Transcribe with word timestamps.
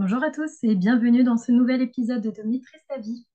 Bonjour 0.00 0.22
à 0.22 0.30
tous 0.30 0.62
et 0.62 0.76
bienvenue 0.76 1.24
dans 1.24 1.36
ce 1.36 1.50
nouvel 1.50 1.82
épisode 1.82 2.22
de 2.22 2.42
Maîtrise 2.44 2.80
ta 2.88 3.00
vie. 3.00 3.26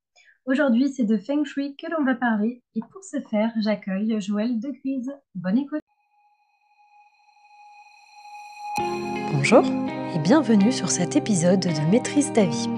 Aujourd'hui, 0.45 0.87
c'est 0.87 1.03
de 1.03 1.17
Feng 1.17 1.43
Shui 1.43 1.75
que 1.75 1.91
l'on 1.91 2.05
va 2.05 2.15
parler 2.15 2.63
et 2.73 2.79
pour 2.79 3.03
ce 3.03 3.19
faire, 3.29 3.51
j'accueille 3.59 4.15
Joël 4.21 4.61
de 4.61 4.69
Grise. 4.69 5.11
Bonne 5.35 5.57
écoute. 5.57 5.81
Bonjour 9.33 9.65
et 10.15 10.19
bienvenue 10.19 10.71
sur 10.71 10.89
cet 10.89 11.17
épisode 11.17 11.59
de 11.59 11.91
Maîtrise 11.91 12.31
ta 12.31 12.45
vie, 12.45 12.69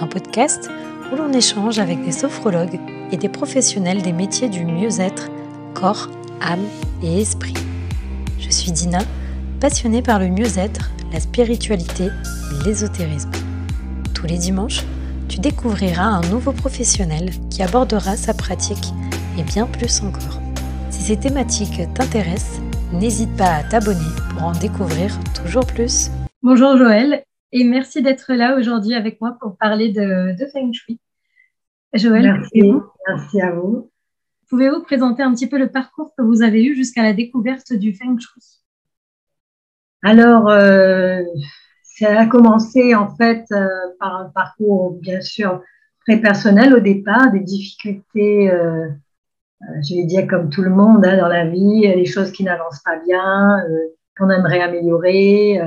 un 0.00 0.06
podcast 0.06 0.70
où 1.12 1.16
l'on 1.16 1.32
échange 1.32 1.80
avec 1.80 2.04
des 2.04 2.12
sophrologues 2.12 2.78
et 3.10 3.16
des 3.16 3.28
professionnels 3.28 4.02
des 4.02 4.12
métiers 4.12 4.48
du 4.48 4.64
mieux-être, 4.64 5.28
corps, 5.74 6.08
âme 6.40 6.68
et 7.02 7.20
esprit. 7.20 7.54
Je 8.38 8.50
suis 8.50 8.70
Dina, 8.70 9.00
passionnée 9.60 10.00
par 10.00 10.18
le 10.18 10.28
mieux-être, 10.28 10.90
la 11.12 11.20
spiritualité 11.20 12.04
et 12.06 12.64
l'ésotérisme. 12.64 13.30
Tous 14.14 14.26
les 14.26 14.38
dimanches, 14.38 14.84
tu 15.28 15.38
découvriras 15.38 16.06
un 16.06 16.22
nouveau 16.30 16.52
professionnel 16.52 17.30
qui 17.50 17.62
abordera 17.62 18.16
sa 18.16 18.32
pratique 18.32 18.92
et 19.38 19.42
bien 19.42 19.66
plus 19.66 20.00
encore. 20.02 20.40
Si 20.88 21.02
ces 21.02 21.18
thématiques 21.18 21.80
t'intéressent, 21.94 22.60
n'hésite 22.92 23.36
pas 23.36 23.56
à 23.56 23.62
t'abonner 23.62 24.00
pour 24.30 24.44
en 24.44 24.52
découvrir 24.52 25.12
toujours 25.34 25.66
plus. 25.66 26.10
Bonjour 26.42 26.78
Joël 26.78 27.22
et 27.52 27.64
merci 27.64 28.02
d'être 28.02 28.32
là 28.32 28.56
aujourd'hui 28.56 28.94
avec 28.94 29.20
moi 29.20 29.36
pour 29.40 29.56
parler 29.58 29.92
de, 29.92 30.34
Feng 30.52 30.72
Shui. 30.72 30.98
Joël, 31.92 32.32
merci, 32.32 32.72
merci 33.08 33.40
à 33.42 33.52
vous. 33.52 33.90
Pouvez-vous 34.48 34.82
présenter 34.82 35.22
un 35.22 35.32
petit 35.34 35.48
peu 35.48 35.58
le 35.58 35.70
parcours 35.70 36.14
que 36.16 36.22
vous 36.22 36.42
avez 36.42 36.64
eu 36.64 36.74
jusqu'à 36.74 37.02
la 37.02 37.12
découverte 37.12 37.74
du 37.74 37.92
Feng 37.92 38.16
Shui? 38.18 38.59
Alors, 40.02 40.48
euh, 40.48 41.22
ça 41.82 42.20
a 42.20 42.26
commencé 42.26 42.94
en 42.94 43.14
fait 43.16 43.44
euh, 43.52 43.66
par 43.98 44.16
un 44.16 44.30
parcours 44.30 44.98
bien 45.00 45.20
sûr 45.20 45.62
très 46.06 46.18
personnel 46.18 46.74
au 46.74 46.80
départ, 46.80 47.30
des 47.32 47.40
difficultés, 47.40 48.50
euh, 48.50 48.88
je 49.86 49.96
vais 49.96 50.06
dire 50.06 50.26
comme 50.26 50.48
tout 50.48 50.62
le 50.62 50.70
monde 50.70 51.04
hein, 51.04 51.18
dans 51.18 51.28
la 51.28 51.46
vie, 51.46 51.82
des 51.82 52.06
choses 52.06 52.32
qui 52.32 52.44
n'avancent 52.44 52.82
pas 52.82 52.98
bien, 53.06 53.62
qu'on 54.16 54.30
aimerait 54.30 54.62
améliorer. 54.62 55.60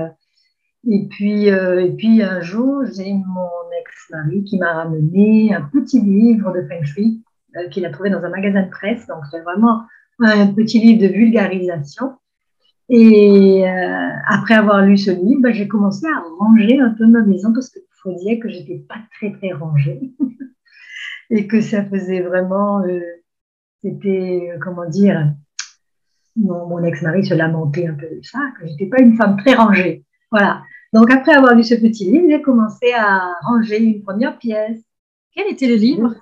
et 0.90 1.08
puis, 1.10 1.46
et 1.48 1.94
puis 1.96 2.24
un 2.24 2.42
jour, 2.42 2.84
j'ai 2.92 3.14
mon 3.14 3.50
ex-mari 3.80 4.44
qui 4.46 4.58
m'a 4.58 4.74
ramené 4.74 5.54
un 5.54 5.62
petit 5.62 6.02
livre 6.02 6.52
de 6.52 6.68
Feng 6.68 6.84
Shui 6.84 7.24
qu'il 7.70 7.86
a 7.86 7.92
trouvé 7.92 8.10
dans 8.10 8.24
un 8.24 8.30
magasin 8.30 8.64
de 8.64 8.72
presse. 8.72 9.06
Donc, 9.06 9.20
c'est 9.30 9.42
vraiment 9.42 9.84
un 10.20 10.48
petit 10.48 10.80
livre 10.80 11.08
de 11.08 11.14
vulgarisation. 11.14 12.14
Et 12.90 13.68
euh, 13.68 14.10
après 14.28 14.56
avoir 14.56 14.82
lu 14.82 14.98
ce 14.98 15.12
livre, 15.12 15.42
ben, 15.42 15.54
j'ai 15.54 15.68
commencé 15.68 16.06
à 16.06 16.24
ranger 16.38 16.80
un 16.80 16.90
peu 16.92 17.06
ma 17.06 17.22
maison 17.22 17.54
parce 17.54 17.70
qu'il 17.70 17.82
faut 18.02 18.14
dire 18.14 18.40
que 18.42 18.50
j'étais 18.50 18.84
pas 18.88 19.00
très 19.16 19.32
très 19.32 19.54
rangée 19.54 20.14
et 21.30 21.48
que 21.48 21.62
ça 21.62 21.86
faisait 21.86 22.22
vraiment, 22.22 22.82
euh, 22.82 23.00
c'était 23.82 24.52
euh, 24.54 24.60
comment 24.62 24.88
dire, 24.88 25.34
mon, 26.36 26.68
mon 26.68 26.84
ex-mari 26.84 27.26
se 27.26 27.34
lamentait 27.34 27.88
un 27.88 27.94
peu 27.94 28.08
de 28.08 28.22
ça, 28.22 28.40
que 28.60 28.68
j'étais 28.68 28.88
pas 28.88 29.02
une 29.02 29.16
femme 29.16 29.38
très 29.38 29.54
rangée. 29.54 30.04
Voilà. 30.30 30.64
Donc 30.94 31.10
après 31.10 31.34
avoir 31.34 31.56
lu 31.56 31.64
ce 31.64 31.76
petit 31.76 32.12
livre, 32.12 32.28
j'ai 32.30 32.42
commencé 32.42 32.92
à 32.94 33.34
ranger 33.44 33.82
une 33.82 34.04
première 34.04 34.38
pièce. 34.38 34.80
Quel 35.34 35.52
était 35.52 35.68
le 35.68 35.76
livre? 35.76 36.14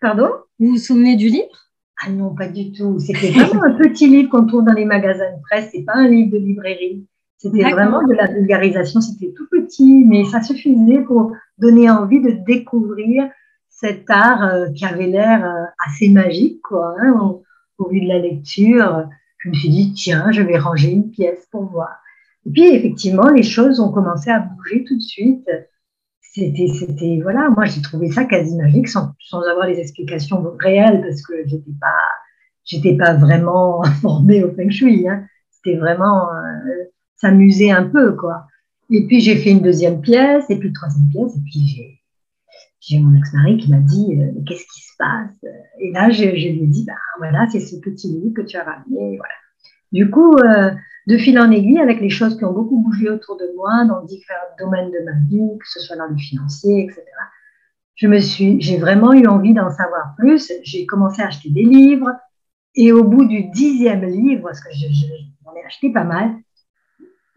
Pardon? 0.00 0.30
Vous 0.58 0.70
vous 0.70 0.78
souvenez 0.78 1.16
du 1.16 1.28
livre? 1.28 1.67
Ah 2.00 2.10
non, 2.10 2.34
pas 2.34 2.48
du 2.48 2.72
tout. 2.72 2.98
C'était 2.98 3.30
vraiment 3.30 3.64
un 3.64 3.74
petit 3.74 4.08
livre 4.08 4.30
qu'on 4.30 4.46
trouve 4.46 4.64
dans 4.64 4.72
les 4.72 4.84
magasins 4.84 5.32
de 5.32 5.42
presse. 5.42 5.70
C'est 5.72 5.82
pas 5.82 5.94
un 5.94 6.08
livre 6.08 6.32
de 6.32 6.38
librairie. 6.38 7.06
C'était 7.38 7.70
vraiment 7.70 8.06
de 8.06 8.14
la 8.14 8.26
vulgarisation. 8.26 9.00
C'était 9.00 9.32
tout 9.36 9.46
petit, 9.50 10.04
mais 10.04 10.24
ça 10.24 10.42
suffisait 10.42 11.00
pour 11.00 11.32
donner 11.58 11.90
envie 11.90 12.20
de 12.20 12.30
découvrir 12.46 13.28
cet 13.68 14.10
art 14.10 14.44
euh, 14.44 14.70
qui 14.70 14.84
avait 14.84 15.06
l'air 15.06 15.44
euh, 15.44 15.64
assez 15.86 16.08
magique, 16.08 16.60
quoi. 16.62 16.94
Hein, 17.00 17.16
au, 17.20 17.44
au, 17.78 17.88
vu 17.88 18.00
de 18.00 18.08
la 18.08 18.18
lecture, 18.18 19.06
je 19.38 19.48
me 19.50 19.54
suis 19.54 19.68
dit 19.68 19.92
tiens, 19.94 20.32
je 20.32 20.42
vais 20.42 20.58
ranger 20.58 20.90
une 20.90 21.10
pièce 21.10 21.46
pour 21.52 21.64
voir. 21.64 22.00
Et 22.44 22.50
puis 22.50 22.74
effectivement, 22.74 23.28
les 23.28 23.44
choses 23.44 23.78
ont 23.78 23.92
commencé 23.92 24.30
à 24.30 24.40
bouger 24.40 24.84
tout 24.84 24.96
de 24.96 25.02
suite 25.02 25.48
c'était, 26.38 27.20
voilà, 27.22 27.50
moi 27.50 27.64
j'ai 27.64 27.82
trouvé 27.82 28.10
ça 28.10 28.24
quasi 28.24 28.56
magique 28.56 28.88
sans, 28.88 29.12
sans 29.20 29.42
avoir 29.42 29.66
les 29.66 29.78
explications 29.78 30.42
réelles 30.58 31.00
parce 31.02 31.22
que 31.22 31.34
j'étais 31.46 31.72
pas, 31.80 32.00
j'étais 32.64 32.96
pas 32.96 33.14
vraiment 33.14 33.82
formée 34.02 34.44
au 34.44 34.52
feng 34.54 34.70
shui. 34.70 35.08
Hein. 35.08 35.26
C'était 35.50 35.76
vraiment 35.76 36.32
euh, 36.32 36.84
s'amuser 37.16 37.70
un 37.70 37.84
peu, 37.84 38.14
quoi. 38.14 38.46
Et 38.90 39.06
puis 39.06 39.20
j'ai 39.20 39.36
fait 39.36 39.50
une 39.50 39.62
deuxième 39.62 40.00
pièce, 40.00 40.48
et 40.48 40.56
puis 40.56 40.68
une 40.68 40.74
troisième 40.74 41.08
pièce, 41.10 41.36
et 41.36 41.40
puis 41.40 41.66
j'ai, 41.66 42.00
j'ai 42.80 43.00
mon 43.00 43.14
ex-mari 43.16 43.58
qui 43.58 43.70
m'a 43.70 43.80
dit 43.80 44.16
euh, 44.18 44.32
qu'est-ce 44.46 44.64
qui 44.64 44.80
se 44.80 44.96
passe? 44.98 45.52
Et 45.80 45.92
là, 45.92 46.10
je, 46.10 46.24
lui 46.24 46.62
ai 46.62 46.66
dit 46.66 46.84
bah 46.86 46.94
voilà, 47.18 47.46
c'est 47.50 47.60
ce 47.60 47.76
petit 47.80 48.08
livre 48.08 48.34
que 48.34 48.42
tu 48.42 48.56
as 48.56 48.64
ramené, 48.64 49.16
voilà. 49.16 49.34
Du 49.92 50.10
coup, 50.10 50.36
euh, 50.36 50.70
de 51.06 51.16
fil 51.16 51.38
en 51.38 51.50
aiguille, 51.50 51.80
avec 51.80 52.00
les 52.00 52.10
choses 52.10 52.36
qui 52.36 52.44
ont 52.44 52.52
beaucoup 52.52 52.82
bougé 52.82 53.08
autour 53.08 53.36
de 53.36 53.50
moi, 53.56 53.84
dans 53.84 54.02
différents 54.04 54.54
domaines 54.58 54.90
de 54.90 55.04
ma 55.04 55.18
vie, 55.28 55.58
que 55.58 55.68
ce 55.68 55.80
soit 55.80 55.96
dans 55.96 56.06
le 56.06 56.16
financier, 56.16 56.84
etc., 56.84 57.02
je 57.98 58.06
me 58.06 58.20
suis, 58.20 58.60
j'ai 58.60 58.76
vraiment 58.76 59.12
eu 59.12 59.26
envie 59.26 59.54
d'en 59.54 59.70
savoir 59.70 60.14
plus. 60.16 60.52
J'ai 60.62 60.86
commencé 60.86 61.20
à 61.20 61.26
acheter 61.26 61.50
des 61.50 61.64
livres. 61.64 62.12
Et 62.76 62.92
au 62.92 63.02
bout 63.02 63.24
du 63.24 63.50
dixième 63.50 64.04
livre, 64.04 64.44
parce 64.44 64.60
que 64.60 64.68
j'en 64.72 65.56
ai 65.56 65.64
acheté 65.66 65.92
pas 65.92 66.04
mal, 66.04 66.30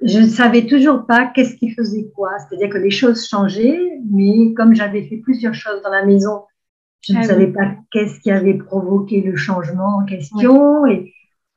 je 0.04 0.20
ne 0.20 0.28
savais 0.28 0.68
toujours 0.68 1.08
pas 1.08 1.32
qu'est-ce 1.34 1.56
qui 1.56 1.72
faisait 1.72 2.12
quoi. 2.16 2.32
C'est-à-dire 2.38 2.70
que 2.70 2.78
les 2.78 2.92
choses 2.92 3.28
changeaient, 3.28 3.80
mais 4.12 4.54
comme 4.54 4.76
j'avais 4.76 5.04
fait 5.04 5.18
plusieurs 5.18 5.56
choses 5.56 5.82
dans 5.82 5.90
la 5.90 6.06
maison, 6.06 6.44
je 7.02 7.14
ne 7.14 7.20
ah 7.20 7.24
savais 7.24 7.48
pas 7.48 7.76
qu'est-ce 7.92 8.20
qui 8.20 8.30
avait 8.30 8.54
provoqué 8.54 9.22
le 9.22 9.36
changement 9.36 9.98
en 9.98 10.06
question. 10.06 10.86
Et 10.86 11.12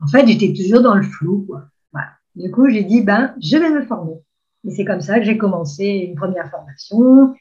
en 0.04 0.06
fait, 0.08 0.26
j'étais 0.26 0.52
toujours 0.52 0.82
dans 0.82 0.94
le 0.94 1.02
flou. 1.02 1.46
Quoi. 1.48 1.64
Du 2.34 2.50
coup, 2.50 2.68
j'ai 2.68 2.84
dit, 2.84 3.00
ben, 3.00 3.34
je 3.40 3.56
vais 3.56 3.70
me 3.70 3.82
former. 3.82 4.16
Et 4.66 4.70
c'est 4.70 4.84
comme 4.84 5.00
ça 5.00 5.18
que 5.18 5.24
j'ai 5.24 5.38
commencé 5.38 5.84
une 5.84 6.14
première 6.14 6.50
formation. 6.50 7.34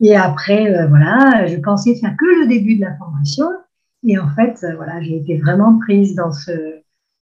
Et 0.00 0.14
après, 0.14 0.72
euh, 0.74 0.86
voilà, 0.88 1.46
je 1.46 1.56
pensais 1.56 1.94
faire 1.96 2.14
que 2.18 2.42
le 2.42 2.46
début 2.46 2.76
de 2.76 2.82
la 2.82 2.96
formation. 2.96 3.46
Et 4.06 4.18
en 4.18 4.28
fait, 4.30 4.62
euh, 4.62 4.76
voilà, 4.76 5.00
j'ai 5.00 5.16
été 5.16 5.38
vraiment 5.38 5.78
prise 5.78 6.14
dans 6.14 6.32
ce, 6.32 6.52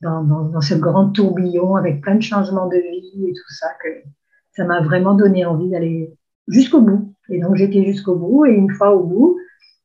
dans, 0.01 0.23
dans, 0.23 0.43
dans, 0.43 0.61
ce 0.61 0.75
grand 0.75 1.09
tourbillon 1.09 1.75
avec 1.75 2.01
plein 2.01 2.15
de 2.15 2.21
changements 2.21 2.67
de 2.67 2.77
vie 2.77 3.25
et 3.27 3.33
tout 3.33 3.53
ça, 3.53 3.67
que 3.83 3.89
ça 4.51 4.65
m'a 4.65 4.81
vraiment 4.81 5.15
donné 5.15 5.43
envie 5.45 5.69
d'aller 5.69 6.13
jusqu'au 6.47 6.81
bout. 6.81 7.13
Et 7.29 7.39
donc, 7.39 7.55
j'étais 7.55 7.83
jusqu'au 7.83 8.15
bout. 8.15 8.45
Et 8.45 8.53
une 8.53 8.69
fois 8.69 8.95
au 8.95 9.03
bout, 9.03 9.39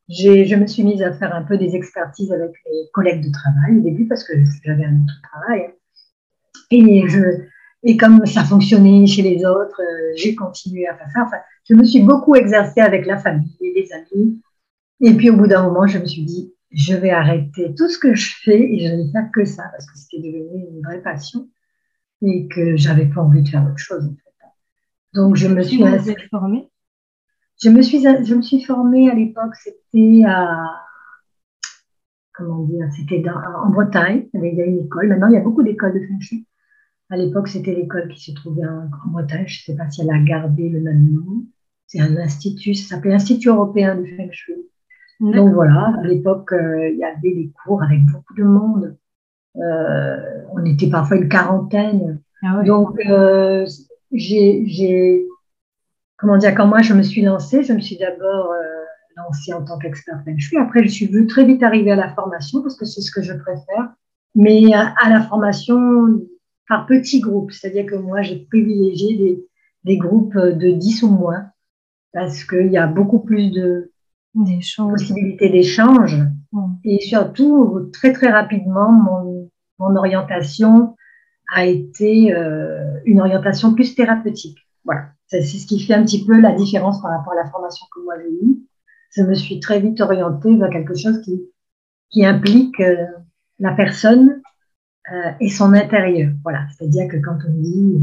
je 0.08 0.54
me 0.54 0.66
suis 0.66 0.84
mise 0.84 1.02
à 1.02 1.12
faire 1.12 1.34
un 1.34 1.42
peu 1.42 1.58
des 1.58 1.74
expertises 1.74 2.32
avec 2.32 2.50
mes 2.50 2.90
collègues 2.92 3.24
de 3.24 3.32
travail 3.32 3.78
au 3.78 3.80
début 3.80 4.06
parce 4.06 4.24
que 4.24 4.32
j'avais 4.64 4.84
un 4.84 5.02
autre 5.02 5.20
travail. 5.32 5.70
Et, 6.70 7.08
je, 7.08 7.20
et 7.82 7.96
comme 7.96 8.24
ça 8.26 8.44
fonctionnait 8.44 9.06
chez 9.06 9.22
les 9.22 9.44
autres, 9.44 9.80
euh, 9.80 10.12
j'ai 10.16 10.34
continué 10.34 10.86
à 10.86 10.96
faire 10.96 11.10
ça. 11.12 11.22
Enfin, 11.24 11.38
je 11.68 11.74
me 11.74 11.84
suis 11.84 12.02
beaucoup 12.02 12.34
exercée 12.34 12.80
avec 12.80 13.06
la 13.06 13.18
famille 13.18 13.56
et 13.60 13.72
les 13.74 13.92
amis. 13.92 14.40
Et 15.00 15.14
puis 15.14 15.30
au 15.30 15.36
bout 15.36 15.46
d'un 15.46 15.62
moment, 15.62 15.86
je 15.86 15.98
me 15.98 16.06
suis 16.06 16.24
dit, 16.24 16.54
je 16.70 16.94
vais 16.94 17.10
arrêter 17.10 17.74
tout 17.76 17.88
ce 17.88 17.98
que 17.98 18.14
je 18.14 18.34
fais 18.42 18.60
et 18.60 18.86
je 18.86 18.92
ne 18.92 19.02
vais 19.02 19.12
faire 19.12 19.30
que 19.32 19.44
ça 19.44 19.64
parce 19.70 19.86
que 19.86 19.98
c'était 19.98 20.18
devenu 20.18 20.66
une 20.70 20.82
vraie 20.82 21.02
passion 21.02 21.48
et 22.22 22.48
que 22.48 22.76
j'avais 22.76 23.06
pas 23.06 23.22
envie 23.22 23.42
de 23.42 23.48
faire 23.48 23.64
autre 23.64 23.78
chose. 23.78 24.04
En 24.04 24.10
fait. 24.10 24.26
Donc 25.14 25.36
je 25.36 25.48
me 25.48 25.62
suis 25.62 25.82
formée? 26.30 26.68
Je 27.62 27.70
me 27.70 27.82
suis 27.82 28.00
je 28.02 28.34
me 28.34 28.42
suis 28.42 28.62
formée 28.62 29.10
à 29.10 29.14
l'époque. 29.14 29.54
C'était 29.56 30.22
à 30.26 30.70
comment 32.32 32.64
dire 32.64 32.86
C'était 32.96 33.24
en 33.28 33.70
Bretagne. 33.70 34.28
Il 34.34 34.54
y 34.54 34.62
a 34.62 34.66
une 34.66 34.80
école. 34.80 35.08
Maintenant, 35.08 35.28
il 35.28 35.34
y 35.34 35.38
a 35.38 35.42
beaucoup 35.42 35.62
d'écoles 35.62 35.94
de 35.94 36.06
feng 36.06 36.20
shui. 36.20 36.46
À 37.08 37.16
l'époque, 37.16 37.48
c'était 37.48 37.74
l'école 37.74 38.08
qui 38.08 38.20
se 38.20 38.32
trouvait 38.32 38.66
en, 38.66 38.88
Bretagne. 39.10 39.46
Je 39.46 39.60
ne 39.60 39.64
sais 39.64 39.76
pas 39.76 39.90
si 39.90 40.02
elle 40.02 40.10
a 40.10 40.18
gardé 40.18 40.68
le 40.68 40.80
même 40.80 41.12
nom. 41.12 41.44
C'est 41.86 42.00
un 42.00 42.16
institut, 42.16 42.74
ça 42.74 42.96
s'appelait 42.96 43.14
Institut 43.14 43.48
européen 43.48 43.94
de 43.94 44.04
Feng 44.04 44.32
Shui. 44.32 44.54
Donc 45.20 45.54
voilà, 45.54 45.94
à 46.02 46.06
l'époque, 46.06 46.52
euh, 46.52 46.90
il 46.90 46.98
y 46.98 47.04
avait 47.04 47.34
des 47.34 47.50
cours 47.64 47.82
avec 47.82 48.04
beaucoup 48.06 48.34
de 48.34 48.42
monde. 48.42 48.96
Euh, 49.56 50.16
on 50.52 50.64
était 50.64 50.90
parfois 50.90 51.16
une 51.16 51.28
quarantaine. 51.28 52.20
Ah 52.42 52.62
Donc, 52.64 52.98
euh, 53.06 53.66
j'ai, 54.12 55.26
comment 56.16 56.36
dire, 56.36 56.54
quand 56.54 56.66
moi 56.66 56.82
je 56.82 56.94
me 56.94 57.02
suis 57.02 57.22
lancée, 57.22 57.62
je 57.62 57.72
me 57.72 57.80
suis 57.80 57.98
d'abord 57.98 58.52
lancée 59.16 59.52
en 59.52 59.64
tant 59.64 59.78
qu'expert 59.78 60.22
Feng 60.24 60.38
Shui. 60.38 60.58
Après, 60.58 60.82
je 60.82 60.88
suis 60.88 61.06
venue 61.06 61.26
très 61.26 61.44
vite 61.44 61.62
arriver 61.62 61.90
à 61.92 61.96
la 61.96 62.14
formation 62.14 62.62
parce 62.62 62.76
que 62.76 62.84
c'est 62.84 63.00
ce 63.00 63.10
que 63.10 63.22
je 63.22 63.32
préfère. 63.32 63.94
Mais 64.34 64.74
à 64.74 65.08
la 65.08 65.22
formation, 65.22 66.20
par 66.68 66.86
petits 66.86 67.20
groupes. 67.20 67.52
C'est-à-dire 67.52 67.86
que 67.86 67.96
moi, 67.96 68.22
j'ai 68.22 68.46
privilégié 68.46 69.16
des, 69.16 69.46
des, 69.84 69.96
groupes 69.96 70.36
de 70.36 70.70
10 70.70 71.02
ou 71.04 71.10
moins 71.10 71.46
parce 72.12 72.44
qu'il 72.44 72.70
y 72.70 72.78
a 72.78 72.86
beaucoup 72.86 73.20
plus 73.20 73.50
de 73.50 73.92
possibilités 74.34 75.48
d'échange. 75.48 76.18
Et 76.84 77.00
surtout, 77.00 77.90
très, 77.92 78.12
très 78.12 78.30
rapidement, 78.30 78.92
mon, 78.92 79.50
mon 79.78 79.96
orientation 79.96 80.96
a 81.52 81.66
été 81.66 82.34
euh, 82.34 82.98
une 83.04 83.20
orientation 83.20 83.74
plus 83.74 83.94
thérapeutique. 83.94 84.58
Voilà. 84.84 85.08
C'est 85.28 85.42
ce 85.42 85.66
qui 85.66 85.80
fait 85.80 85.94
un 85.94 86.04
petit 86.04 86.24
peu 86.24 86.40
la 86.40 86.52
différence 86.52 87.02
par 87.02 87.10
rapport 87.10 87.32
à 87.32 87.36
la 87.36 87.50
formation 87.50 87.86
que 87.94 88.00
moi 88.00 88.14
j'ai 88.18 88.46
eue. 88.46 88.58
Je 89.10 89.22
me 89.22 89.34
suis 89.34 89.60
très 89.60 89.80
vite 89.80 90.00
orientée 90.00 90.56
vers 90.56 90.70
quelque 90.70 90.94
chose 90.94 91.20
qui, 91.22 92.24
implique 92.24 92.80
euh, 92.80 93.06
la 93.58 93.72
personne 93.72 94.40
euh, 95.12 95.30
et 95.40 95.50
son 95.50 95.72
intérieur. 95.74 96.30
Voilà, 96.42 96.66
c'est-à-dire 96.76 97.08
que 97.10 97.16
quand 97.16 97.38
on 97.46 97.52
dit 97.52 97.98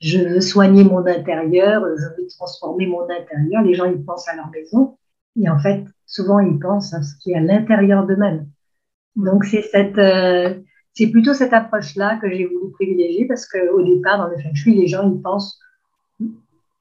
je 0.00 0.18
veux 0.18 0.40
soigner 0.40 0.84
mon 0.84 1.04
intérieur, 1.06 1.82
je 1.96 2.22
veux 2.22 2.28
transformer 2.28 2.86
mon 2.86 3.02
intérieur, 3.02 3.62
les 3.62 3.74
gens 3.74 3.86
ils 3.86 4.04
pensent 4.04 4.28
à 4.28 4.36
leur 4.36 4.48
maison 4.50 4.96
et 5.40 5.48
en 5.48 5.58
fait 5.58 5.84
souvent 6.06 6.38
ils 6.38 6.58
pensent 6.58 6.94
à 6.94 7.02
ce 7.02 7.14
qui 7.20 7.32
est 7.32 7.36
à 7.36 7.40
l'intérieur 7.40 8.06
d'eux-mêmes. 8.06 8.46
Donc 9.16 9.44
c'est 9.44 9.62
cette 9.62 9.98
euh, 9.98 10.60
c'est 10.92 11.08
plutôt 11.08 11.34
cette 11.34 11.52
approche-là 11.52 12.18
que 12.20 12.30
j'ai 12.30 12.46
voulu 12.46 12.70
privilégier 12.72 13.26
parce 13.26 13.46
qu'au 13.46 13.82
départ 13.82 14.18
dans 14.18 14.28
le 14.28 14.38
feng 14.38 14.54
shui 14.54 14.74
les 14.74 14.86
gens 14.86 15.10
ils 15.10 15.20
pensent 15.20 15.58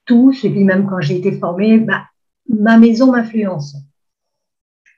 tous 0.07 0.44
et 0.44 0.50
puis 0.50 0.63
même 0.63 0.88
quand 0.88 1.01
j'ai 1.01 1.18
été 1.18 1.38
formée, 1.38 1.80
bah, 1.80 2.06
ma 2.50 2.77
maison 2.77 3.12
m'influence. 3.12 3.75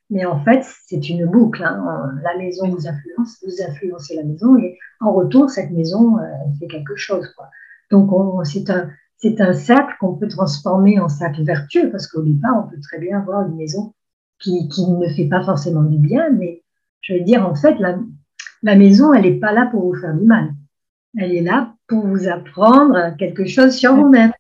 Mais 0.10 0.26
en 0.26 0.44
fait, 0.44 0.66
c'est 0.88 1.10
une 1.10 1.26
boucle. 1.26 1.64
Hein. 1.64 2.12
La 2.24 2.38
maison 2.38 2.68
vous 2.70 2.88
influence, 2.88 3.38
vous 3.44 3.62
influencez 3.68 4.16
la 4.16 4.24
maison, 4.24 4.58
et 4.58 4.78
en 5.00 5.14
retour, 5.14 5.50
cette 5.50 5.72
maison 5.72 6.18
euh, 6.18 6.24
fait 6.60 6.68
quelque 6.68 6.96
chose. 6.96 7.28
Quoi. 7.36 7.48
Donc, 7.92 8.10
c'est 8.46 8.70
un, 8.70 8.90
un 9.24 9.54
cercle 9.54 9.96
qu'on 10.00 10.16
peut 10.16 10.28
transformer 10.28 11.00
en 11.00 11.10
cercle 11.10 11.44
vertueux, 11.44 11.92
parce 11.92 12.08
qu'au 12.08 12.24
départ, 12.24 12.66
on 12.66 12.70
peut 12.70 12.82
très 12.82 13.00
bien 13.00 13.20
avoir 13.20 13.48
une 13.48 13.56
maison 13.56 13.94
qui, 14.40 14.68
qui, 14.70 14.90
ne 14.90 15.08
fait 15.10 15.26
pas 15.28 15.44
forcément 15.44 15.84
du 15.84 15.98
bien, 15.98 16.30
mais 16.32 16.64
je 17.02 17.14
veux 17.14 17.22
dire, 17.22 17.46
en 17.46 17.56
fait, 17.56 17.78
la, 17.80 18.00
la 18.64 18.76
maison, 18.76 19.14
elle 19.14 19.24
n'est 19.24 19.40
pas 19.40 19.52
là 19.52 19.68
pour 19.72 19.84
vous 19.84 20.00
faire 20.00 20.16
du 20.16 20.26
mal. 20.26 20.54
Elle 21.18 21.36
est 21.36 21.42
là 21.42 21.76
pour 21.88 22.06
vous 22.06 22.28
apprendre 22.28 23.16
quelque 23.18 23.46
chose 23.46 23.76
sur 23.76 23.96
vous-même. 23.96 24.32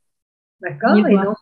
D'accord 0.61 0.97
Et 0.97 1.15
donc, 1.15 1.37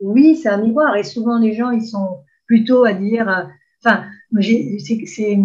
oui, 0.00 0.36
c'est 0.36 0.48
un 0.48 0.62
miroir. 0.62 0.96
Et 0.96 1.04
souvent, 1.04 1.38
les 1.38 1.54
gens, 1.54 1.70
ils 1.70 1.86
sont 1.86 2.22
plutôt 2.46 2.84
à 2.84 2.92
dire, 2.92 3.28
euh, 3.28 3.44
Enfin, 3.82 4.04
c'est 4.42 5.38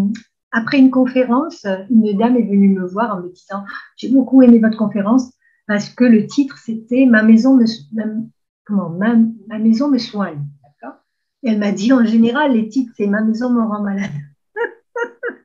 après 0.51 0.77
une 0.77 0.91
conférence, 0.91 1.65
une 1.89 2.17
dame 2.17 2.35
est 2.35 2.43
venue 2.43 2.69
me 2.69 2.85
voir 2.85 3.15
en 3.15 3.21
me 3.21 3.29
disant 3.29 3.63
J'ai 3.97 4.09
beaucoup 4.09 4.41
aimé 4.41 4.59
votre 4.59 4.77
conférence 4.77 5.31
parce 5.67 5.89
que 5.89 6.03
le 6.03 6.27
titre 6.27 6.57
c'était 6.57 7.05
Ma 7.05 7.23
maison 7.23 7.55
me, 7.55 7.65
comment, 8.65 8.89
ma, 8.89 9.57
maison 9.57 9.89
me 9.89 9.97
soigne. 9.97 10.43
Et 11.43 11.49
elle 11.51 11.59
m'a 11.59 11.71
dit 11.71 11.93
En 11.93 12.03
général, 12.03 12.53
les 12.53 12.67
titres 12.67 12.91
c'est 12.97 13.07
Ma 13.07 13.21
maison 13.21 13.49
me 13.51 13.61
rend 13.61 13.81
malade. 13.81 14.11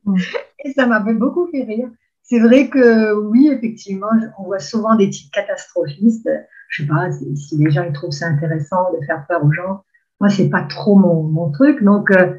Et 0.65 0.73
ça 0.73 0.87
m'a 0.87 1.01
beaucoup 1.01 1.47
fait 1.47 1.63
rire. 1.63 1.91
C'est 2.31 2.39
vrai 2.39 2.69
que 2.69 3.13
oui, 3.13 3.51
effectivement, 3.53 4.07
on 4.39 4.45
voit 4.45 4.61
souvent 4.61 4.95
des 4.95 5.11
titres 5.11 5.33
catastrophistes. 5.33 6.31
Je 6.69 6.83
sais 6.83 6.89
pas 6.89 7.11
si, 7.11 7.59
les 7.59 7.73
gens 7.73 7.83
ils 7.83 7.93
trouvent 7.93 8.13
ça 8.13 8.29
intéressant 8.29 8.93
de 8.93 9.05
faire 9.05 9.27
peur 9.29 9.45
aux 9.45 9.51
gens. 9.51 9.83
Moi, 10.21 10.31
c'est 10.31 10.49
pas 10.49 10.63
trop 10.63 10.95
mon, 10.95 11.51
truc. 11.51 11.83
Donc, 11.83 12.13
euh, 12.13 12.35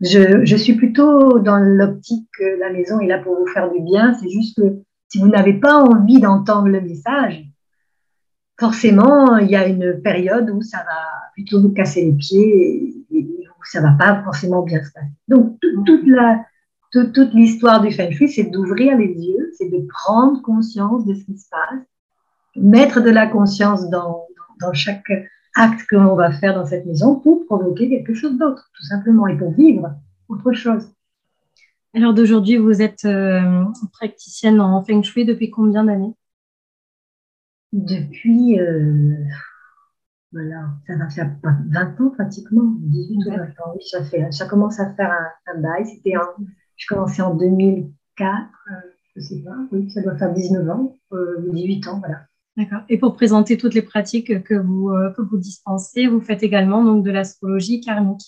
je, 0.00 0.44
je 0.44 0.56
suis 0.56 0.74
plutôt 0.74 1.40
dans 1.40 1.58
l'optique 1.58 2.28
que 2.38 2.60
la 2.60 2.70
maison 2.70 3.00
est 3.00 3.08
là 3.08 3.18
pour 3.18 3.36
vous 3.36 3.46
faire 3.48 3.72
du 3.72 3.80
bien. 3.80 4.14
C'est 4.14 4.30
juste 4.30 4.56
que 4.56 4.82
si 5.08 5.18
vous 5.18 5.26
n'avez 5.26 5.54
pas 5.54 5.74
envie 5.74 6.20
d'entendre 6.20 6.68
le 6.68 6.80
message, 6.80 7.44
forcément, 8.56 9.36
il 9.38 9.50
y 9.50 9.56
a 9.56 9.66
une 9.66 10.00
période 10.00 10.48
où 10.50 10.62
ça 10.62 10.78
va 10.78 11.32
plutôt 11.32 11.60
vous 11.60 11.72
casser 11.72 12.04
les 12.04 12.12
pieds 12.12 13.04
et, 13.10 13.24
où 13.48 13.64
ça 13.64 13.80
va 13.80 13.96
pas 13.98 14.22
forcément 14.22 14.62
bien 14.62 14.80
se 14.84 14.92
passer. 14.92 15.10
Donc, 15.26 15.58
toute 15.84 16.06
la, 16.06 16.44
toute, 16.92 17.34
l'histoire 17.34 17.80
du 17.80 17.90
Feng 17.90 18.10
Shui, 18.10 18.28
c'est 18.28 18.44
d'ouvrir 18.44 18.96
les 18.96 19.12
yeux, 19.12 19.50
c'est 19.56 19.68
de 19.68 19.86
prendre 19.88 20.40
conscience 20.42 21.04
de 21.04 21.14
ce 21.14 21.24
qui 21.24 21.38
se 21.38 21.48
passe, 21.48 21.80
mettre 22.56 23.00
de 23.00 23.10
la 23.10 23.26
conscience 23.26 23.88
dans, 23.90 24.26
dans 24.60 24.72
chaque 24.72 25.10
acte 25.54 25.86
que 25.88 25.96
l'on 25.96 26.14
va 26.14 26.32
faire 26.32 26.54
dans 26.54 26.66
cette 26.66 26.86
maison 26.86 27.16
pour 27.16 27.44
provoquer 27.46 27.88
quelque 27.88 28.14
chose 28.14 28.38
d'autre, 28.38 28.70
tout 28.74 28.84
simplement, 28.84 29.26
et 29.26 29.36
pour 29.36 29.52
vivre 29.52 29.94
autre 30.28 30.52
chose. 30.52 30.88
Alors 31.94 32.14
d'aujourd'hui, 32.14 32.56
vous 32.56 32.82
êtes 32.82 33.04
euh, 33.04 33.64
praticienne 33.92 34.60
en 34.60 34.82
Feng 34.84 35.02
Shui 35.02 35.24
depuis 35.24 35.50
combien 35.50 35.84
d'années? 35.84 36.14
Depuis, 37.72 38.60
euh, 38.60 39.14
voilà, 40.32 40.68
ça 40.86 40.96
va 40.96 41.08
faire 41.08 41.34
20 41.42 42.00
ans 42.00 42.10
pratiquement, 42.10 42.74
18 42.80 43.16
ou 43.16 43.30
20 43.30 43.36
ans, 43.36 43.72
oui, 43.74 43.82
ça, 43.90 44.04
fait, 44.04 44.30
ça 44.32 44.46
commence 44.46 44.78
à 44.78 44.94
faire 44.94 45.10
un, 45.46 45.60
bail. 45.60 45.86
C'était 45.86 46.14
je 46.78 46.86
commençais 46.86 47.22
en 47.22 47.34
2004, 47.34 48.30
euh, 48.30 48.74
je 49.14 49.20
ne 49.20 49.24
sais 49.24 49.44
pas, 49.44 49.56
oui, 49.70 49.90
ça 49.90 50.00
doit 50.00 50.16
faire 50.16 50.32
19 50.32 50.70
ans, 50.70 50.96
18 51.52 51.88
ans, 51.88 51.98
voilà. 51.98 52.20
D'accord. 52.58 52.80
Et 52.88 52.98
pour 52.98 53.14
présenter 53.14 53.56
toutes 53.56 53.74
les 53.74 53.82
pratiques 53.82 54.42
que 54.42 54.54
vous, 54.54 54.90
euh, 54.90 55.12
que 55.16 55.22
vous 55.22 55.38
dispensez, 55.38 56.08
vous 56.08 56.20
faites 56.20 56.42
également 56.42 56.82
donc 56.82 57.04
de 57.04 57.10
l'astrologie 57.12 57.80
karmique. 57.80 58.22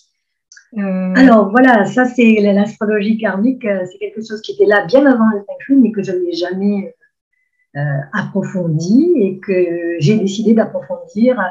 Euh, 0.77 1.13
Alors 1.17 1.51
voilà, 1.51 1.83
ça 1.83 2.05
c'est 2.05 2.39
l'astrologie 2.39 3.17
karmique, 3.17 3.65
euh, 3.65 3.83
c'est 3.91 3.97
quelque 3.97 4.25
chose 4.25 4.39
qui 4.41 4.53
était 4.53 4.65
là 4.65 4.85
bien 4.85 5.05
avant 5.05 5.27
le 5.33 5.39
Feng 5.39 5.57
Shui, 5.59 5.75
mais 5.75 5.91
que 5.91 6.01
je 6.01 6.13
n'ai 6.13 6.31
jamais 6.31 6.95
approfondi 8.13 9.11
et 9.15 9.39
que 9.39 9.53
j'ai 9.99 10.17
décidé 10.17 10.53
d'approfondir 10.53 11.41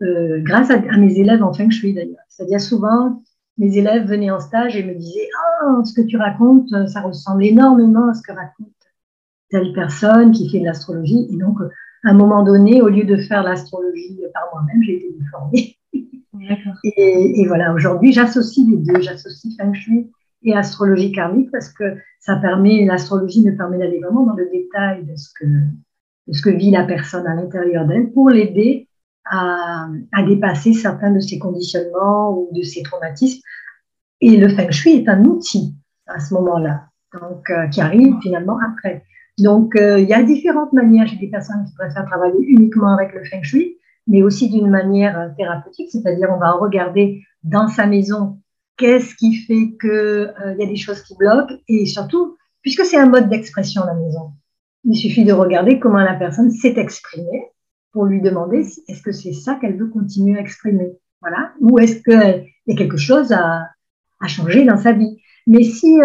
grâce 0.00 0.68
à, 0.70 0.78
mes 0.96 1.16
élèves 1.16 1.44
en 1.44 1.52
Feng 1.52 1.70
Shui 1.70 1.94
d'ailleurs. 1.94 2.24
C'est-à-dire 2.28 2.60
souvent, 2.60 3.22
mes 3.60 3.76
élèves 3.76 4.08
venaient 4.08 4.30
en 4.30 4.40
stage 4.40 4.74
et 4.74 4.82
me 4.82 4.94
disaient 4.94 5.28
Ah, 5.62 5.82
ce 5.84 5.92
que 5.92 6.00
tu 6.00 6.16
racontes, 6.16 6.68
ça 6.88 7.02
ressemble 7.02 7.44
énormément 7.44 8.08
à 8.08 8.14
ce 8.14 8.22
que 8.22 8.32
raconte 8.32 8.68
telle 9.50 9.72
personne 9.74 10.32
qui 10.32 10.48
fait 10.50 10.60
de 10.60 10.64
l'astrologie. 10.64 11.28
Et 11.30 11.36
donc, 11.36 11.58
à 12.04 12.10
un 12.10 12.14
moment 12.14 12.42
donné, 12.42 12.80
au 12.80 12.88
lieu 12.88 13.04
de 13.04 13.16
faire 13.16 13.42
l'astrologie 13.42 14.18
par 14.32 14.44
moi-même, 14.52 14.82
j'ai 14.82 14.96
été 14.96 15.14
formée. 15.30 15.76
Et, 16.84 17.42
et, 17.42 17.46
voilà, 17.46 17.74
aujourd'hui, 17.74 18.12
j'associe 18.12 18.66
les 18.66 18.78
deux. 18.78 19.02
J'associe 19.02 19.54
Feng 19.58 19.74
Shui 19.74 20.10
et 20.42 20.54
astrologie 20.54 21.12
karmique 21.12 21.50
parce 21.50 21.68
que 21.68 21.96
ça 22.18 22.36
permet, 22.36 22.86
l'astrologie 22.86 23.44
me 23.44 23.54
permet 23.54 23.78
d'aller 23.78 24.00
vraiment 24.00 24.24
dans 24.24 24.34
le 24.34 24.48
détail 24.50 25.04
de 25.04 25.14
ce 25.16 25.28
que, 25.38 25.44
de 25.44 26.32
ce 26.32 26.40
que 26.40 26.50
vit 26.50 26.70
la 26.70 26.84
personne 26.84 27.26
à 27.26 27.34
l'intérieur 27.34 27.86
d'elle 27.86 28.10
pour 28.12 28.30
l'aider 28.30 28.88
à, 29.24 29.88
à, 30.12 30.22
dépasser 30.22 30.72
certains 30.72 31.10
de 31.10 31.20
ses 31.20 31.38
conditionnements 31.38 32.32
ou 32.32 32.48
de 32.52 32.62
ses 32.62 32.82
traumatismes. 32.82 33.40
Et 34.20 34.36
le 34.36 34.48
Feng 34.48 34.70
Shui 34.70 34.96
est 34.96 35.08
un 35.08 35.24
outil 35.24 35.74
à 36.06 36.20
ce 36.20 36.34
moment-là, 36.34 36.86
donc 37.18 37.48
euh, 37.50 37.66
qui 37.68 37.80
arrive 37.80 38.14
finalement 38.22 38.58
après. 38.58 39.04
Donc, 39.38 39.74
euh, 39.76 39.98
il 39.98 40.08
y 40.08 40.12
a 40.12 40.22
différentes 40.22 40.72
manières. 40.72 41.06
J'ai 41.06 41.16
des 41.16 41.28
personnes 41.28 41.64
qui 41.64 41.74
préfèrent 41.74 42.04
travailler 42.04 42.44
uniquement 42.46 42.92
avec 42.92 43.14
le 43.14 43.24
feng 43.24 43.42
shui, 43.42 43.78
mais 44.06 44.22
aussi 44.22 44.50
d'une 44.50 44.68
manière 44.68 45.18
euh, 45.18 45.28
thérapeutique, 45.36 45.90
c'est-à-dire 45.90 46.28
on 46.30 46.38
va 46.38 46.52
regarder 46.52 47.22
dans 47.42 47.68
sa 47.68 47.86
maison 47.86 48.38
qu'est-ce 48.76 49.14
qui 49.14 49.34
fait 49.34 49.76
qu'il 49.80 50.58
y 50.58 50.62
a 50.62 50.66
des 50.66 50.76
choses 50.76 51.02
qui 51.02 51.16
bloquent 51.16 51.54
et 51.68 51.86
surtout, 51.86 52.36
puisque 52.62 52.84
c'est 52.84 52.98
un 52.98 53.08
mode 53.08 53.28
d'expression 53.28 53.84
la 53.84 53.94
maison, 53.94 54.32
il 54.84 54.96
suffit 54.96 55.24
de 55.24 55.32
regarder 55.32 55.78
comment 55.78 56.00
la 56.00 56.14
personne 56.14 56.50
s'est 56.50 56.74
exprimée 56.76 57.50
pour 57.92 58.04
lui 58.04 58.20
demander 58.20 58.64
est-ce 58.88 59.02
que 59.02 59.12
c'est 59.12 59.32
ça 59.32 59.56
qu'elle 59.56 59.76
veut 59.76 59.88
continuer 59.88 60.38
à 60.38 60.40
exprimer, 60.40 60.92
voilà, 61.20 61.52
ou 61.60 61.78
est-ce 61.78 62.02
qu'il 62.02 62.46
y 62.66 62.72
a 62.72 62.76
quelque 62.76 62.96
chose 62.96 63.32
à, 63.32 63.68
à, 64.20 64.28
changer 64.28 64.64
dans 64.64 64.76
sa 64.76 64.92
vie. 64.92 65.18
Mais 65.46 65.62
si 65.62 65.98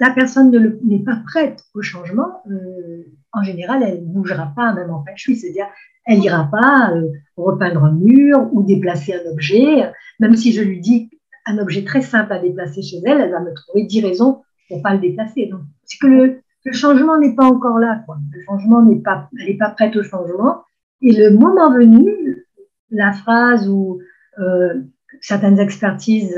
la 0.00 0.10
personne 0.10 0.50
n'est 0.84 1.02
pas 1.02 1.20
prête 1.26 1.62
au 1.74 1.82
changement, 1.82 2.42
euh, 2.50 3.04
en 3.32 3.42
général, 3.42 3.82
elle 3.82 4.06
ne 4.06 4.12
bougera 4.12 4.52
pas, 4.54 4.72
même 4.72 4.90
en 4.90 5.04
shui, 5.16 5.36
c'est-à-dire 5.36 5.66
elle 6.06 6.18
n'ira 6.18 6.48
pas 6.50 6.92
euh, 6.94 7.08
repeindre 7.36 7.84
un 7.84 7.92
mur 7.92 8.48
ou 8.52 8.62
déplacer 8.62 9.14
un 9.14 9.30
objet, 9.30 9.90
même 10.20 10.36
si 10.36 10.52
je 10.52 10.62
lui 10.62 10.80
dis 10.80 11.10
un 11.46 11.58
objet 11.58 11.84
très 11.84 12.02
simple 12.02 12.32
à 12.32 12.38
déplacer 12.38 12.82
chez 12.82 13.00
elle, 13.04 13.20
elle 13.20 13.30
va 13.30 13.40
me 13.40 13.52
trouver 13.52 13.84
dix 13.84 14.00
raisons 14.00 14.42
pour 14.68 14.82
pas 14.82 14.94
le 14.94 15.00
déplacer. 15.00 15.46
Donc, 15.46 15.60
c'est 15.84 15.98
que 15.98 16.06
le, 16.06 16.40
changement 16.72 17.18
n'est 17.18 17.34
pas 17.34 17.44
encore 17.44 17.78
là. 17.78 18.02
Quoi. 18.06 18.16
Le 18.32 18.42
changement 18.44 18.82
n'est 18.82 19.00
pas, 19.00 19.28
elle 19.38 19.48
n'est 19.48 19.58
pas 19.58 19.70
prête 19.70 19.94
au 19.96 20.02
changement. 20.02 20.64
Et 21.04 21.12
le 21.12 21.30
moment 21.30 21.70
venu, 21.70 22.46
la 22.90 23.12
phrase 23.12 23.68
ou 23.68 24.00
euh, 24.38 24.82
certaines 25.20 25.58
expertises, 25.58 26.34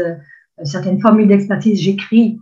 certaines 0.65 1.01
formules 1.01 1.29
d'expertise, 1.29 1.81
j'écris 1.81 2.41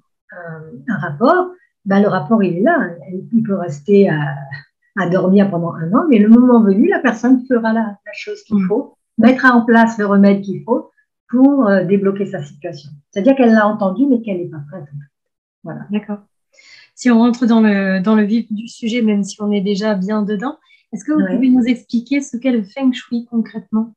un, 0.89 0.97
rapport, 0.97 1.53
ben, 1.85 2.01
le 2.01 2.09
rapport, 2.09 2.43
il 2.43 2.57
est 2.57 2.63
là. 2.63 2.89
Il 3.33 3.43
peut 3.43 3.55
rester 3.55 4.09
à, 4.09 5.09
dormir 5.11 5.51
pendant 5.51 5.75
un 5.75 5.93
an, 5.93 6.07
mais 6.09 6.19
le 6.19 6.29
moment 6.29 6.63
venu, 6.63 6.89
la 6.89 7.01
personne 7.01 7.45
fera 7.47 7.75
la, 7.75 7.99
chose 8.15 8.43
qu'il 8.45 8.57
mm. 8.57 8.69
faut, 8.69 8.97
mettra 9.19 9.53
en 9.53 9.65
place 9.65 9.99
le 9.99 10.07
remède 10.07 10.41
qu'il 10.41 10.63
faut 10.65 10.91
pour 11.29 11.69
euh, 11.69 11.85
débloquer 11.85 12.25
sa 12.25 12.43
situation. 12.43 12.91
C'est-à-dire 13.11 13.37
qu'elle 13.37 13.53
l'a 13.53 13.67
entendu, 13.67 14.07
mais 14.07 14.23
qu'elle 14.23 14.39
n'est 14.39 14.49
pas 14.49 14.63
prête. 14.71 14.85
Voilà. 15.63 15.81
D'accord. 15.91 16.21
Si 16.95 17.11
on 17.11 17.19
rentre 17.19 17.45
dans 17.45 17.61
le, 17.61 18.01
dans 18.01 18.15
le 18.15 18.23
vif 18.23 18.51
du 18.51 18.67
sujet, 18.69 19.03
même 19.03 19.25
si 19.25 19.43
on 19.43 19.51
est 19.51 19.61
déjà 19.61 19.95
bien 19.95 20.23
dedans, 20.23 20.57
est-ce 20.95 21.05
que 21.05 21.13
vous 21.13 21.27
pouvez 21.35 21.51
nous 21.51 21.65
expliquer 21.65 22.21
ce 22.21 22.37
qu'est 22.37 22.53
le 22.53 22.63
feng 22.63 22.93
shui 22.93 23.27
concrètement? 23.31 23.95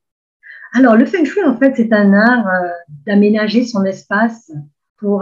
Alors, 0.74 0.96
le 0.96 1.06
feng 1.06 1.24
shui, 1.24 1.42
en 1.44 1.56
fait, 1.56 1.74
c'est 1.76 1.92
un 1.92 2.12
art 2.12 2.46
euh, 2.46 2.68
d'aménager 3.06 3.64
son 3.64 3.84
espace 3.84 4.52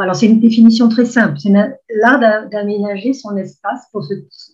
alors 0.01 0.17
c'est 0.17 0.27
une 0.27 0.41
définition 0.41 0.89
très 0.89 1.05
simple, 1.05 1.39
c'est 1.39 1.51
l'art 1.51 2.49
d'aménager 2.51 3.13
son 3.13 3.37
espace 3.37 3.87
pour 3.93 4.07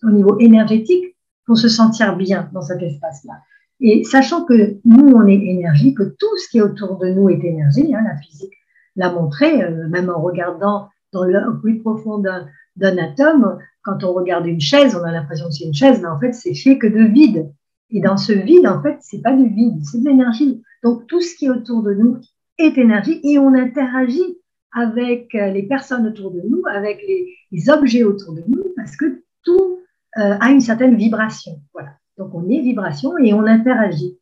au 0.03 0.11
niveau 0.11 0.39
énergétique 0.41 1.17
pour 1.47 1.57
se 1.57 1.69
sentir 1.69 2.17
bien 2.17 2.51
dans 2.53 2.63
cet 2.63 2.83
espace-là. 2.83 3.35
Et 3.81 4.05
sachant 4.05 4.45
que 4.45 4.79
nous, 4.85 5.09
on 5.15 5.27
est 5.27 5.35
énergie, 5.35 5.95
que 5.95 6.03
tout 6.03 6.37
ce 6.39 6.49
qui 6.49 6.59
est 6.59 6.63
autour 6.63 6.99
de 6.99 7.09
nous 7.09 7.29
est 7.31 7.45
énergie, 7.45 7.95
hein, 7.95 8.03
la 8.05 8.17
physique 8.17 8.53
l'a 8.95 9.13
montré, 9.13 9.63
euh, 9.63 9.89
même 9.89 10.09
en 10.09 10.21
regardant 10.21 10.89
dans 11.13 11.25
le 11.25 11.61
plus 11.61 11.81
profond 11.81 12.19
d'un 12.19 12.99
atome, 12.99 13.59
quand 13.83 14.05
on 14.05 14.13
regarde 14.13 14.47
une 14.47 14.61
chaise, 14.61 14.97
on 14.97 15.05
a 15.05 15.13
l'impression 15.13 15.47
que 15.47 15.53
c'est 15.53 15.65
une 15.65 15.75
chaise, 15.75 16.01
mais 16.01 16.09
en 16.09 16.19
fait, 16.19 16.33
c'est 16.33 16.55
fait 16.55 16.79
que 16.79 16.87
de 16.87 17.05
vide. 17.05 17.53
Et 17.91 18.01
dans 18.01 18.17
ce 18.17 18.33
vide, 18.33 18.67
en 18.67 18.81
fait, 18.83 18.97
c'est 19.01 19.21
pas 19.21 19.33
du 19.33 19.49
vide, 19.49 19.85
c'est 19.85 20.03
de 20.03 20.09
l'énergie. 20.09 20.63
Donc, 20.83 21.07
tout 21.07 21.21
ce 21.21 21.35
qui 21.35 21.47
est 21.47 21.51
autour 21.51 21.83
de 21.83 21.95
nous 21.95 22.19
est 22.59 22.79
énergie 22.79 23.21
et 23.25 23.39
on 23.39 23.55
interagit 23.55 24.39
avec 24.73 25.35
euh, 25.35 25.51
les 25.51 25.65
personnes 25.65 26.07
autour 26.07 26.31
de 26.31 26.41
nous, 26.49 26.63
avec 26.67 27.03
les, 27.07 27.71
objets 27.71 28.05
autour 28.05 28.33
de 28.33 28.43
nous, 28.47 28.65
parce 28.77 28.97
que 28.97 29.23
tout 29.45 29.81
euh, 30.19 30.37
a 30.41 30.51
une 30.51 30.61
certaine 30.61 30.97
vibration. 30.97 31.61
Voilà. 31.75 31.91
Donc, 32.17 32.35
on 32.35 32.49
est 32.49 32.61
vibration 32.61 33.19
et 33.19 33.35
on 33.35 33.45
interagit. 33.45 34.19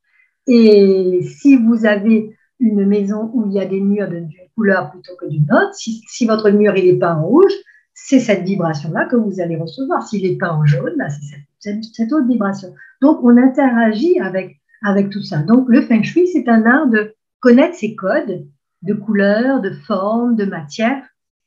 Et 0.46 1.20
si 1.22 1.56
vous 1.56 1.86
avez 1.86 2.34
une 2.58 2.84
maison 2.86 3.30
où 3.32 3.46
il 3.46 3.52
y 3.52 3.60
a 3.60 3.66
des 3.66 3.80
murs 3.80 4.08
d'une 4.08 4.28
couleur 4.56 4.90
plutôt 4.90 5.14
que 5.16 5.26
d'une 5.26 5.50
autre, 5.52 5.74
si, 5.74 6.02
si, 6.08 6.26
votre 6.26 6.50
mur 6.50 6.76
il 6.76 6.86
est 6.86 6.98
peint 6.98 7.16
en 7.16 7.26
rouge, 7.26 7.52
c'est 7.94 8.20
cette 8.20 8.44
vibration-là 8.44 9.06
que 9.06 9.16
vous 9.16 9.40
allez 9.40 9.56
recevoir. 9.56 10.06
S'il 10.06 10.25
est 10.26 10.37
peint 10.37 10.52
en 10.52 10.64
jaune, 10.64 10.94
bah, 10.99 11.09
c'est 11.11 11.82
cette, 11.92 12.12
autre 12.12 12.26
vibration. 12.26 12.75
Donc, 13.02 13.20
on 13.23 13.37
interagit 13.37 14.18
avec, 14.20 14.61
avec 14.82 15.11
tout 15.11 15.23
ça. 15.23 15.38
Donc, 15.38 15.68
le 15.68 15.82
feng 15.82 16.02
shui, 16.02 16.26
c'est 16.28 16.49
un 16.49 16.64
art 16.64 16.88
de 16.88 17.14
connaître 17.40 17.76
ces 17.76 17.94
codes 17.94 18.47
de 18.82 18.94
couleurs, 18.94 19.61
de 19.61 19.70
formes, 19.70 20.37
de 20.37 20.44
matière 20.44 21.02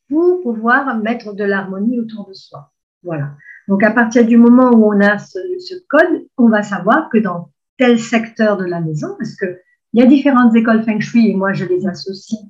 pour 0.09 0.41
pouvoir 0.41 0.97
mettre 0.97 1.33
de 1.33 1.43
l'harmonie 1.43 1.99
autour 1.99 2.27
de 2.27 2.33
soi. 2.33 2.71
Voilà. 3.03 3.31
Donc, 3.67 3.83
à 3.83 3.91
partir 3.91 4.25
du 4.25 4.37
moment 4.37 4.71
où 4.71 4.93
on 4.93 4.99
a 5.01 5.17
ce, 5.17 5.39
ce 5.59 5.75
code, 5.89 6.27
on 6.37 6.49
va 6.49 6.61
savoir 6.61 7.09
que 7.09 7.17
dans 7.17 7.49
tel 7.77 7.97
secteur 7.97 8.57
de 8.57 8.65
la 8.65 8.81
maison, 8.81 9.15
parce 9.17 9.35
que 9.35 9.57
il 9.93 10.01
y 10.01 10.05
a 10.05 10.07
différentes 10.07 10.55
écoles 10.55 10.83
feng 10.83 10.99
shui 10.99 11.29
et 11.29 11.35
moi 11.35 11.53
je 11.53 11.65
les 11.65 11.85
associe 11.85 12.41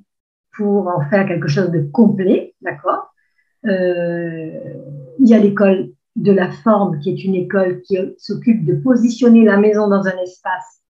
pour 0.56 0.88
en 0.88 1.00
faire 1.10 1.26
quelque 1.26 1.48
chose 1.48 1.70
de 1.70 1.80
complet, 1.92 2.54
d'accord? 2.62 3.13
Il 3.64 5.28
y 5.28 5.34
a 5.34 5.38
l'école 5.38 5.90
de 6.16 6.32
la 6.32 6.50
forme 6.50 7.00
qui 7.00 7.10
est 7.10 7.24
une 7.24 7.34
école 7.34 7.80
qui 7.82 7.96
s'occupe 8.18 8.64
de 8.64 8.74
positionner 8.74 9.44
la 9.44 9.56
maison 9.56 9.88
dans 9.88 10.06
un 10.06 10.16
espace 10.22 10.82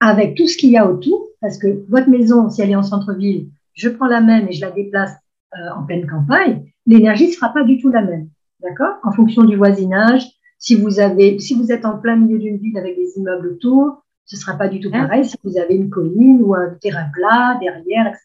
avec 0.00 0.34
tout 0.34 0.48
ce 0.48 0.56
qu'il 0.56 0.70
y 0.70 0.76
a 0.76 0.90
autour, 0.90 1.28
parce 1.40 1.58
que 1.58 1.84
votre 1.88 2.08
maison, 2.08 2.50
si 2.50 2.60
elle 2.60 2.70
est 2.70 2.76
en 2.76 2.82
centre-ville, 2.82 3.48
je 3.74 3.88
prends 3.88 4.08
la 4.08 4.20
même 4.20 4.48
et 4.48 4.52
je 4.52 4.60
la 4.60 4.72
déplace 4.72 5.12
euh, 5.54 5.70
en 5.76 5.84
pleine 5.84 6.08
campagne, 6.08 6.64
l'énergie 6.86 7.28
ne 7.28 7.32
sera 7.32 7.52
pas 7.52 7.62
du 7.62 7.80
tout 7.80 7.88
la 7.88 8.02
même, 8.02 8.28
d'accord? 8.60 8.96
En 9.04 9.12
fonction 9.12 9.44
du 9.44 9.56
voisinage, 9.56 10.26
si 10.58 10.74
vous 10.74 10.98
avez, 10.98 11.38
si 11.38 11.54
vous 11.54 11.70
êtes 11.70 11.84
en 11.84 11.98
plein 11.98 12.16
milieu 12.16 12.38
d'une 12.38 12.56
ville 12.56 12.76
avec 12.78 12.96
des 12.96 13.12
immeubles 13.16 13.48
autour, 13.48 14.04
ce 14.24 14.36
sera 14.36 14.54
pas 14.54 14.68
du 14.68 14.80
tout 14.80 14.90
pareil. 14.90 15.24
Si 15.24 15.36
vous 15.44 15.58
avez 15.58 15.74
une 15.74 15.90
colline 15.90 16.40
ou 16.42 16.54
un 16.54 16.70
terrain 16.80 17.06
plat 17.12 17.58
derrière, 17.60 18.06
etc. 18.06 18.20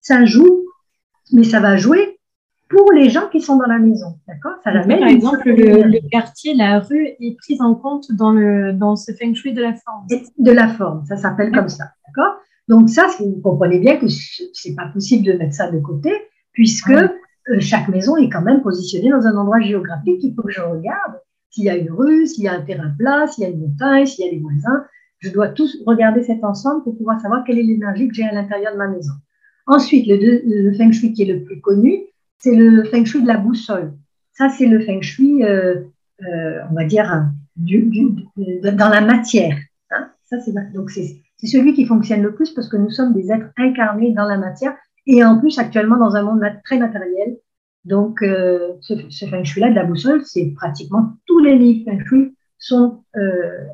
Ça 0.00 0.24
joue, 0.24 0.66
mais 1.32 1.44
ça 1.44 1.60
va 1.60 1.76
jouer 1.76 2.19
pour 2.70 2.92
les 2.92 3.10
gens 3.10 3.28
qui 3.30 3.40
sont 3.40 3.56
dans 3.56 3.66
la 3.66 3.78
maison. 3.78 4.18
D'accord? 4.28 4.52
Ça 4.62 4.70
Par 4.70 5.08
exemple, 5.08 5.42
le, 5.44 6.08
quartier, 6.08 6.54
la 6.54 6.78
rue 6.78 7.08
est 7.20 7.36
prise 7.36 7.60
en 7.60 7.74
compte 7.74 8.12
dans, 8.12 8.30
le, 8.30 8.72
dans 8.72 8.94
ce 8.94 9.12
feng 9.12 9.34
shui 9.34 9.52
de 9.52 9.60
la 9.60 9.74
forme. 9.74 10.06
De 10.38 10.52
la 10.52 10.68
forme, 10.68 11.04
ça 11.04 11.16
s'appelle 11.16 11.50
comme 11.52 11.68
ça. 11.68 11.84
D'accord? 12.06 12.36
Donc, 12.68 12.88
ça, 12.88 13.08
vous 13.18 13.40
comprenez 13.42 13.80
bien 13.80 13.96
que 13.96 14.06
c'est 14.08 14.76
pas 14.76 14.86
possible 14.86 15.26
de 15.26 15.32
mettre 15.32 15.54
ça 15.54 15.68
de 15.68 15.80
côté, 15.80 16.12
puisque 16.52 16.90
euh, 16.90 17.08
chaque 17.58 17.88
maison 17.88 18.16
est 18.16 18.28
quand 18.28 18.42
même 18.42 18.62
positionnée 18.62 19.10
dans 19.10 19.26
un 19.26 19.36
endroit 19.36 19.60
géographique. 19.60 20.20
Il 20.22 20.32
faut 20.34 20.42
que 20.42 20.52
je 20.52 20.60
regarde 20.60 21.20
s'il 21.50 21.64
y 21.64 21.70
a 21.70 21.76
une 21.76 21.90
rue, 21.90 22.28
s'il 22.28 22.44
y 22.44 22.48
a 22.48 22.52
un 22.52 22.62
terrain 22.62 22.92
plat, 22.96 23.26
s'il 23.26 23.42
y 23.42 23.46
a 23.48 23.50
une 23.50 23.60
montagne, 23.60 24.06
s'il 24.06 24.24
y 24.24 24.28
a 24.28 24.30
des 24.30 24.38
voisins. 24.38 24.84
Je 25.18 25.30
dois 25.30 25.48
tous 25.48 25.82
regarder 25.84 26.22
cet 26.22 26.44
ensemble 26.44 26.84
pour 26.84 26.96
pouvoir 26.96 27.20
savoir 27.20 27.42
quelle 27.44 27.58
est 27.58 27.64
l'énergie 27.64 28.06
que 28.06 28.14
j'ai 28.14 28.24
à 28.24 28.32
l'intérieur 28.32 28.72
de 28.72 28.78
ma 28.78 28.86
maison. 28.86 29.12
Ensuite, 29.66 30.06
le, 30.06 30.16
le, 30.16 30.72
feng 30.72 30.92
shui 30.92 31.12
qui 31.12 31.22
est 31.22 31.32
le 31.32 31.44
plus 31.44 31.60
connu, 31.60 32.06
c'est 32.40 32.56
le 32.56 32.84
feng 32.84 33.04
shui 33.04 33.22
de 33.22 33.28
la 33.28 33.36
boussole. 33.36 33.92
Ça, 34.32 34.48
c'est 34.48 34.66
le 34.66 34.80
feng 34.80 35.02
shui, 35.02 35.44
euh, 35.44 35.82
euh, 36.22 36.58
on 36.70 36.74
va 36.74 36.84
dire, 36.84 37.26
du, 37.56 37.82
du, 37.82 38.16
dans 38.36 38.88
la 38.88 39.02
matière. 39.02 39.56
Hein. 39.90 40.10
Ça, 40.24 40.40
c'est, 40.40 40.52
donc, 40.72 40.90
c'est, 40.90 41.20
c'est 41.36 41.46
celui 41.46 41.74
qui 41.74 41.86
fonctionne 41.86 42.22
le 42.22 42.34
plus 42.34 42.50
parce 42.50 42.68
que 42.68 42.76
nous 42.76 42.90
sommes 42.90 43.12
des 43.12 43.30
êtres 43.30 43.50
incarnés 43.56 44.12
dans 44.12 44.26
la 44.26 44.38
matière 44.38 44.74
et 45.06 45.22
en 45.24 45.38
plus 45.38 45.58
actuellement 45.58 45.98
dans 45.98 46.16
un 46.16 46.22
monde 46.22 46.42
très 46.64 46.78
matériel. 46.78 47.36
Donc, 47.84 48.22
euh, 48.22 48.72
ce, 48.80 48.94
ce, 49.10 49.26
feng 49.26 49.44
shui-là 49.44 49.70
de 49.70 49.74
la 49.74 49.84
boussole, 49.84 50.22
c'est 50.24 50.52
pratiquement 50.56 51.16
tous 51.26 51.40
les 51.40 51.56
livres 51.56 51.90
feng 51.90 52.04
shui 52.06 52.36
sont 52.58 53.02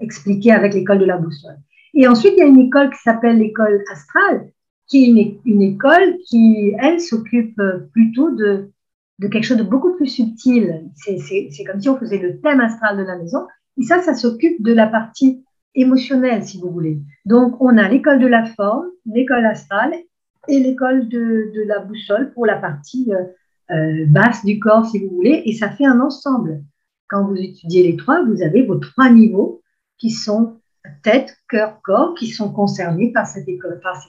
expliqués 0.01 0.53
avec 0.53 0.73
l'école 0.73 1.01
de 1.01 1.05
la 1.05 1.19
boussole. 1.19 1.57
Et 1.95 2.07
ensuite, 2.07 2.35
il 2.37 2.39
y 2.39 2.43
a 2.43 2.47
une 2.47 2.61
école 2.61 2.91
qui 2.91 3.03
s'appelle 3.03 3.39
l'école 3.39 3.83
astrale, 3.91 4.49
qui 4.89 5.05
est 5.05 5.41
une, 5.45 5.63
école 5.63 6.17
qui, 6.27 6.75
elle, 6.79 7.01
s'occupe 7.01 7.61
plutôt 7.93 8.31
de, 8.31 8.71
de 9.19 9.29
quelque 9.29 9.45
chose 9.45 9.57
de 9.57 9.63
beaucoup 9.63 9.95
plus 9.97 10.07
subtil. 10.07 10.91
C'est 10.97 11.65
comme 11.65 11.81
si 11.81 11.89
on 11.89 11.99
faisait 11.99 12.19
le 12.19 12.41
thème 12.41 12.61
astral 12.61 12.97
de 12.97 13.03
la 13.03 13.19
maison. 13.19 13.47
Et 13.79 13.83
ça, 13.83 14.01
ça 14.01 14.15
s'occupe 14.15 14.63
de 14.63 14.73
la 14.73 14.87
partie 14.87 15.45
émotionnelle, 15.75 16.45
si 16.45 16.59
vous 16.59 16.71
voulez. 16.71 16.99
Donc, 17.25 17.57
on 17.61 17.77
a 17.77 17.89
l'école 17.89 18.19
de 18.19 18.27
la 18.27 18.45
forme, 18.45 18.87
l'école 19.05 19.45
astrale 19.45 19.95
et 20.49 20.61
l'école 20.61 21.09
de, 21.09 21.53
de, 21.55 21.63
la 21.67 21.81
boussole 21.81 22.33
pour 22.33 22.47
la 22.47 22.57
partie 22.57 23.13
euh, 23.13 23.25
euh, 23.75 24.07
basse 24.07 24.45
du 24.45 24.59
corps, 24.59 24.87
si 24.87 25.05
vous 25.05 25.15
voulez. 25.15 25.43
Et 25.45 25.53
ça 25.53 25.71
fait 25.71 25.85
un 25.85 26.01
ensemble. 26.01 26.63
Quand 27.09 27.27
vous 27.27 27.37
étudiez 27.37 27.83
les 27.83 27.97
trois, 27.97 28.25
vous 28.25 28.43
avez 28.43 28.65
vos 28.65 28.77
trois 28.77 29.11
niveaux 29.11 29.63
qui 29.99 30.11
sont 30.11 30.59
tête, 31.03 31.37
cœur, 31.49 31.81
corps, 31.83 32.15
qui 32.15 32.29
sont 32.29 32.53
concernés 32.53 33.13
par, 33.13 33.27
ces 33.27 33.45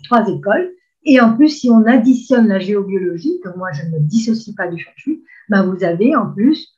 trois 0.03 0.27
écoles. 0.27 0.71
Et 1.03 1.19
en 1.21 1.35
plus, 1.35 1.49
si 1.49 1.69
on 1.69 1.85
additionne 1.85 2.47
la 2.47 2.59
géobiologie, 2.59 3.39
que 3.43 3.49
moi 3.57 3.69
je 3.71 3.85
ne 3.85 3.99
dissocie 3.99 4.55
pas 4.55 4.67
du 4.67 4.83
feng 4.83 5.13
ben 5.49 5.63
vous 5.63 5.83
avez 5.83 6.15
en 6.15 6.29
plus 6.33 6.77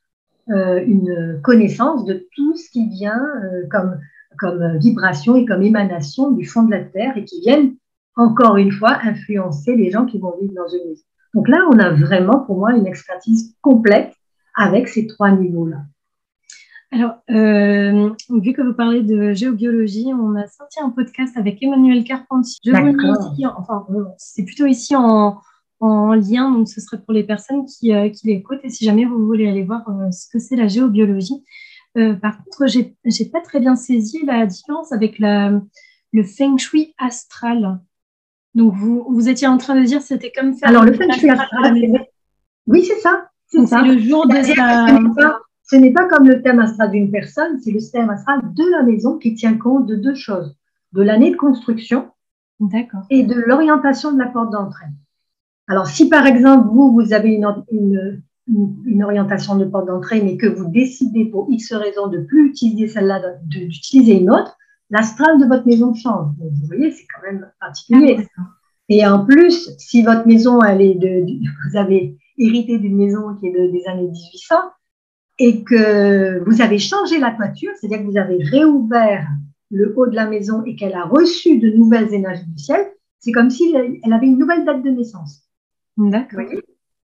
euh, 0.50 0.84
une 0.86 1.40
connaissance 1.44 2.06
de 2.06 2.28
tout 2.36 2.56
ce 2.56 2.70
qui 2.70 2.88
vient 2.88 3.20
euh, 3.44 3.68
comme, 3.72 4.00
comme 4.38 4.78
vibration 4.78 5.36
et 5.36 5.46
comme 5.46 5.64
émanation 5.64 6.32
du 6.32 6.46
fond 6.46 6.64
de 6.64 6.72
la 6.72 6.84
Terre 6.84 7.18
et 7.18 7.26
qui 7.26 7.42
viennent 7.42 7.76
encore 8.16 8.58
une 8.58 8.72
fois 8.72 9.00
influencer 9.04 9.76
les 9.76 9.92
gens 9.92 10.06
qui 10.06 10.20
vont 10.20 10.36
vivre 10.40 10.54
dans 10.54 10.68
une 10.68 10.90
maison. 10.90 11.04
Donc 11.34 11.48
là, 11.48 11.68
on 11.72 11.80
a 11.80 11.92
vraiment 11.92 12.40
pour 12.40 12.58
moi 12.58 12.76
une 12.76 12.88
expertise 12.88 13.56
complète 13.62 14.14
avec 14.56 14.88
ces 14.88 15.08
trois 15.08 15.32
niveaux-là. 15.32 15.78
Alors, 16.92 17.18
euh, 17.30 18.10
vu 18.30 18.54
que 18.54 18.62
vous 18.64 18.74
parlez 18.74 19.04
de 19.04 19.34
géobiologie, 19.34 20.08
on 20.12 20.36
a 20.36 20.48
sorti 20.48 20.80
un 20.80 20.90
podcast 20.90 21.38
avec 21.38 21.62
Emmanuel 21.62 22.04
Carpentier. 22.04 22.58
Je 22.66 22.72
vous 22.72 23.34
ici, 23.34 23.46
enfin, 23.46 23.86
c'est 24.18 24.44
plutôt 24.44 24.66
ici 24.66 24.96
en, 24.96 25.40
en, 25.80 26.14
lien, 26.14 26.50
donc 26.50 26.68
ce 26.68 26.82
serait 26.82 27.00
pour 27.00 27.14
les 27.14 27.24
personnes 27.24 27.66
qui, 27.66 27.94
euh, 27.94 28.10
qui 28.10 28.28
l'écoutent. 28.28 28.62
Et 28.64 28.70
si 28.70 28.86
jamais 28.86 29.06
vous 29.06 29.24
voulez 29.24 29.48
aller 29.48 29.64
voir 29.64 29.88
euh, 29.88 30.10
ce 30.12 30.28
que 30.32 30.40
c'est 30.40 30.56
la 30.56 30.68
géobiologie. 30.68 31.44
Euh, 31.98 32.16
par 32.16 32.44
contre, 32.44 32.66
j'ai 32.68 32.96
n'ai 33.06 33.30
pas 33.32 33.42
très 33.42 33.60
bien 33.60 33.76
saisi 33.76 34.26
la 34.26 34.48
différence 34.48 34.92
avec 34.92 35.20
la, 35.20 35.62
le 36.12 36.24
feng 36.24 36.58
shui 36.58 36.96
astral. 36.98 37.80
Donc, 38.56 38.74
vous, 38.74 39.06
vous 39.08 39.30
étiez 39.30 39.48
en 39.48 39.58
train 39.58 39.80
de 39.80 39.86
dire 39.86 40.02
c'était 40.02 40.32
comme 40.32 40.56
faire. 40.56 40.70
Alors, 40.70 40.86
le 40.86 40.94
feng 40.94 41.12
shui 41.12 41.30
astral, 41.30 42.08
oui, 42.66 42.84
c'est 42.84 43.00
ça. 43.00 43.30
C'est 43.48 43.82
le 43.84 44.00
jour 44.00 44.28
de 44.28 44.42
sa 44.42 45.00
ce 45.70 45.76
n'est 45.76 45.94
pas 45.94 46.08
comme 46.08 46.28
le 46.28 46.42
thème 46.42 46.60
astral 46.60 46.90
d'une 46.90 47.12
personne, 47.12 47.60
c'est 47.60 47.72
le 47.72 47.80
thème 47.80 48.10
astral 48.10 48.42
de 48.54 48.72
la 48.72 48.82
maison 48.82 49.20
qui 49.20 49.36
tient 49.36 49.56
compte 49.56 49.86
de 49.86 49.96
deux 49.96 50.16
choses, 50.16 50.56
de 50.94 51.04
l'année 51.04 51.30
de 51.30 51.36
construction 51.36 52.10
et 53.12 53.24
de 53.24 53.36
l'orientation 53.36 54.12
de 54.12 54.18
la 54.18 54.28
porte 54.28 54.52
d'entrée. 54.52 54.88
Alors, 55.68 55.86
si 55.86 56.10
par 56.10 56.26
exemple, 56.26 56.70
vous, 56.74 56.92
vous 56.92 57.14
avez 57.14 57.30
une, 57.30 57.46
une, 57.72 58.26
une, 58.86 59.04
orientation 59.04 59.58
de 59.58 59.66
porte 59.66 59.86
d'entrée, 59.86 60.24
mais 60.24 60.38
que 60.38 60.48
vous 60.48 60.66
décidez 60.66 61.26
pour 61.26 61.48
X 61.52 61.72
raison 61.74 62.08
de 62.08 62.18
plus 62.18 62.48
utiliser 62.48 62.88
celle-là, 62.88 63.22
d'utiliser 63.44 64.20
une 64.20 64.32
autre, 64.32 64.58
l'astral 64.90 65.40
de 65.40 65.46
votre 65.46 65.68
maison 65.68 65.94
change. 65.94 66.36
Donc, 66.40 66.50
vous 66.52 66.66
voyez, 66.66 66.90
c'est 66.90 67.06
quand 67.14 67.32
même 67.32 67.48
particulier. 67.60 68.28
Ah, 68.38 68.42
et 68.90 69.06
en 69.06 69.24
plus, 69.24 69.70
si 69.78 70.02
votre 70.02 70.26
maison, 70.26 70.64
elle 70.64 70.82
est 70.82 70.96
de, 70.96 71.26
vous 71.70 71.78
avez 71.78 72.18
hérité 72.40 72.80
d'une 72.80 72.98
maison 72.98 73.36
qui 73.36 73.48
est 73.48 73.52
de, 73.52 73.72
des 73.72 73.86
années 73.86 74.08
1800, 74.08 74.56
et 75.40 75.64
que 75.64 76.44
vous 76.44 76.62
avez 76.62 76.80
changé 76.80 77.18
la 77.18 77.32
toiture, 77.32 77.72
c'est-à-dire 77.80 78.00
que 78.00 78.12
vous 78.12 78.18
avez 78.18 78.44
réouvert 78.44 79.28
le 79.72 79.94
haut 79.96 80.08
de 80.08 80.16
la 80.16 80.28
maison 80.28 80.64
et 80.66 80.76
qu'elle 80.76 80.96
a 80.96 81.06
reçu 81.06 81.60
de 81.60 81.70
nouvelles 81.70 82.14
énergies 82.14 82.46
du 82.46 82.62
ciel, 82.62 82.92
c'est 83.20 83.32
comme 83.32 83.50
si 83.50 83.74
elle 84.04 84.14
avait 84.14 84.28
une 84.28 84.38
nouvelle 84.38 84.66
date 84.66 84.84
de 84.84 84.90
naissance. 84.90 85.44
D'accord. 85.98 86.46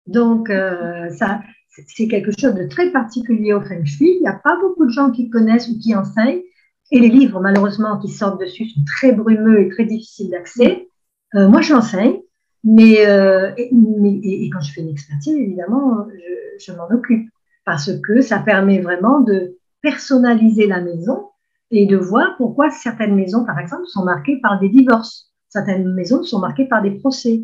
Donc, 0.07 0.51
euh, 0.51 1.11
ça, 1.11 1.43
c'est 1.87 2.09
quelque 2.09 2.31
chose 2.39 2.55
de 2.55 2.67
très 2.67 2.91
particulier 2.91 3.53
au 3.53 3.61
Feng 3.61 3.85
Shui. 3.85 4.17
Il 4.17 4.21
n'y 4.21 4.29
a 4.29 4.41
pas 4.43 4.59
beaucoup 4.61 4.87
de 4.87 4.91
gens 4.91 5.11
qui 5.11 5.31
connaissent 5.31 5.69
ou 5.69 5.79
qui 5.79 5.95
enseignent. 5.95 6.43
Et 6.91 7.01
les 7.01 7.09
livres, 7.09 7.41
malheureusement, 7.41 7.99
qui 7.99 8.09
sortent 8.09 8.41
dessus 8.41 8.69
sont 8.69 8.85
très 8.85 9.13
brumeux 9.13 9.61
et 9.61 9.69
très 9.69 9.85
difficiles 9.85 10.31
d'accès. 10.31 10.87
Euh, 11.35 11.49
moi, 11.49 11.63
j'enseigne, 11.63 12.19
mais, 12.65 13.07
euh, 13.07 13.53
et, 13.57 13.71
mais 13.73 14.21
et, 14.23 14.51
quand 14.51 14.61
je 14.61 14.73
fais 14.73 14.83
une 14.83 14.91
expertise, 14.91 15.35
évidemment, 15.35 16.07
je, 16.11 16.65
je 16.65 16.77
m'en 16.77 16.91
occupe 16.91 17.29
parce 17.65 17.91
que 18.01 18.21
ça 18.21 18.39
permet 18.39 18.81
vraiment 18.81 19.21
de 19.21 19.59
personnaliser 19.83 20.67
la 20.67 20.81
maison 20.81 21.29
et 21.71 21.87
de 21.87 21.97
voir 21.97 22.37
pourquoi 22.37 22.71
certaines 22.71 23.15
maisons, 23.15 23.45
par 23.45 23.59
exemple, 23.59 23.87
sont 23.87 24.05
marquées 24.05 24.41
par 24.41 24.61
des 24.61 24.69
divorces. 24.69 25.31
Certaines 25.49 25.93
maisons 25.93 26.23
sont 26.23 26.39
marquées 26.39 26.67
par 26.67 26.83
des 26.83 26.93
procès. 26.93 27.43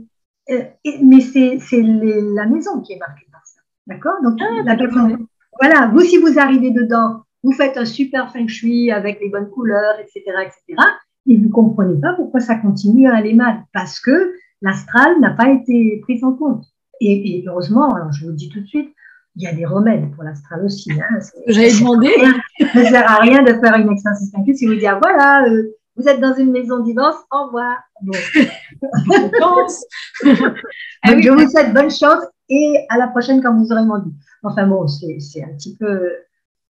Euh, 0.51 0.63
mais 1.03 1.21
c'est 1.21 1.59
la 1.83 2.47
maison 2.47 2.81
qui 2.81 2.93
est 2.93 2.99
marquée 2.99 3.27
par 3.33 3.47
ça. 3.47 3.61
D'accord? 3.87 4.23
Donc, 4.23 4.39
ah, 4.41 4.63
la 4.65 4.77
personne, 4.77 5.27
voilà, 5.61 5.89
vous, 5.89 6.01
si 6.01 6.19
vous 6.19 6.39
arrivez 6.39 6.71
dedans, 6.71 7.23
vous 7.43 7.53
faites 7.53 7.77
un 7.77 7.85
super 7.85 8.33
feng 8.33 8.49
shui 8.49 8.91
avec 8.91 9.21
les 9.21 9.29
bonnes 9.29 9.51
couleurs, 9.51 9.99
etc., 10.01 10.23
etc., 10.43 10.83
et 11.27 11.37
vous 11.37 11.49
ne 11.49 11.53
comprenez 11.53 12.01
pas 12.01 12.15
pourquoi 12.15 12.41
ça 12.41 12.55
continue 12.55 13.07
à 13.07 13.17
aller 13.17 13.35
mal, 13.35 13.63
parce 13.73 14.01
que 14.01 14.35
l'astral 14.63 15.21
n'a 15.21 15.31
pas 15.31 15.51
été 15.51 16.01
pris 16.03 16.25
en 16.25 16.33
compte. 16.33 16.65
Et, 17.01 17.45
heureusement, 17.47 17.95
alors 17.95 18.13
je 18.13 18.25
vous 18.25 18.31
le 18.31 18.37
dis 18.37 18.49
tout 18.49 18.61
de 18.61 18.67
suite, 18.67 18.93
il 19.39 19.45
y 19.45 19.47
a 19.47 19.53
des 19.55 19.65
remèdes 19.65 20.13
pour 20.15 20.25
l'astral 20.25 20.65
aussi. 20.65 20.91
Hein, 20.93 21.19
J'avais 21.47 21.71
demandé. 21.71 22.13
Ça 22.73 22.81
ne 22.81 22.85
sert 22.85 23.09
à 23.09 23.21
rien 23.21 23.43
de 23.43 23.53
faire 23.53 23.77
une 23.77 23.91
expérience 23.93 24.19
si 24.55 24.67
vous 24.67 24.75
ah, 24.85 24.99
voilà, 25.01 25.45
euh, 25.45 25.77
vous 25.97 26.09
êtes 26.09 26.21
dans 26.21 26.35
une 26.35 26.51
maison 26.51 26.81
divorce, 26.81 27.19
au 27.31 27.47
revoir. 27.47 27.79
Bon. 28.03 28.13
Ah 31.05 31.17
je 31.17 31.31
vous 31.31 31.49
souhaite 31.49 31.73
bonne 31.73 31.93
chance 31.93 32.25
et 32.49 32.85
à 32.89 32.99
la 32.99 33.07
prochaine 33.07 33.41
quand 33.41 33.57
vous 33.57 33.71
aurez 33.71 33.83
dit. 34.05 34.13
Enfin 34.43 34.67
bon, 34.67 34.89
c'est 34.89 35.45
un 35.45 35.55
petit 35.57 35.77
peu 35.77 36.11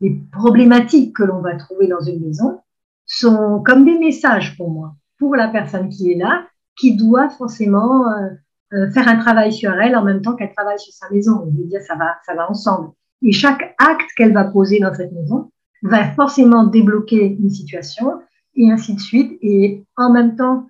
les 0.03 0.21
problématiques 0.31 1.17
que 1.17 1.23
l'on 1.23 1.41
va 1.41 1.57
trouver 1.57 1.87
dans 1.87 2.01
une 2.01 2.21
maison 2.21 2.61
sont 3.07 3.63
comme 3.65 3.87
des 3.87 3.99
messages 3.99 4.55
pour 4.59 4.71
moi, 4.71 4.95
pour 5.19 5.35
la 5.35 5.49
personne 5.49 5.89
qui 5.89 6.13
est 6.13 6.17
là, 6.17 6.47
qui 6.79 6.95
doit 6.95 7.31
forcément 7.31 8.13
euh, 8.13 8.29
euh, 8.73 8.91
faire 8.91 9.09
un 9.09 9.17
travail 9.17 9.53
sur 9.53 9.73
elle 9.73 9.97
en 9.97 10.05
même 10.05 10.23
temps 10.23 10.35
qu'elle 10.35 10.53
travaille 10.53 10.79
sur 10.79 10.93
sa 10.93 11.09
maison. 11.11 11.45
Je 11.53 11.63
veux 11.63 11.69
dire, 11.69 11.81
ça 11.83 11.95
va, 11.97 12.17
ça 12.27 12.35
va 12.35 12.51
ensemble. 12.51 12.91
Et 13.23 13.33
chaque 13.33 13.75
acte 13.79 14.09
qu'elle 14.17 14.33
va 14.33 14.45
poser 14.45 14.79
dans 14.81 14.95
cette 14.95 15.13
maison 15.13 15.51
va 15.83 16.11
forcément 16.13 16.65
débloquer 16.65 17.37
une 17.39 17.51
situation 17.51 18.21
et 18.55 18.71
ainsi 18.71 18.95
de 18.95 19.01
suite. 19.01 19.39
Et 19.43 19.85
en 19.97 20.13
même 20.13 20.37
temps 20.37 20.69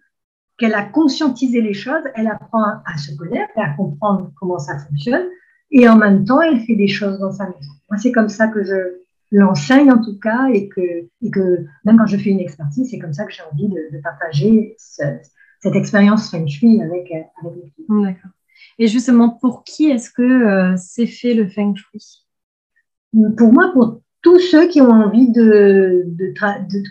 qu'elle 0.58 0.74
a 0.74 0.82
conscientisé 0.82 1.60
les 1.60 1.74
choses, 1.74 2.02
elle 2.14 2.26
apprend 2.26 2.62
à 2.62 2.96
se 2.96 3.14
connaître, 3.16 3.52
à 3.56 3.70
comprendre 3.70 4.32
comment 4.38 4.58
ça 4.58 4.78
fonctionne. 4.78 5.26
Et 5.70 5.88
en 5.88 5.96
même 5.96 6.24
temps, 6.24 6.40
elle 6.40 6.60
fait 6.60 6.76
des 6.76 6.88
choses 6.88 7.18
dans 7.18 7.32
sa 7.32 7.44
maison. 7.46 7.72
Moi, 7.90 7.98
c'est 7.98 8.12
comme 8.12 8.28
ça 8.28 8.48
que 8.48 8.64
je, 8.64 8.98
l'enseigne 9.30 9.90
en 9.92 10.02
tout 10.02 10.18
cas 10.18 10.48
et 10.52 10.68
que, 10.68 10.80
et 10.80 11.30
que 11.30 11.66
même 11.84 11.98
quand 11.98 12.06
je 12.06 12.16
fais 12.16 12.30
une 12.30 12.40
expertise, 12.40 12.88
c'est 12.90 12.98
comme 12.98 13.12
ça 13.12 13.24
que 13.24 13.32
j'ai 13.32 13.42
envie 13.52 13.68
de, 13.68 13.96
de 13.96 14.00
partager 14.02 14.76
cette 15.60 15.74
expérience 15.74 16.30
Feng 16.30 16.46
Shui 16.46 16.80
avec, 16.82 17.10
avec 17.12 17.54
les 17.56 17.72
filles. 17.74 17.86
D'accord. 17.88 18.30
Et 18.78 18.86
justement, 18.86 19.30
pour 19.30 19.64
qui 19.64 19.90
est-ce 19.90 20.10
que 20.10 20.22
euh, 20.22 20.76
c'est 20.76 21.06
fait 21.06 21.34
le 21.34 21.48
Feng 21.48 21.74
Shui? 21.74 22.24
Pour 23.36 23.52
moi, 23.52 23.72
pour 23.72 24.00
tous 24.22 24.38
ceux 24.40 24.68
qui 24.68 24.80
ont 24.80 24.90
envie 24.90 25.30
de, 25.30 26.04
de, 26.06 26.32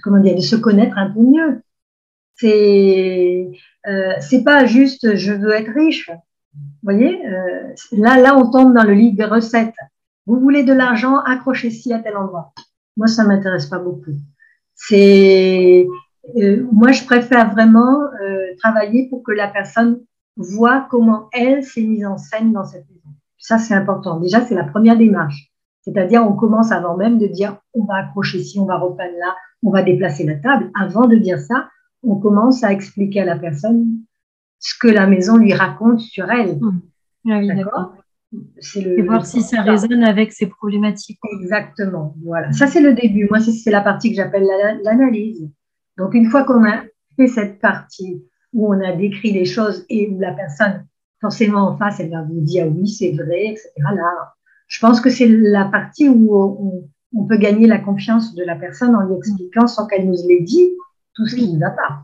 comment 0.01 0.19
dire, 0.19 0.35
de 0.35 0.41
se 0.41 0.55
connaître 0.55 0.97
un 0.97 1.09
peu 1.09 1.21
mieux. 1.21 1.61
C'est 2.35 3.49
euh, 3.87 4.13
c'est 4.19 4.43
pas 4.43 4.65
juste 4.65 5.15
je 5.15 5.33
veux 5.33 5.51
être 5.51 5.71
riche. 5.71 6.09
Vous 6.53 6.83
voyez, 6.83 7.25
euh, 7.25 7.73
là, 7.91 8.17
là, 8.19 8.37
on 8.37 8.49
tombe 8.49 8.73
dans 8.73 8.83
le 8.83 8.93
livre 8.93 9.17
des 9.17 9.25
recettes. 9.25 9.75
Vous 10.25 10.39
voulez 10.39 10.63
de 10.63 10.73
l'argent, 10.73 11.17
accrochez-y 11.19 11.93
à 11.93 11.99
tel 11.99 12.17
endroit. 12.17 12.53
Moi, 12.95 13.07
ça 13.07 13.23
m'intéresse 13.23 13.67
pas 13.67 13.79
beaucoup. 13.79 14.13
C'est, 14.75 15.87
euh, 16.37 16.67
moi, 16.71 16.91
je 16.91 17.03
préfère 17.05 17.51
vraiment 17.51 18.01
euh, 18.27 18.55
travailler 18.59 19.07
pour 19.09 19.23
que 19.23 19.31
la 19.31 19.47
personne 19.47 20.01
voit 20.35 20.87
comment 20.89 21.29
elle 21.33 21.63
s'est 21.63 21.83
mise 21.83 22.05
en 22.05 22.17
scène 22.17 22.53
dans 22.53 22.63
cette 22.63 22.87
maison. 22.89 23.09
Ça, 23.37 23.57
c'est 23.57 23.73
important. 23.73 24.19
Déjà, 24.19 24.41
c'est 24.41 24.55
la 24.55 24.63
première 24.63 24.97
démarche. 24.97 25.51
C'est-à-dire, 25.81 26.23
on 26.23 26.33
commence 26.33 26.71
avant 26.71 26.97
même 26.97 27.17
de 27.17 27.27
dire, 27.27 27.57
on 27.73 27.85
va 27.85 27.95
accrocher 27.95 28.39
ici, 28.39 28.59
on 28.59 28.65
va 28.65 28.77
repeindre 28.77 29.17
là, 29.19 29.35
on 29.63 29.71
va 29.71 29.83
déplacer 29.83 30.25
la 30.25 30.35
table. 30.35 30.69
Avant 30.79 31.07
de 31.07 31.15
dire 31.15 31.39
ça, 31.39 31.69
on 32.03 32.17
commence 32.17 32.63
à 32.63 32.71
expliquer 32.71 33.21
à 33.21 33.25
la 33.25 33.37
personne 33.37 33.87
ce 34.59 34.77
que 34.77 34.87
la 34.87 35.07
maison 35.07 35.37
lui 35.37 35.53
raconte 35.53 35.99
sur 35.99 36.29
elle. 36.29 36.57
Mmh. 36.59 36.81
Ah 37.29 37.39
oui, 37.39 37.47
d'accord 37.47 37.93
et 38.75 39.01
voir 39.03 39.25
si 39.25 39.41
ça 39.41 39.61
résonne 39.61 40.03
avec 40.03 40.33
ces 40.33 40.47
problématiques. 40.47 41.19
Exactement, 41.39 42.15
voilà. 42.23 42.51
Ça, 42.51 42.67
c'est 42.67 42.81
le 42.81 42.93
début. 42.93 43.27
Moi, 43.29 43.39
c'est 43.39 43.71
la 43.71 43.81
partie 43.81 44.09
que 44.09 44.15
j'appelle 44.15 44.45
l'analyse. 44.83 45.49
Donc, 45.97 46.13
une 46.13 46.29
fois 46.29 46.43
qu'on 46.43 46.63
a 46.65 46.83
cette 47.25 47.59
partie 47.59 48.23
où 48.53 48.71
on 48.73 48.79
a 48.81 48.91
décrit 48.91 49.31
les 49.31 49.45
choses 49.45 49.85
et 49.89 50.09
où 50.09 50.19
la 50.19 50.33
personne, 50.33 50.85
forcément 51.19 51.69
en 51.69 51.77
face, 51.77 51.99
elle 51.99 52.11
va 52.11 52.21
vous 52.21 52.41
dire 52.41 52.67
oui, 52.67 52.87
c'est 52.87 53.11
vrai, 53.13 53.47
etc. 53.47 53.71
Là, 53.95 54.33
je 54.67 54.79
pense 54.79 55.01
que 55.01 55.09
c'est 55.09 55.27
la 55.27 55.65
partie 55.65 56.09
où 56.09 56.35
on, 56.35 57.25
peut 57.27 57.37
gagner 57.37 57.65
la 57.65 57.79
confiance 57.79 58.35
de 58.35 58.43
la 58.43 58.55
personne 58.55 58.95
en 58.95 59.01
lui 59.01 59.15
expliquant 59.15 59.65
sans 59.65 59.87
qu'elle 59.87 60.05
nous 60.05 60.15
l'ait 60.27 60.43
dit 60.43 60.69
tout 61.15 61.25
ce 61.25 61.35
qui 61.35 61.51
ne 61.51 61.59
va 61.59 61.71
pas. 61.71 62.03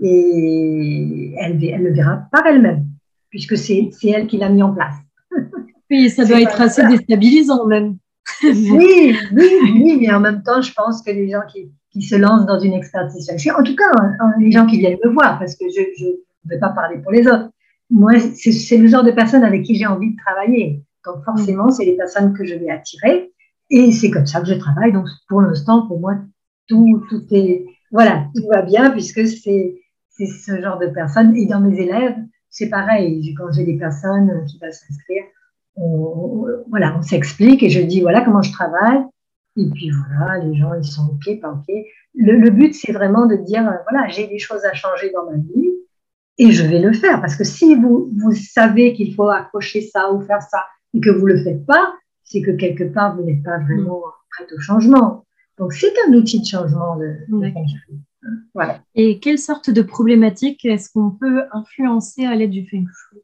Et 0.00 1.34
elle, 1.40 1.62
elle 1.64 1.82
le 1.82 1.92
verra 1.92 2.28
par 2.30 2.46
elle-même, 2.46 2.86
puisque 3.30 3.56
c'est 3.56 3.90
elle 4.04 4.28
qui 4.28 4.36
l'a 4.36 4.48
mis 4.48 4.62
en 4.62 4.72
place. 4.72 4.94
Oui, 5.90 6.10
ça 6.10 6.24
doit 6.24 6.40
être 6.40 6.60
assez 6.60 6.86
déstabilisant 6.86 7.66
même. 7.66 7.96
Oui, 8.42 9.16
oui, 9.32 9.50
oui, 9.62 9.98
mais 10.00 10.12
en 10.12 10.20
même 10.20 10.42
temps, 10.42 10.60
je 10.60 10.72
pense 10.72 11.02
que 11.02 11.10
les 11.10 11.30
gens 11.30 11.42
qui, 11.52 11.70
qui 11.90 12.02
se 12.02 12.14
lancent 12.14 12.46
dans 12.46 12.58
une 12.58 12.74
expertise 12.74 13.30
en 13.30 13.62
tout 13.62 13.74
cas, 13.74 13.90
hein, 13.98 14.32
les 14.38 14.52
gens 14.52 14.66
qui 14.66 14.78
viennent 14.78 14.98
me 15.02 15.10
voir, 15.10 15.38
parce 15.38 15.56
que 15.56 15.64
je 15.74 15.80
ne 16.04 16.50
vais 16.50 16.58
pas 16.58 16.70
parler 16.70 16.98
pour 16.98 17.12
les 17.12 17.26
autres. 17.26 17.50
Moi, 17.88 18.18
c'est 18.18 18.76
le 18.76 18.88
genre 18.88 19.04
de 19.04 19.12
personnes 19.12 19.44
avec 19.44 19.62
qui 19.62 19.76
j'ai 19.76 19.86
envie 19.86 20.12
de 20.12 20.16
travailler. 20.16 20.82
Donc, 21.04 21.24
forcément, 21.24 21.70
c'est 21.70 21.84
les 21.84 21.96
personnes 21.96 22.34
que 22.34 22.44
je 22.44 22.54
vais 22.54 22.68
attirer. 22.68 23.32
Et 23.70 23.92
c'est 23.92 24.10
comme 24.10 24.26
ça 24.26 24.40
que 24.40 24.46
je 24.46 24.54
travaille. 24.54 24.92
Donc, 24.92 25.06
pour 25.28 25.40
l'instant, 25.40 25.86
pour 25.86 26.00
moi, 26.00 26.16
tout, 26.68 27.02
tout 27.08 27.22
est, 27.30 27.64
voilà, 27.92 28.26
tout 28.34 28.46
va 28.52 28.62
bien 28.62 28.90
puisque 28.90 29.26
c'est 29.26 29.76
ce 30.18 30.60
genre 30.60 30.78
de 30.78 30.88
personnes. 30.88 31.34
Et 31.36 31.46
dans 31.46 31.60
mes 31.60 31.78
élèves, 31.80 32.16
c'est 32.50 32.68
pareil. 32.68 33.34
Quand 33.38 33.52
j'ai 33.52 33.64
des 33.64 33.78
personnes 33.78 34.44
qui 34.46 34.58
veulent 34.58 34.72
s'inscrire, 34.72 35.24
on, 35.76 36.46
voilà, 36.68 36.96
on 36.98 37.02
s'explique 37.02 37.62
et 37.62 37.70
je 37.70 37.80
dis 37.80 38.00
voilà 38.00 38.22
comment 38.22 38.42
je 38.42 38.52
travaille. 38.52 39.02
Et 39.56 39.68
puis 39.70 39.90
voilà, 39.90 40.44
les 40.44 40.54
gens, 40.54 40.74
ils 40.74 40.84
sont 40.84 41.14
OK, 41.14 41.40
pas 41.40 41.50
OK. 41.50 41.74
Le, 42.14 42.50
but, 42.50 42.74
c'est 42.74 42.92
vraiment 42.92 43.26
de 43.26 43.36
dire 43.36 43.62
voilà, 43.90 44.08
j'ai 44.08 44.26
des 44.26 44.38
choses 44.38 44.64
à 44.64 44.74
changer 44.74 45.10
dans 45.10 45.30
ma 45.30 45.36
vie 45.36 45.70
et 46.38 46.52
je 46.52 46.66
vais 46.66 46.78
le 46.78 46.92
faire. 46.92 47.20
Parce 47.20 47.36
que 47.36 47.44
si 47.44 47.74
vous, 47.74 48.10
vous 48.16 48.32
savez 48.32 48.92
qu'il 48.92 49.14
faut 49.14 49.28
accrocher 49.28 49.80
ça 49.80 50.12
ou 50.12 50.20
faire 50.20 50.42
ça 50.42 50.64
et 50.94 51.00
que 51.00 51.10
vous 51.10 51.26
ne 51.26 51.32
le 51.34 51.42
faites 51.42 51.64
pas, 51.64 51.94
c'est 52.22 52.42
que 52.42 52.50
quelque 52.50 52.84
part, 52.84 53.16
vous 53.16 53.22
n'êtes 53.22 53.42
pas 53.42 53.58
vraiment 53.58 54.02
prêt 54.30 54.46
au 54.54 54.60
changement. 54.60 55.24
Donc, 55.58 55.72
c'est 55.72 55.92
un 56.06 56.12
outil 56.12 56.40
de 56.40 56.46
changement. 56.46 56.96
Le, 56.96 57.16
voilà. 58.54 58.80
Et 58.94 59.20
quelle 59.20 59.38
sorte 59.38 59.70
de 59.70 59.82
problématiques 59.82 60.64
est-ce 60.64 60.90
qu'on 60.92 61.10
peut 61.10 61.44
influencer 61.52 62.26
à 62.26 62.34
l'aide 62.34 62.50
du 62.50 62.66
Feng 62.66 62.84
Shui? 62.84 63.20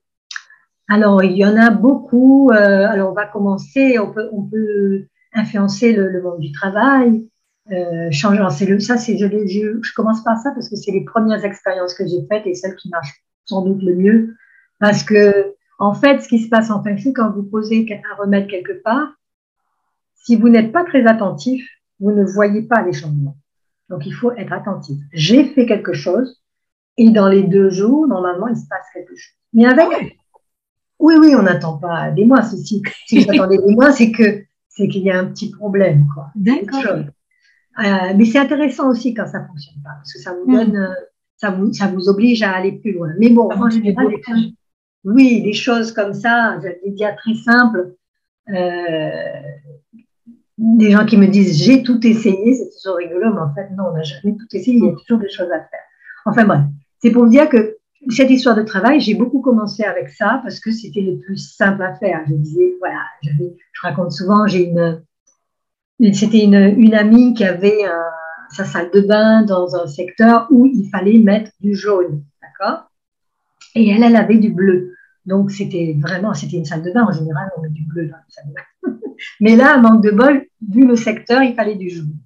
Alors, 0.88 1.23
il 1.23 1.37
y 1.37 1.45
en 1.45 1.57
a 1.57 1.71
beaucoup. 1.71 2.51
Euh, 2.51 2.88
alors, 2.88 3.11
on 3.11 3.14
va 3.14 3.27
commencer, 3.27 3.99
on 3.99 4.12
peut, 4.12 4.29
on 4.33 4.42
peut 4.42 5.07
influencer 5.33 5.92
le, 5.92 6.23
monde 6.23 6.40
du 6.40 6.53
travail, 6.53 7.29
euh, 7.71 8.11
changer. 8.11 8.66
Le, 8.66 8.81
ça, 8.81 8.97
c'est, 8.97 9.16
je, 9.16 9.27
je, 9.27 9.81
je, 9.81 9.95
commence 9.95 10.23
par 10.23 10.38
ça 10.38 10.51
parce 10.53 10.68
que 10.68 10.77
c'est 10.77 10.92
les 10.92 11.05
premières 11.05 11.45
expériences 11.45 11.95
que 11.95 12.07
j'ai 12.07 12.27
faites 12.29 12.47
et 12.47 12.55
celles 12.55 12.77
qui 12.77 12.88
marchent 12.90 13.23
sans 13.45 13.62
doute 13.62 13.83
le 13.83 13.95
mieux. 13.95 14.35
Parce 14.81 15.03
que, 15.03 15.55
en 15.79 15.95
fait, 15.95 16.21
ce 16.21 16.29
qui 16.29 16.40
se 16.40 16.49
passe 16.49 16.71
en 16.71 16.83
fin 16.83 16.95
de 16.95 17.12
quand 17.12 17.31
vous 17.31 17.45
posez 17.45 17.87
un 17.90 18.23
remède 18.23 18.49
quelque 18.49 18.83
part, 18.83 19.14
si 20.14 20.37
vous 20.37 20.49
n'êtes 20.49 20.73
pas 20.73 20.85
très 20.85 21.07
attentif, 21.07 21.66
vous 22.01 22.12
ne 22.12 22.25
voyez 22.25 22.62
pas 22.62 22.83
les 22.83 22.92
changements. 22.92 23.37
Donc, 23.88 24.07
il 24.07 24.12
faut 24.12 24.33
être 24.33 24.53
attentif. 24.53 24.99
J'ai 25.12 25.45
fait 25.45 25.66
quelque 25.66 25.92
chose 25.92 26.42
et 26.97 27.11
dans 27.11 27.29
les 27.29 27.42
deux 27.42 27.71
jours, 27.71 28.07
normalement, 28.07 28.49
il 28.49 28.57
se 28.57 28.66
passe 28.68 28.87
quelque 28.92 29.14
chose. 29.16 29.35
Mais 29.53 29.66
avec, 29.66 30.18
oui, 31.02 31.14
oui, 31.18 31.34
on 31.36 31.42
n'attend 31.42 31.78
pas 31.78 32.10
des 32.10 32.24
mois. 32.24 32.42
Si, 32.42 32.82
si 33.06 33.24
vous 33.24 33.30
attendez 33.30 33.58
des 33.58 33.74
mois, 33.74 33.92
c'est 33.92 34.12
que 34.12 34.44
c'est 34.68 34.88
qu'il 34.88 35.02
y 35.02 35.10
a 35.10 35.18
un 35.18 35.26
petit 35.26 35.50
problème, 35.50 36.06
quoi. 36.14 36.28
D'accord. 36.34 37.04
Euh, 37.78 38.12
mais 38.16 38.24
c'est 38.24 38.38
intéressant 38.38 38.90
aussi 38.90 39.12
quand 39.12 39.26
ça 39.26 39.44
fonctionne 39.44 39.82
pas, 39.82 39.90
parce 39.96 40.12
que 40.12 40.18
ça 40.18 40.34
vous 40.34 40.50
donne, 40.50 40.76
euh, 40.76 40.94
ça 41.36 41.50
vous, 41.50 41.72
ça 41.72 41.88
vous 41.88 42.08
oblige 42.08 42.42
à 42.42 42.52
aller 42.52 42.72
plus 42.72 42.92
loin. 42.92 43.08
Mais 43.18 43.30
bon, 43.30 43.50
en 43.50 43.68
général, 43.68 44.08
oui, 45.04 45.42
des 45.42 45.52
choses 45.52 45.92
comme 45.92 46.12
ça, 46.12 46.58
j'allais 46.62 46.92
dire 46.92 47.16
très 47.16 47.34
simples. 47.34 47.94
Euh, 48.50 49.10
des 50.58 50.90
gens 50.90 51.04
qui 51.04 51.16
me 51.16 51.26
disent 51.26 51.62
j'ai 51.62 51.82
tout 51.82 52.06
essayé, 52.06 52.54
c'est 52.54 52.70
toujours 52.76 52.98
rigolo, 52.98 53.32
mais 53.34 53.40
en 53.40 53.54
fait 53.54 53.68
non, 53.76 53.84
on 53.90 53.96
n'a 53.96 54.02
jamais 54.02 54.36
tout 54.36 54.46
essayé, 54.52 54.76
il 54.76 54.84
y 54.84 54.88
a 54.88 54.92
toujours 54.92 55.18
des 55.18 55.30
choses 55.30 55.50
à 55.50 55.58
faire. 55.58 55.80
Enfin 56.26 56.44
bref, 56.44 56.60
c'est 57.00 57.10
pour 57.10 57.24
vous 57.24 57.30
dire 57.30 57.48
que 57.48 57.78
cette 58.08 58.30
histoire 58.30 58.56
de 58.56 58.62
travail, 58.62 59.00
j'ai 59.00 59.14
beaucoup 59.14 59.40
commencé 59.40 59.84
avec 59.84 60.08
ça 60.08 60.40
parce 60.42 60.60
que 60.60 60.72
c'était 60.72 61.00
le 61.02 61.18
plus 61.18 61.36
simple 61.36 61.82
à 61.82 61.94
faire. 61.94 62.22
Je 62.28 62.34
disais, 62.34 62.74
voilà, 62.80 63.00
je 63.22 63.80
raconte 63.82 64.12
souvent, 64.12 64.46
j'ai 64.46 64.64
une, 64.64 65.02
c'était 66.12 66.44
une, 66.44 66.94
amie 66.94 67.34
qui 67.34 67.44
avait 67.44 67.84
sa 68.50 68.64
salle 68.64 68.90
de 68.90 69.00
bain 69.00 69.42
dans 69.42 69.76
un 69.76 69.86
secteur 69.86 70.46
où 70.50 70.66
il 70.66 70.88
fallait 70.90 71.18
mettre 71.18 71.52
du 71.60 71.74
jaune, 71.74 72.24
d'accord? 72.42 72.90
Et 73.74 73.88
elle, 73.88 74.02
elle 74.02 74.16
avait 74.16 74.38
du 74.38 74.50
bleu. 74.50 74.94
Donc, 75.24 75.52
c'était 75.52 75.96
vraiment, 76.00 76.34
c'était 76.34 76.56
une 76.56 76.64
salle 76.64 76.82
de 76.82 76.92
bain. 76.92 77.04
En 77.04 77.12
général, 77.12 77.50
on 77.56 77.62
met 77.62 77.68
du 77.68 77.84
bleu 77.84 78.06
dans 78.06 78.16
la 78.16 78.24
salle 78.28 78.48
de 78.48 78.54
bain. 78.54 78.98
Mais 79.40 79.56
là, 79.56 79.78
manque 79.78 80.02
de 80.02 80.10
bol, 80.10 80.44
vu 80.68 80.86
le 80.86 80.96
secteur, 80.96 81.42
il 81.42 81.54
fallait 81.54 81.76
du 81.76 81.88
jaune. 81.88 82.16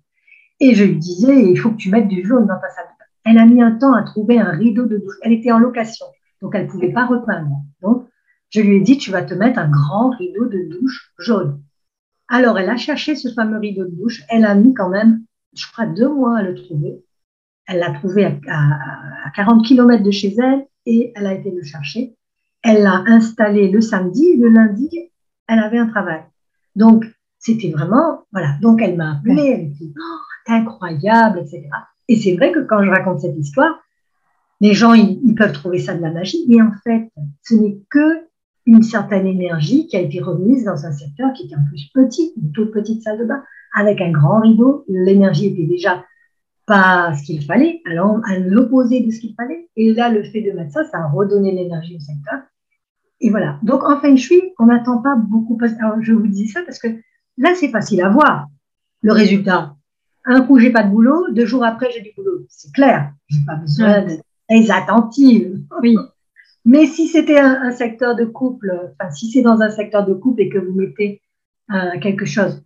Et 0.58 0.74
je 0.74 0.84
lui 0.84 0.96
disais, 0.96 1.50
il 1.50 1.56
faut 1.56 1.70
que 1.70 1.76
tu 1.76 1.90
mettes 1.90 2.08
du 2.08 2.26
jaune 2.26 2.46
dans 2.46 2.58
ta 2.58 2.70
salle 2.70 2.86
de 2.86 2.95
bain. 2.95 2.95
Elle 3.26 3.38
a 3.38 3.44
mis 3.44 3.60
un 3.60 3.72
temps 3.72 3.92
à 3.92 4.04
trouver 4.04 4.38
un 4.38 4.52
rideau 4.52 4.86
de 4.86 4.98
douche. 4.98 5.16
Elle 5.22 5.32
était 5.32 5.50
en 5.50 5.58
location, 5.58 6.06
donc 6.40 6.54
elle 6.54 6.66
ne 6.66 6.70
pouvait 6.70 6.92
pas 6.92 7.06
repeindre. 7.06 7.56
Donc, 7.82 8.06
je 8.50 8.60
lui 8.60 8.76
ai 8.76 8.80
dit, 8.80 8.98
tu 8.98 9.10
vas 9.10 9.22
te 9.22 9.34
mettre 9.34 9.58
un 9.58 9.68
grand 9.68 10.10
rideau 10.10 10.46
de 10.46 10.68
douche 10.70 11.12
jaune. 11.18 11.60
Alors, 12.28 12.56
elle 12.56 12.70
a 12.70 12.76
cherché 12.76 13.16
ce 13.16 13.32
fameux 13.32 13.58
rideau 13.58 13.84
de 13.84 13.96
douche. 13.96 14.22
Elle 14.28 14.44
a 14.44 14.54
mis 14.54 14.74
quand 14.74 14.88
même, 14.88 15.24
je 15.54 15.66
crois, 15.72 15.86
deux 15.86 16.08
mois 16.08 16.38
à 16.38 16.42
le 16.42 16.54
trouver. 16.54 17.04
Elle 17.66 17.80
l'a 17.80 17.90
trouvé 17.90 18.24
à, 18.24 18.30
à, 18.48 19.30
40 19.34 19.66
km 19.66 20.04
de 20.04 20.10
chez 20.12 20.34
elle 20.38 20.64
et 20.86 21.12
elle 21.16 21.26
a 21.26 21.34
été 21.34 21.50
le 21.50 21.64
chercher. 21.64 22.14
Elle 22.62 22.84
l'a 22.84 23.02
installé 23.06 23.68
le 23.68 23.80
samedi. 23.80 24.36
Le 24.36 24.48
lundi, 24.48 24.88
elle 25.48 25.58
avait 25.58 25.78
un 25.78 25.88
travail. 25.88 26.22
Donc, 26.76 27.04
c'était 27.40 27.70
vraiment, 27.70 28.24
voilà. 28.30 28.56
Donc, 28.62 28.80
elle 28.82 28.96
m'a 28.96 29.16
appelé. 29.16 29.48
Elle 29.48 29.72
dit, 29.72 29.92
oh, 29.98 30.52
incroyable, 30.52 31.40
etc. 31.40 31.68
Et 32.08 32.16
c'est 32.16 32.34
vrai 32.36 32.52
que 32.52 32.60
quand 32.60 32.82
je 32.82 32.90
raconte 32.90 33.20
cette 33.20 33.36
histoire, 33.36 33.80
les 34.60 34.72
gens, 34.72 34.94
ils, 34.94 35.34
peuvent 35.34 35.52
trouver 35.52 35.78
ça 35.78 35.94
de 35.94 36.02
la 36.02 36.10
magie, 36.10 36.46
mais 36.48 36.62
en 36.62 36.72
fait, 36.82 37.10
ce 37.42 37.54
n'est 37.54 37.78
que 37.90 38.26
une 38.64 38.82
certaine 38.82 39.26
énergie 39.26 39.86
qui 39.86 39.96
a 39.96 40.00
été 40.00 40.20
remise 40.20 40.64
dans 40.64 40.86
un 40.86 40.92
secteur 40.92 41.32
qui 41.34 41.44
était 41.44 41.56
en 41.56 41.64
plus 41.68 41.88
petit, 41.94 42.32
une 42.36 42.52
toute 42.52 42.72
petite 42.72 43.02
salle 43.02 43.18
de 43.18 43.24
bain, 43.24 43.42
avec 43.74 44.00
un 44.00 44.10
grand 44.10 44.40
rideau. 44.40 44.84
L'énergie 44.88 45.46
était 45.46 45.66
déjà 45.66 46.04
pas 46.66 47.14
ce 47.14 47.22
qu'il 47.22 47.44
fallait, 47.44 47.80
à 47.86 48.38
l'opposé 48.38 49.00
de 49.00 49.10
ce 49.10 49.20
qu'il 49.20 49.34
fallait. 49.34 49.68
Et 49.76 49.94
là, 49.94 50.08
le 50.10 50.24
fait 50.24 50.40
de 50.40 50.50
mettre 50.50 50.72
ça, 50.72 50.84
ça 50.84 50.98
a 50.98 51.08
redonné 51.08 51.52
l'énergie 51.52 51.96
au 51.96 52.00
secteur. 52.00 52.40
Et 53.20 53.30
voilà. 53.30 53.58
Donc, 53.62 53.84
en 53.84 54.00
Feng 54.00 54.16
Shui, 54.16 54.42
on 54.58 54.66
n'attend 54.66 55.00
pas 55.00 55.14
beaucoup. 55.14 55.58
Alors, 55.80 56.02
je 56.02 56.12
vous 56.12 56.26
dis 56.26 56.48
ça 56.48 56.62
parce 56.66 56.78
que 56.78 56.88
là, 57.38 57.54
c'est 57.54 57.70
facile 57.70 58.02
à 58.02 58.08
voir. 58.08 58.48
Le 59.02 59.12
résultat, 59.12 59.76
un 60.26 60.42
coup, 60.42 60.58
j'ai 60.58 60.70
pas 60.70 60.82
de 60.82 60.90
boulot, 60.90 61.26
deux 61.30 61.46
jours 61.46 61.64
après, 61.64 61.90
j'ai 61.92 62.02
du 62.02 62.10
boulot. 62.16 62.44
C'est 62.48 62.72
clair. 62.72 63.12
J'ai 63.28 63.44
pas 63.46 63.54
besoin 63.54 64.02
d'être 64.02 64.24
très 64.48 64.70
attentive. 64.70 65.60
Oui. 65.82 65.96
Mais 66.64 66.86
si 66.86 67.06
c'était 67.06 67.38
un, 67.38 67.70
secteur 67.70 68.16
de 68.16 68.24
couple, 68.24 68.90
enfin, 68.98 69.10
si 69.12 69.30
c'est 69.30 69.42
dans 69.42 69.60
un 69.60 69.70
secteur 69.70 70.04
de 70.04 70.14
couple 70.14 70.42
et 70.42 70.48
que 70.48 70.58
vous 70.58 70.74
mettez 70.74 71.22
euh, 71.70 71.98
quelque 72.00 72.24
chose, 72.24 72.64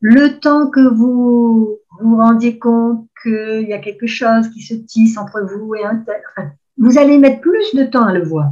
le 0.00 0.40
temps 0.40 0.68
que 0.68 0.80
vous 0.80 1.78
vous 2.00 2.16
rendiez 2.16 2.58
compte 2.58 3.06
qu'il 3.22 3.66
y 3.68 3.72
a 3.72 3.78
quelque 3.78 4.08
chose 4.08 4.48
qui 4.50 4.62
se 4.62 4.74
tisse 4.74 5.16
entre 5.16 5.42
vous 5.42 5.76
et 5.76 5.84
un 5.84 5.98
tel, 5.98 6.20
enfin, 6.36 6.50
vous 6.76 6.98
allez 6.98 7.18
mettre 7.18 7.40
plus 7.40 7.72
de 7.74 7.84
temps 7.84 8.04
à 8.04 8.12
le 8.12 8.24
voir. 8.24 8.50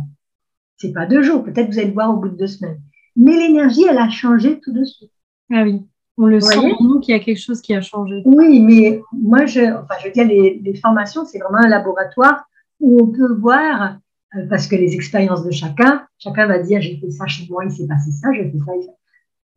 C'est 0.77 0.93
pas 0.93 1.07
deux 1.07 1.23
jours, 1.23 1.43
peut-être 1.43 1.71
vous 1.71 1.79
allez 1.79 1.89
le 1.89 1.95
voir 1.95 2.15
au 2.15 2.19
bout 2.19 2.29
de 2.29 2.37
deux 2.37 2.47
semaines. 2.47 2.81
Mais 3.17 3.33
l'énergie, 3.33 3.85
elle 3.89 3.99
a 3.99 4.11
changé 4.11 4.61
tout 4.61 4.73
de 4.73 4.85
suite. 4.85 5.13
Ah 5.53 5.65
oui. 5.65 5.83
On 6.17 6.27
le 6.27 6.41
sent 6.41 6.61
pour 6.61 6.83
nous 6.83 7.01
qu'il 7.01 7.15
y 7.15 7.19
a 7.19 7.21
quelque 7.21 7.41
chose 7.41 7.61
qui 7.61 7.75
a 7.75 7.81
changé. 7.81 8.23
Oui, 8.25 8.61
mais 8.61 9.03
moi, 9.13 9.47
je, 9.47 9.61
enfin, 9.61 9.95
je 10.01 10.07
veux 10.07 10.13
dire, 10.13 10.27
les, 10.27 10.61
les 10.63 10.75
formations, 10.77 11.25
c'est 11.25 11.39
vraiment 11.39 11.59
un 11.59 11.69
laboratoire 11.69 12.45
où 12.81 13.03
on 13.03 13.07
peut 13.09 13.35
voir, 13.35 13.99
euh, 14.37 14.47
parce 14.49 14.69
que 14.69 14.77
les 14.77 14.95
expériences 14.95 15.45
de 15.45 15.51
chacun, 15.51 16.07
chacun 16.19 16.47
va 16.47 16.61
dire, 16.61 16.81
j'ai 16.81 16.97
fait 16.99 17.11
ça 17.11 17.27
chez 17.27 17.47
moi, 17.51 17.65
il 17.65 17.71
s'est 17.71 17.87
passé 17.87 18.13
ça, 18.13 18.33
j'ai 18.33 18.49
fait 18.49 18.59
ça. 18.59 18.93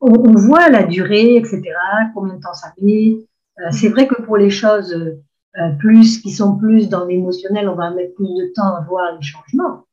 On, 0.02 0.14
on, 0.14 0.36
voit 0.36 0.70
la 0.70 0.84
durée, 0.84 1.36
etc., 1.36 1.62
combien 2.16 2.36
de 2.36 2.42
temps 2.42 2.54
ça 2.54 2.74
met. 2.82 3.18
Euh, 3.60 3.72
c'est 3.72 3.90
vrai 3.90 4.08
que 4.08 4.22
pour 4.22 4.38
les 4.38 4.50
choses 4.50 4.94
euh, 4.94 5.70
plus 5.80 6.20
qui 6.20 6.32
sont 6.32 6.58
plus 6.58 6.90
dans 6.90 7.06
l'émotionnel, 7.06 7.70
on 7.70 7.76
va 7.76 7.92
mettre 7.92 8.16
plus 8.16 8.28
de 8.28 8.52
temps 8.56 8.76
à 8.76 8.82
voir 8.82 9.16
les 9.16 9.24
changements. 9.24 9.86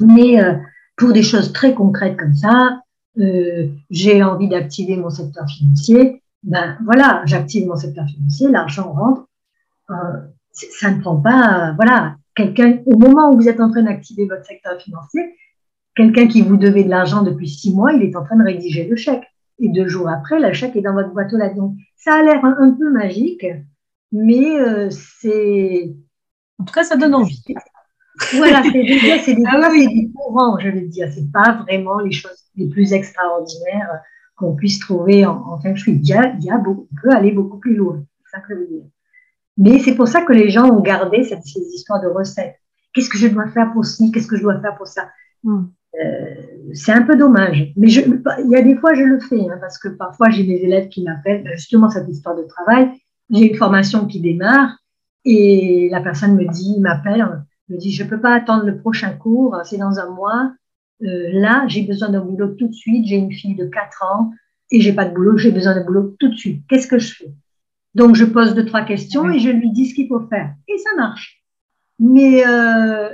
Mais 0.00 0.38
pour 0.96 1.12
des 1.12 1.22
choses 1.22 1.52
très 1.52 1.72
concrètes 1.72 2.16
comme 2.16 2.34
ça, 2.34 2.80
euh, 3.18 3.68
j'ai 3.90 4.22
envie 4.22 4.48
d'activer 4.48 4.96
mon 4.96 5.10
secteur 5.10 5.46
financier, 5.48 6.22
ben 6.42 6.76
voilà, 6.84 7.22
j'active 7.26 7.66
mon 7.66 7.76
secteur 7.76 8.06
financier, 8.06 8.48
l'argent 8.48 8.92
rentre. 8.92 9.26
Euh, 9.90 9.94
ça 10.52 10.90
ne 10.90 11.00
prend 11.00 11.16
pas, 11.16 11.72
voilà, 11.76 12.16
quelqu'un, 12.34 12.78
au 12.86 12.96
moment 12.96 13.30
où 13.30 13.36
vous 13.36 13.48
êtes 13.48 13.60
en 13.60 13.70
train 13.70 13.82
d'activer 13.82 14.26
votre 14.26 14.44
secteur 14.44 14.80
financier, 14.80 15.36
quelqu'un 15.94 16.26
qui 16.26 16.42
vous 16.42 16.56
devait 16.56 16.84
de 16.84 16.90
l'argent 16.90 17.22
depuis 17.22 17.48
six 17.48 17.74
mois, 17.74 17.92
il 17.92 18.02
est 18.02 18.16
en 18.16 18.24
train 18.24 18.36
de 18.36 18.44
rédiger 18.44 18.86
le 18.86 18.96
chèque. 18.96 19.24
Et 19.60 19.68
deux 19.68 19.86
jours 19.86 20.08
après, 20.08 20.40
le 20.40 20.52
chèque 20.52 20.76
est 20.76 20.80
dans 20.80 20.94
votre 20.94 21.10
boîte 21.10 21.32
aux 21.32 21.38
lettres. 21.38 21.54
Donc, 21.54 21.76
ça 21.96 22.14
a 22.16 22.22
l'air 22.22 22.44
un, 22.44 22.72
peu 22.72 22.90
magique, 22.90 23.46
mais 24.10 24.60
euh, 24.60 24.90
c'est. 24.90 25.94
En 26.58 26.64
tout 26.64 26.74
cas, 26.74 26.84
ça 26.84 26.96
donne 26.96 27.14
envie. 27.14 27.42
Voilà, 28.34 28.62
c'est 28.62 28.72
déjà, 28.72 29.18
c'est 29.18 29.36
ah 29.46 29.70
du 29.70 30.12
courant, 30.12 30.58
je 30.58 30.68
veux 30.68 30.88
dire. 30.88 31.08
C'est 31.12 31.30
pas 31.32 31.62
vraiment 31.62 31.98
les 31.98 32.12
choses 32.12 32.44
les 32.56 32.68
plus 32.68 32.92
extraordinaires 32.92 34.00
qu'on 34.36 34.54
puisse 34.54 34.78
trouver 34.78 35.26
en, 35.26 35.36
en 35.46 35.60
feng 35.60 35.74
shui. 35.74 35.94
Il, 35.94 36.06
y 36.06 36.12
a, 36.12 36.34
il, 36.38 36.44
y 36.44 36.50
a 36.50 36.58
beaucoup, 36.58 36.88
on 36.92 37.00
peut 37.00 37.14
aller 37.14 37.32
beaucoup 37.32 37.58
plus 37.58 37.74
loin. 37.74 38.04
C'est 38.24 38.36
ça 38.36 38.42
que 38.42 38.54
je 38.54 38.60
veux 38.60 38.66
dire. 38.66 38.84
Mais 39.56 39.78
c'est 39.78 39.94
pour 39.94 40.08
ça 40.08 40.22
que 40.22 40.32
les 40.32 40.50
gens 40.50 40.68
ont 40.68 40.80
gardé 40.80 41.24
cette, 41.24 41.44
ces 41.44 41.60
histoires 41.60 42.00
de 42.00 42.08
recettes. 42.08 42.56
Qu'est-ce 42.92 43.08
que 43.08 43.18
je 43.18 43.28
dois 43.28 43.48
faire 43.48 43.72
pour 43.72 43.84
ci? 43.84 44.10
Qu'est-ce 44.12 44.26
que 44.26 44.36
je 44.36 44.42
dois 44.42 44.60
faire 44.60 44.76
pour 44.76 44.86
ça? 44.86 45.08
Hmm. 45.42 45.64
euh, 46.00 46.34
C'est 46.72 46.92
un 46.92 47.02
peu 47.02 47.16
dommage. 47.16 47.72
Mais 47.76 47.88
je, 47.88 48.00
il 48.00 48.50
y 48.50 48.56
a 48.56 48.62
des 48.62 48.76
fois, 48.76 48.94
je 48.94 49.02
le 49.02 49.20
fais, 49.20 49.40
hein, 49.40 49.58
parce 49.60 49.78
que 49.78 49.88
parfois, 49.88 50.30
j'ai 50.30 50.44
des 50.44 50.62
élèves 50.62 50.88
qui 50.88 51.02
m'appellent, 51.02 51.48
justement, 51.54 51.90
cette 51.90 52.08
histoire 52.08 52.36
de 52.36 52.44
travail. 52.44 52.90
J'ai 53.30 53.50
une 53.50 53.56
formation 53.56 54.06
qui 54.06 54.20
démarre 54.20 54.78
et 55.24 55.88
la 55.90 56.00
personne 56.00 56.36
me 56.36 56.46
dit, 56.46 56.78
m'appelle, 56.80 57.44
me 57.68 57.78
dit, 57.78 57.92
je 57.92 58.04
ne 58.04 58.08
peux 58.08 58.20
pas 58.20 58.34
attendre 58.34 58.64
le 58.64 58.78
prochain 58.78 59.12
cours, 59.12 59.56
c'est 59.64 59.78
dans 59.78 59.98
un 59.98 60.10
mois. 60.10 60.52
Euh, 61.02 61.28
là, 61.32 61.64
j'ai 61.68 61.82
besoin 61.82 62.10
d'un 62.10 62.20
boulot 62.20 62.54
tout 62.54 62.68
de 62.68 62.74
suite, 62.74 63.06
j'ai 63.06 63.16
une 63.16 63.32
fille 63.32 63.54
de 63.54 63.66
4 63.66 64.04
ans 64.04 64.32
et 64.70 64.80
j'ai 64.80 64.92
pas 64.92 65.04
de 65.04 65.14
boulot, 65.14 65.36
j'ai 65.36 65.50
besoin 65.50 65.74
d'un 65.74 65.84
boulot 65.84 66.14
tout 66.18 66.28
de 66.28 66.36
suite. 66.36 66.62
Qu'est-ce 66.68 66.86
que 66.86 66.98
je 66.98 67.14
fais? 67.14 67.32
Donc, 67.94 68.16
je 68.16 68.24
pose 68.24 68.54
deux, 68.54 68.64
trois 68.64 68.84
questions 68.84 69.30
et 69.30 69.38
je 69.38 69.50
lui 69.50 69.70
dis 69.70 69.86
ce 69.86 69.94
qu'il 69.94 70.08
faut 70.08 70.26
faire. 70.28 70.54
Et 70.68 70.78
ça 70.78 70.90
marche. 70.96 71.42
Mais 71.98 72.46
euh, 72.46 73.10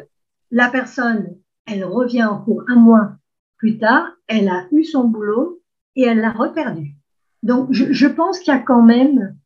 la 0.51 0.71
personne, 0.71 1.37
elle 1.67 1.85
revient 1.85 2.25
en 2.25 2.41
cours 2.41 2.65
un 2.69 2.77
mois 2.77 3.13
plus 3.57 3.79
tard, 3.79 4.07
elle 4.27 4.49
a 4.49 4.67
eu 4.73 4.85
son 4.85 5.05
boulot 5.05 5.61
et 5.97 6.03
elle 6.05 6.21
l'a 6.21 6.33
reperdu. 6.33 6.95
Donc, 7.43 7.69
je, 7.71 7.93
je 7.93 8.07
pense 8.07 8.39
qu'il 8.39 8.53
y 8.53 8.57
a 8.57 8.61
quand 8.61 8.83
même 8.83 9.37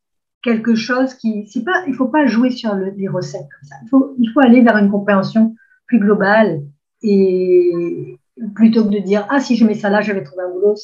quelque 0.45 0.75
chose 0.75 1.15
qui, 1.15 1.47
c'est 1.47 1.63
pas, 1.63 1.83
il 1.87 1.95
faut 1.95 2.07
pas 2.07 2.27
jouer 2.27 2.51
sur 2.51 2.75
le, 2.75 2.91
les 2.91 3.07
recettes 3.07 3.49
comme 3.51 3.67
ça. 3.67 3.75
Il 3.83 3.89
faut, 3.89 4.15
il 4.19 4.29
faut 4.31 4.39
aller 4.41 4.61
vers 4.61 4.77
une 4.77 4.91
compréhension 4.91 5.55
plus 5.87 5.99
globale 5.99 6.61
et, 7.01 8.19
plutôt 8.53 8.85
que 8.85 8.93
de 8.93 8.99
dire 8.99 9.25
ah 9.29 9.39
si 9.39 9.55
je 9.55 9.65
mets 9.65 9.73
ça 9.75 9.89
là 9.89 10.01
je 10.01 10.11
vais 10.13 10.23
trouver 10.23 10.43
un 10.43 10.51
boulot. 10.51 10.75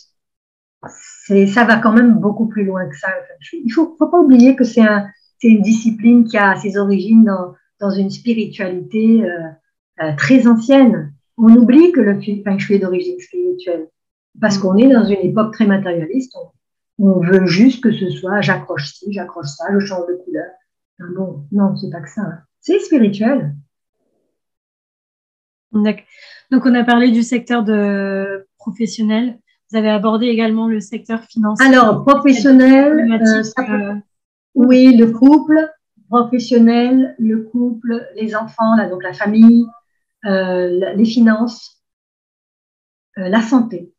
C'est 0.89 1.45
ça 1.45 1.63
va 1.63 1.77
quand 1.77 1.93
même 1.93 2.15
beaucoup 2.15 2.47
plus 2.47 2.65
loin 2.65 2.89
que 2.89 2.97
ça. 2.97 3.09
Il 3.53 3.71
faut 3.71 3.95
faut 3.99 4.07
pas 4.07 4.19
oublier 4.19 4.55
que 4.55 4.63
c'est 4.63 4.81
un 4.81 5.07
c'est 5.39 5.49
une 5.49 5.61
discipline 5.61 6.23
qui 6.23 6.37
a 6.37 6.55
ses 6.55 6.77
origines 6.77 7.23
dans 7.23 7.53
dans 7.79 7.91
une 7.91 8.09
spiritualité 8.09 9.23
euh, 9.23 9.49
euh, 10.01 10.15
très 10.17 10.47
ancienne. 10.47 11.13
On 11.37 11.55
oublie 11.55 11.91
que 11.91 12.01
le 12.01 12.19
feng 12.43 12.57
shui 12.57 12.75
est 12.75 12.79
d'origine 12.79 13.19
spirituelle. 13.19 13.87
Parce 14.39 14.57
qu'on 14.57 14.77
est 14.77 14.87
dans 14.87 15.03
une 15.03 15.21
époque 15.29 15.53
très 15.53 15.67
matérialiste 15.67 16.35
on, 16.35 16.49
on 17.01 17.19
veut 17.19 17.45
juste 17.45 17.83
que 17.83 17.91
ce 17.91 18.09
soit 18.09 18.41
j'accroche 18.41 18.93
ci 18.93 19.11
j'accroche 19.11 19.47
ça 19.47 19.65
je 19.73 19.85
change 19.85 20.07
de 20.07 20.15
couleur 20.23 20.47
ah 20.99 21.05
bon 21.15 21.45
non 21.51 21.75
c'est 21.75 21.89
pas 21.89 22.01
que 22.01 22.09
ça 22.09 22.21
hein. 22.21 22.39
c'est 22.59 22.79
spirituel 22.79 23.55
donc, 25.71 26.65
on 26.65 26.75
a 26.75 26.83
parlé 26.83 27.11
du 27.11 27.23
secteur 27.23 27.63
de 27.63 28.47
professionnel. 28.57 29.39
Vous 29.69 29.77
avez 29.77 29.89
abordé 29.89 30.27
également 30.27 30.67
le 30.67 30.81
secteur 30.81 31.23
financier. 31.23 31.65
Alors, 31.65 32.03
professionnel, 32.03 33.09
euh, 33.09 33.43
euh, 33.59 33.93
oui, 34.53 34.95
le 34.95 35.11
couple, 35.11 35.71
professionnel, 36.09 37.15
le 37.19 37.43
couple, 37.43 38.05
les 38.15 38.35
enfants, 38.35 38.75
là, 38.75 38.89
donc 38.89 39.01
la 39.01 39.13
famille, 39.13 39.65
euh, 40.25 40.93
les 40.93 41.05
finances, 41.05 41.81
la 43.15 43.41
santé. 43.41 43.93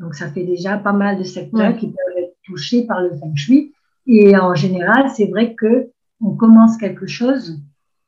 Donc, 0.00 0.14
ça 0.14 0.28
fait 0.30 0.44
déjà 0.44 0.78
pas 0.78 0.92
mal 0.92 1.18
de 1.18 1.24
secteurs 1.24 1.76
qui 1.76 1.86
peuvent 1.86 2.18
être 2.18 2.34
touchés 2.42 2.86
par 2.86 3.00
le 3.02 3.10
feng 3.10 3.34
shui. 3.36 3.72
Et 4.06 4.36
en 4.36 4.54
général, 4.54 5.10
c'est 5.10 5.26
vrai 5.26 5.54
que 5.54 5.90
on 6.22 6.34
commence 6.34 6.76
quelque 6.76 7.06
chose 7.06 7.60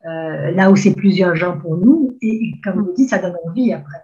euh, 0.07 0.51
là 0.51 0.71
où 0.71 0.77
c'est 0.77 0.95
plus 0.95 1.19
urgent 1.19 1.59
pour 1.59 1.77
nous. 1.77 2.17
Et, 2.23 2.53
comme 2.65 2.83
vous 2.83 2.93
dites, 2.93 3.11
ça 3.11 3.19
donne 3.19 3.37
envie 3.47 3.73
après. 3.73 4.03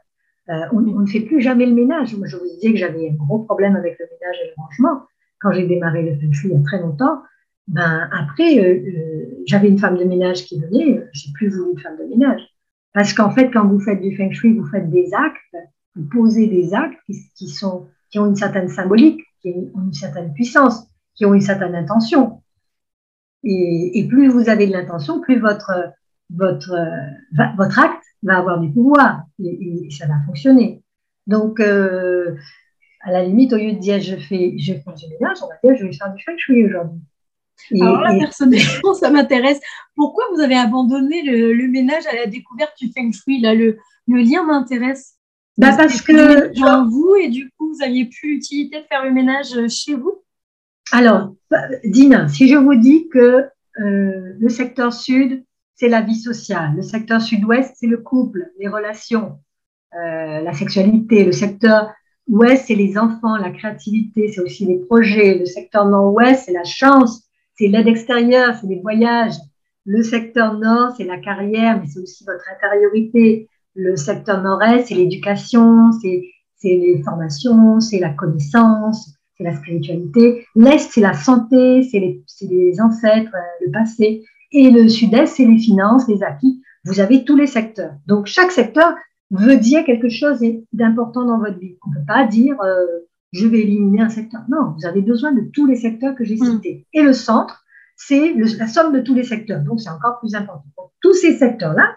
Euh, 0.51 0.67
on, 0.73 0.79
on, 0.79 1.01
ne 1.01 1.07
fait 1.07 1.21
plus 1.21 1.41
jamais 1.41 1.67
le 1.67 1.75
ménage. 1.75 2.15
Moi, 2.17 2.27
je 2.27 2.37
vous 2.37 2.45
disais 2.45 2.73
que 2.73 2.79
j'avais 2.79 3.09
un 3.11 3.15
gros 3.15 3.41
problème 3.41 3.75
avec 3.75 3.99
le 3.99 4.07
ménage 4.07 4.37
et 4.45 4.49
le 4.49 4.53
rangement 4.57 5.03
quand 5.41 5.53
j'ai 5.53 5.67
démarré 5.67 6.03
le 6.03 6.19
feng 6.19 6.33
shui 6.33 6.51
il 6.51 6.57
y 6.57 6.61
a 6.61 6.63
très 6.63 6.81
longtemps. 6.81 7.23
Ben 7.69 8.09
après, 8.13 8.59
euh 8.59 9.43
j'avais 9.47 9.69
une 9.69 9.79
femme 9.79 9.97
de 9.97 10.05
ménage 10.05 10.45
qui 10.45 10.61
venait. 10.61 11.03
J'ai 11.13 11.33
plus 11.33 11.49
voulu 11.49 11.73
une 11.73 11.79
femme 11.79 11.97
de 11.99 12.05
ménage 12.05 12.43
parce 12.93 13.13
qu'en 13.13 13.31
fait, 13.31 13.51
quand 13.51 13.67
vous 13.67 13.81
faites 13.81 14.01
du 14.01 14.17
feng 14.17 14.33
shui, 14.33 14.55
vous 14.55 14.67
faites 14.67 14.91
des 14.91 15.11
actes, 15.15 15.69
posez 16.11 16.47
des 16.47 16.75
actes 16.75 16.99
qui, 17.07 17.17
qui 17.35 17.49
sont 17.49 17.89
qui 18.11 18.19
ont 18.19 18.27
une 18.27 18.37
certaine 18.37 18.69
symbolique, 18.69 19.21
qui 19.43 19.51
ont 19.75 19.83
une 19.85 19.93
certaine 19.93 20.33
puissance, 20.33 20.87
qui 21.15 21.27
ont 21.27 21.35
une 21.35 21.43
certaine 21.43 21.75
intention. 21.75 22.43
Et, 23.45 23.99
et, 23.99 24.09
plus 24.09 24.29
vous 24.29 24.49
avez 24.49 24.67
de 24.67 24.73
l'intention, 24.73 25.21
plus 25.21 25.39
votre, 25.39 25.73
votre, 26.31 26.75
votre 27.57 27.79
acte 27.79 28.03
va 28.23 28.39
avoir 28.39 28.61
du 28.61 28.73
pouvoir 28.73 29.25
et, 29.39 29.87
et 29.87 29.91
ça 29.91 30.07
va 30.07 30.15
fonctionner. 30.25 30.83
Donc, 31.27 31.61
euh, 31.61 32.35
à 33.03 33.13
la 33.13 33.25
limite, 33.25 33.53
au 33.53 33.57
lieu 33.57 33.73
de 33.73 33.79
dire 33.79 34.01
je 34.01 34.17
fais, 34.17 34.55
je 34.59 34.73
fais 34.73 34.93
du 34.97 35.05
ménage, 35.21 35.39
on 35.43 35.49
va 35.49 35.55
dire 35.63 35.77
je 35.79 35.87
vais 35.87 35.93
faire 35.93 36.13
du 36.13 36.23
feng 36.23 36.37
shui 36.37 36.65
aujourd'hui. 36.65 37.01
Alors 37.81 38.01
là, 38.01 38.17
personnellement, 38.19 38.95
ça 38.95 39.11
m'intéresse. 39.11 39.61
Pourquoi 39.95 40.25
vous 40.33 40.41
avez 40.41 40.57
abandonné 40.57 41.23
le, 41.23 41.69
ménage 41.69 42.07
à 42.07 42.15
la 42.15 42.27
découverte 42.27 42.73
du 42.81 42.91
Feng 42.93 43.13
Shui? 43.13 43.41
Là, 43.41 43.55
le, 43.55 43.79
lien 44.07 44.45
m'intéresse. 44.45 45.18
Bah 45.59 45.75
parce 45.77 46.01
que 46.03 46.57
dans 46.61 46.89
vous 46.89 47.17
et 47.17 47.29
du 47.29 47.51
coup, 47.51 47.75
vous 47.75 47.83
aviez 47.83 48.07
plus 48.07 48.35
l'utilité 48.35 48.81
de 48.81 48.87
faire 48.87 49.05
le 49.05 49.13
ménage 49.13 49.69
chez 49.69 49.95
vous? 49.95 50.23
Alors, 50.93 51.35
bah, 51.51 51.63
Dina, 51.85 52.29
si 52.29 52.49
je 52.49 52.57
vous 52.57 52.77
dis 52.77 53.09
que 53.09 53.45
euh, 53.81 54.35
le 54.39 54.49
secteur 54.49 54.93
sud, 54.93 55.45
c'est 55.75 55.89
la 55.89 56.01
vie 56.01 56.17
sociale, 56.17 56.75
le 56.77 56.83
secteur 56.83 57.21
sud-ouest, 57.21 57.75
c'est 57.77 57.87
le 57.87 57.99
couple, 57.99 58.51
les 58.59 58.69
relations, 58.69 59.39
euh, 59.95 60.41
la 60.41 60.53
sexualité, 60.53 61.25
le 61.25 61.33
secteur 61.33 61.93
ouest, 62.29 62.67
c'est 62.67 62.75
les 62.75 62.97
enfants, 62.97 63.37
la 63.37 63.51
créativité, 63.51 64.29
c'est 64.29 64.41
aussi 64.41 64.65
les 64.65 64.79
projets, 64.79 65.39
le 65.39 65.47
secteur 65.47 65.87
nord-ouest, 65.87 66.45
c'est 66.47 66.53
la 66.53 66.65
chance, 66.65 67.29
c'est 67.55 67.69
l'aide 67.69 67.89
extérieure, 67.89 68.55
c'est 68.61 68.67
les 68.67 68.81
voyages. 68.81 69.35
Le 69.85 70.03
secteur 70.03 70.59
nord, 70.59 70.93
c'est 70.97 71.05
la 71.05 71.19
carrière, 71.19 71.81
mais 71.81 71.87
c'est 71.87 72.01
aussi 72.01 72.25
votre 72.25 72.45
intériorité. 72.55 73.49
Le 73.81 73.95
secteur 73.95 74.43
nord-est, 74.43 74.89
c'est 74.89 74.97
l'éducation, 74.97 75.93
c'est 75.93 76.25
les 76.65 77.01
formations, 77.05 77.79
c'est 77.79 78.01
la 78.01 78.11
connaissance, 78.11 79.15
c'est 79.37 79.45
la 79.45 79.55
spiritualité. 79.55 80.45
L'est, 80.57 80.91
c'est 80.91 81.01
la 81.01 81.15
santé, 81.15 81.85
c'est 81.85 82.01
les, 82.01 82.21
les, 82.43 82.81
ancêtres, 82.81 83.31
euh, 83.33 83.65
le 83.65 83.71
passé. 83.71 84.25
Et 84.51 84.73
le 84.73 84.89
sud-est, 84.89 85.37
c'est 85.37 85.45
les 85.45 85.59
finances, 85.59 86.09
les 86.09 86.25
acquis. 86.25 86.61
Vous 86.87 86.99
avez 86.99 87.25
tous 87.25 87.37
les 87.37 87.47
secteurs. 87.47 87.93
Donc, 88.09 88.27
chaque 88.27 88.51
secteur 88.51 88.97
veut 89.31 89.59
dire 89.59 89.85
quelque 89.85 90.09
chose 90.09 90.41
d'important 90.73 91.25
dans 91.25 91.39
votre 91.39 91.61
vie. 91.61 91.77
On 91.87 91.91
ne 91.91 91.95
peut 91.95 92.07
pas 92.09 92.27
dire 92.27 92.61
euh, 92.61 92.85
je 93.31 93.47
vais 93.47 93.61
éliminer 93.61 94.03
un 94.03 94.09
secteur. 94.09 94.41
Non, 94.49 94.75
vous 94.77 94.87
avez 94.87 95.03
besoin 95.03 95.31
de 95.31 95.43
tous 95.53 95.67
les 95.67 95.77
secteurs 95.77 96.17
que 96.17 96.25
j'ai 96.25 96.35
hmm. 96.35 96.55
cités. 96.57 96.87
Et 96.95 97.03
le 97.03 97.13
centre, 97.13 97.63
c'est 97.95 98.35
la 98.35 98.67
somme 98.67 98.93
de 98.93 99.03
tous 99.03 99.15
les 99.15 99.23
secteurs. 99.23 99.63
Donc, 99.63 99.81
c'est 99.81 99.91
encore 99.91 100.19
plus 100.19 100.35
important. 100.35 100.65
tous 101.01 101.15
ces 101.15 101.39
secteurs-là 101.39 101.95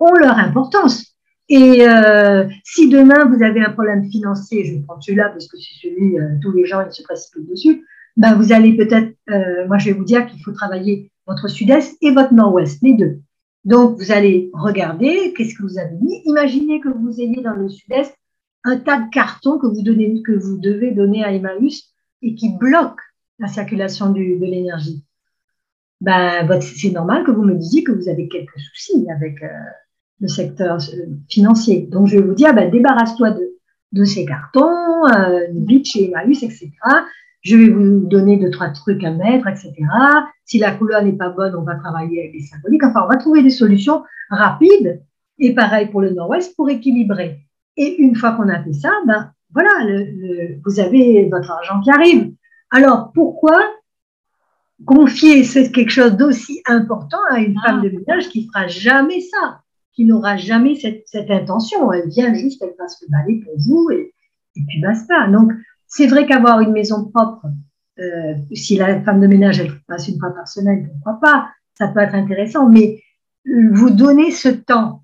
ont 0.00 0.14
leur 0.14 0.38
importance. 0.38 1.17
Et 1.48 1.88
euh, 1.88 2.46
si 2.64 2.88
demain, 2.88 3.24
vous 3.24 3.42
avez 3.42 3.60
un 3.60 3.70
problème 3.70 4.10
financier, 4.10 4.64
je 4.64 4.82
prendre 4.82 5.02
celui-là 5.02 5.30
parce 5.30 5.48
que 5.48 5.56
c'est 5.56 5.88
celui, 5.88 6.18
euh, 6.18 6.36
tous 6.42 6.52
les 6.52 6.66
gens, 6.66 6.84
ils 6.84 6.92
se 6.92 7.02
précipitent 7.02 7.48
dessus, 7.48 7.86
ben, 8.16 8.34
vous 8.34 8.52
allez 8.52 8.76
peut-être, 8.76 9.14
euh, 9.30 9.66
moi, 9.66 9.78
je 9.78 9.86
vais 9.86 9.92
vous 9.92 10.04
dire 10.04 10.26
qu'il 10.26 10.42
faut 10.42 10.52
travailler 10.52 11.10
votre 11.26 11.48
sud-est 11.48 11.96
et 12.02 12.10
votre 12.10 12.34
nord-ouest, 12.34 12.80
les 12.82 12.94
deux. 12.94 13.20
Donc, 13.64 13.96
vous 13.96 14.12
allez 14.12 14.50
regarder 14.52 15.32
qu'est-ce 15.34 15.54
que 15.54 15.62
vous 15.62 15.78
avez 15.78 15.96
mis? 16.00 16.22
Imaginez 16.24 16.80
que 16.80 16.88
vous 16.88 17.20
ayez 17.20 17.42
dans 17.42 17.54
le 17.54 17.68
sud-est 17.68 18.14
un 18.64 18.76
tas 18.76 19.00
de 19.00 19.10
cartons 19.10 19.58
que 19.58 19.66
vous, 19.66 19.82
donnez, 19.82 20.22
que 20.22 20.32
vous 20.32 20.58
devez 20.58 20.90
donner 20.90 21.24
à 21.24 21.32
Emmaüs 21.32 21.94
et 22.22 22.34
qui 22.34 22.50
bloquent 22.58 23.02
la 23.38 23.48
circulation 23.48 24.10
de 24.10 24.20
l'énergie. 24.20 25.04
Ben, 26.00 26.60
c'est 26.60 26.90
normal 26.90 27.24
que 27.24 27.30
vous 27.30 27.42
me 27.42 27.54
disiez 27.54 27.84
que 27.84 27.92
vous 27.92 28.08
avez 28.08 28.28
quelques 28.28 28.58
soucis 28.58 29.06
avec 29.10 29.42
euh, 29.42 29.48
le 30.20 30.28
secteur 30.28 30.76
euh, 30.76 31.06
financier. 31.28 31.88
Donc, 31.90 32.06
je 32.06 32.18
vais 32.18 32.22
vous 32.22 32.34
dire, 32.34 32.54
ben, 32.54 32.70
débarrasse-toi 32.70 33.30
de, 33.32 33.56
de, 33.92 34.04
ces 34.04 34.24
cartons, 34.24 35.06
euh, 35.14 35.46
chez 35.84 36.10
Emmaüs, 36.10 36.42
etc. 36.42 36.70
Je 37.42 37.56
vais 37.56 37.68
vous 37.68 38.00
donner 38.06 38.36
deux, 38.36 38.50
trois 38.50 38.70
trucs 38.70 39.04
à 39.04 39.12
mettre, 39.12 39.46
etc. 39.46 39.74
Si 40.44 40.58
la 40.58 40.72
couleur 40.72 41.04
n'est 41.04 41.12
pas 41.12 41.30
bonne, 41.30 41.54
on 41.54 41.62
va 41.62 41.76
travailler 41.76 42.20
avec 42.20 42.32
les 42.32 42.40
symboliques. 42.40 42.84
Enfin, 42.84 43.02
on 43.04 43.08
va 43.08 43.16
trouver 43.16 43.42
des 43.42 43.50
solutions 43.50 44.02
rapides. 44.30 45.02
Et 45.38 45.54
pareil 45.54 45.86
pour 45.86 46.00
le 46.00 46.10
Nord-Ouest 46.10 46.56
pour 46.56 46.68
équilibrer. 46.68 47.38
Et 47.76 48.02
une 48.02 48.16
fois 48.16 48.32
qu'on 48.32 48.48
a 48.48 48.62
fait 48.62 48.72
ça, 48.72 48.90
ben 49.06 49.30
voilà, 49.54 49.70
le, 49.84 50.60
vous 50.64 50.80
avez 50.80 51.28
votre 51.30 51.50
argent 51.50 51.80
qui 51.80 51.90
arrive. 51.90 52.32
Alors 52.70 53.12
pourquoi 53.14 53.56
confier 54.84 55.42
quelque 55.70 55.90
chose 55.90 56.16
d'aussi 56.16 56.60
important 56.66 57.18
à 57.30 57.38
une 57.38 57.58
femme 57.60 57.82
de 57.82 57.88
ménage 57.88 58.28
qui 58.28 58.46
fera 58.46 58.66
jamais 58.68 59.20
ça, 59.20 59.60
qui 59.98 60.04
n'aura 60.04 60.36
jamais 60.36 60.76
cette, 60.76 61.02
cette, 61.06 61.28
intention 61.28 61.92
Elle 61.92 62.08
vient 62.08 62.32
juste, 62.32 62.62
elle 62.62 62.76
passe 62.76 63.02
le 63.02 63.08
balai 63.10 63.40
pour 63.44 63.52
vous 63.58 63.90
et, 63.90 64.14
et 64.54 64.60
puis 64.68 64.80
basta. 64.80 65.26
Donc 65.26 65.50
c'est 65.88 66.06
vrai 66.06 66.24
qu'avoir 66.24 66.60
une 66.60 66.70
maison 66.70 67.10
propre, 67.10 67.46
euh, 67.98 68.34
si 68.52 68.76
la 68.76 69.02
femme 69.02 69.20
de 69.20 69.26
ménage 69.26 69.58
elle 69.58 69.72
passe 69.88 70.06
une 70.06 70.20
fois 70.20 70.30
par 70.30 70.46
semaine, 70.46 70.88
pourquoi 70.92 71.18
pas? 71.20 71.48
Ça 71.74 71.88
peut 71.88 71.98
être 71.98 72.14
intéressant, 72.14 72.68
mais 72.68 73.02
vous 73.44 73.90
donnez 73.90 74.30
ce 74.30 74.48
temps 74.48 75.02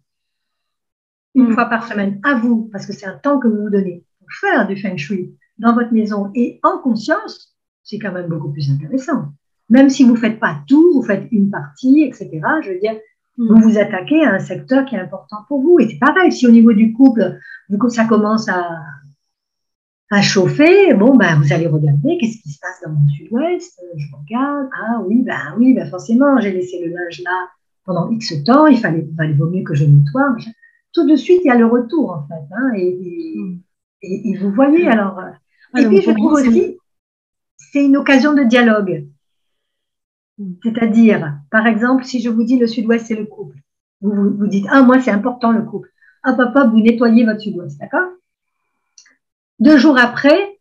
une 1.34 1.48
mm. 1.48 1.54
fois 1.54 1.64
par 1.64 1.88
semaine 1.88 2.20
à 2.22 2.36
vous, 2.36 2.68
parce 2.70 2.86
que 2.86 2.92
c'est 2.92 3.06
un 3.06 3.18
temps 3.18 3.40
que 3.40 3.48
vous 3.48 3.62
vous 3.64 3.70
donnez 3.70 4.04
pour 4.20 4.28
faire 4.40 4.64
du 4.68 4.76
feng 4.76 4.96
shui 4.96 5.36
dans 5.58 5.74
votre 5.74 5.92
maison 5.92 6.30
et 6.36 6.60
en 6.62 6.78
conscience, 6.78 7.56
c'est 7.82 7.98
quand 7.98 8.12
même 8.12 8.28
beaucoup 8.28 8.52
plus 8.52 8.70
intéressant. 8.70 9.32
Même 9.70 9.90
si 9.90 10.04
vous 10.04 10.12
ne 10.12 10.18
faites 10.18 10.38
pas 10.38 10.62
tout, 10.68 10.92
vous 10.94 11.02
faites 11.02 11.26
une 11.32 11.50
partie, 11.50 12.04
etc. 12.04 12.30
Je 12.62 12.70
veux 12.70 12.78
dire. 12.78 12.94
Vous 13.36 13.56
vous 13.56 13.78
attaquez 13.78 14.24
à 14.24 14.34
un 14.34 14.38
secteur 14.38 14.84
qui 14.84 14.94
est 14.94 15.00
important 15.00 15.38
pour 15.48 15.60
vous. 15.60 15.78
Et 15.80 15.88
c'est 15.88 15.98
pareil, 15.98 16.30
si 16.32 16.46
au 16.46 16.50
niveau 16.50 16.72
du 16.72 16.92
couple, 16.92 17.38
du 17.68 17.78
coup, 17.78 17.88
ça 17.88 18.04
commence 18.04 18.48
à, 18.48 18.68
à 20.10 20.22
chauffer, 20.22 20.94
bon, 20.94 21.16
ben, 21.16 21.40
vous 21.40 21.52
allez 21.52 21.66
regarder 21.66 22.18
qu'est-ce 22.20 22.42
qui 22.42 22.50
se 22.50 22.60
passe 22.60 22.80
dans 22.84 22.92
mon 22.92 23.08
sud-ouest. 23.08 23.80
Je 23.96 24.06
regarde, 24.16 24.68
ah 24.72 25.02
oui, 25.06 25.22
ben 25.22 25.54
oui, 25.58 25.74
ben 25.74 25.88
forcément, 25.90 26.40
j'ai 26.40 26.52
laissé 26.52 26.80
le 26.84 26.92
linge 26.92 27.22
là 27.24 27.48
pendant 27.84 28.10
X 28.10 28.42
temps, 28.44 28.66
il 28.66 28.78
fallait, 28.78 29.06
il 29.24 29.36
vaut 29.36 29.50
mieux 29.50 29.62
que 29.62 29.74
je 29.74 29.84
nettoie 29.84 30.34
tout 30.94 31.06
de 31.06 31.16
suite, 31.16 31.40
il 31.44 31.48
y 31.48 31.50
a 31.50 31.56
le 31.56 31.66
retour, 31.66 32.12
en 32.12 32.26
fait. 32.26 32.54
Hein, 32.56 32.72
et, 32.76 33.60
et, 34.02 34.36
vous 34.38 34.52
voyez, 34.52 34.88
alors. 34.88 35.18
Euh, 35.18 35.30
ah, 35.74 35.80
et 35.80 35.86
puis, 35.86 36.00
je 36.00 36.12
trouve 36.12 36.32
aussi, 36.34 36.78
c'est 37.58 37.84
une 37.84 37.96
occasion 37.96 38.32
de 38.32 38.44
dialogue. 38.44 39.06
C'est-à-dire, 40.62 41.38
par 41.50 41.66
exemple, 41.66 42.04
si 42.04 42.20
je 42.20 42.28
vous 42.28 42.44
dis 42.44 42.58
le 42.58 42.66
sud-ouest, 42.66 43.06
c'est 43.06 43.14
le 43.14 43.26
couple, 43.26 43.56
vous, 44.00 44.36
vous, 44.36 44.46
dites, 44.46 44.66
ah, 44.70 44.82
moi, 44.82 45.00
c'est 45.00 45.10
important 45.10 45.52
le 45.52 45.62
couple. 45.62 45.90
Ah, 46.22 46.34
papa, 46.34 46.64
vous 46.64 46.80
nettoyez 46.80 47.24
votre 47.24 47.40
sud-ouest, 47.40 47.78
d'accord? 47.78 48.08
Deux 49.60 49.78
jours 49.78 49.98
après, 49.98 50.58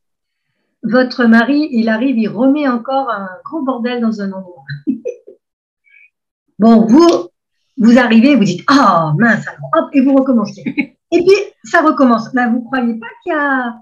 votre 0.83 1.25
mari, 1.25 1.69
il 1.71 1.89
arrive, 1.89 2.17
il 2.17 2.27
remet 2.27 2.67
encore 2.67 3.09
un 3.09 3.29
gros 3.43 3.63
bordel 3.63 4.01
dans 4.01 4.21
un 4.21 4.31
endroit. 4.31 4.63
bon, 6.59 6.85
vous, 6.85 7.29
vous 7.77 7.97
arrivez, 7.97 8.35
vous 8.35 8.43
dites 8.43 8.63
Ah, 8.67 9.13
mince, 9.17 9.45
hop, 9.75 9.89
et 9.93 10.01
vous 10.01 10.13
recommencez. 10.13 10.63
et 11.11 11.25
puis, 11.25 11.35
ça 11.63 11.81
recommence. 11.81 12.33
Là, 12.33 12.49
vous 12.49 12.59
ne 12.59 12.65
croyez 12.65 12.99
pas 12.99 13.07
qu'il 13.23 13.33
y 13.33 13.35
a. 13.35 13.75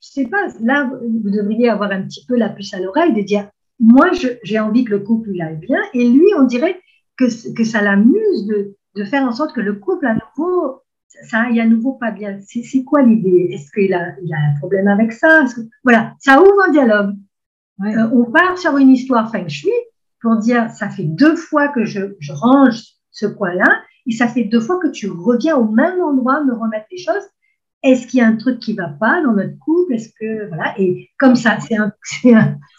Je 0.00 0.08
sais 0.08 0.26
pas, 0.26 0.46
là, 0.60 0.84
vous 0.84 1.30
devriez 1.30 1.70
avoir 1.70 1.90
un 1.90 2.02
petit 2.02 2.24
peu 2.26 2.36
la 2.36 2.50
puce 2.50 2.72
à 2.74 2.78
l'oreille 2.78 3.14
de 3.14 3.22
dire 3.22 3.48
Moi, 3.80 4.10
j'ai 4.42 4.58
envie 4.58 4.84
que 4.84 4.90
le 4.90 5.00
couple 5.00 5.30
il 5.32 5.42
aille 5.42 5.56
bien. 5.58 5.80
Et 5.94 6.08
lui, 6.08 6.26
on 6.36 6.44
dirait 6.44 6.80
que, 7.16 7.54
que 7.54 7.64
ça 7.64 7.82
l'amuse 7.82 8.46
de, 8.46 8.76
de, 8.96 9.04
faire 9.04 9.22
en 9.24 9.32
sorte 9.32 9.54
que 9.54 9.60
le 9.60 9.74
couple, 9.74 10.06
à 10.06 10.14
nouveau, 10.14 10.82
ça 11.28 11.42
aille 11.42 11.60
à 11.60 11.66
nouveau 11.66 11.92
pas 11.94 12.10
bien. 12.10 12.38
C'est 12.40 12.84
quoi 12.84 13.02
l'idée? 13.02 13.50
Est-ce 13.52 13.70
qu'il 13.72 13.94
a, 13.94 14.14
il 14.22 14.32
a 14.32 14.38
un 14.38 14.58
problème 14.58 14.88
avec 14.88 15.12
ça? 15.12 15.44
Voilà, 15.84 16.14
ça 16.18 16.40
ouvre 16.40 16.62
un 16.66 16.72
dialogue. 16.72 17.14
Euh, 17.84 18.08
on 18.12 18.24
part 18.24 18.58
sur 18.58 18.76
une 18.76 18.90
histoire 18.90 19.30
feng 19.30 19.48
shui 19.48 19.70
pour 20.20 20.36
dire 20.36 20.68
ça 20.70 20.88
fait 20.88 21.04
deux 21.04 21.36
fois 21.36 21.68
que 21.68 21.84
je, 21.84 22.16
je 22.18 22.32
range 22.32 22.82
ce 23.12 23.26
coin-là. 23.26 23.82
Et 24.06 24.12
ça 24.12 24.26
fait 24.26 24.44
deux 24.44 24.60
fois 24.60 24.78
que 24.80 24.88
tu 24.88 25.08
reviens 25.08 25.56
au 25.56 25.68
même 25.68 26.00
endroit 26.00 26.42
me 26.42 26.54
remettre 26.54 26.86
les 26.90 26.98
choses. 26.98 27.22
Est-ce 27.82 28.06
qu'il 28.06 28.18
y 28.18 28.22
a 28.22 28.26
un 28.26 28.36
truc 28.36 28.58
qui 28.58 28.74
va 28.74 28.88
pas 28.88 29.22
dans 29.22 29.32
notre 29.32 29.56
couple? 29.60 29.94
Est-ce 29.94 30.10
que 30.18 30.48
voilà 30.48 30.74
Et 30.78 31.10
comme 31.18 31.36
ça, 31.36 31.58
c'est 31.60 31.76
un, 31.76 31.92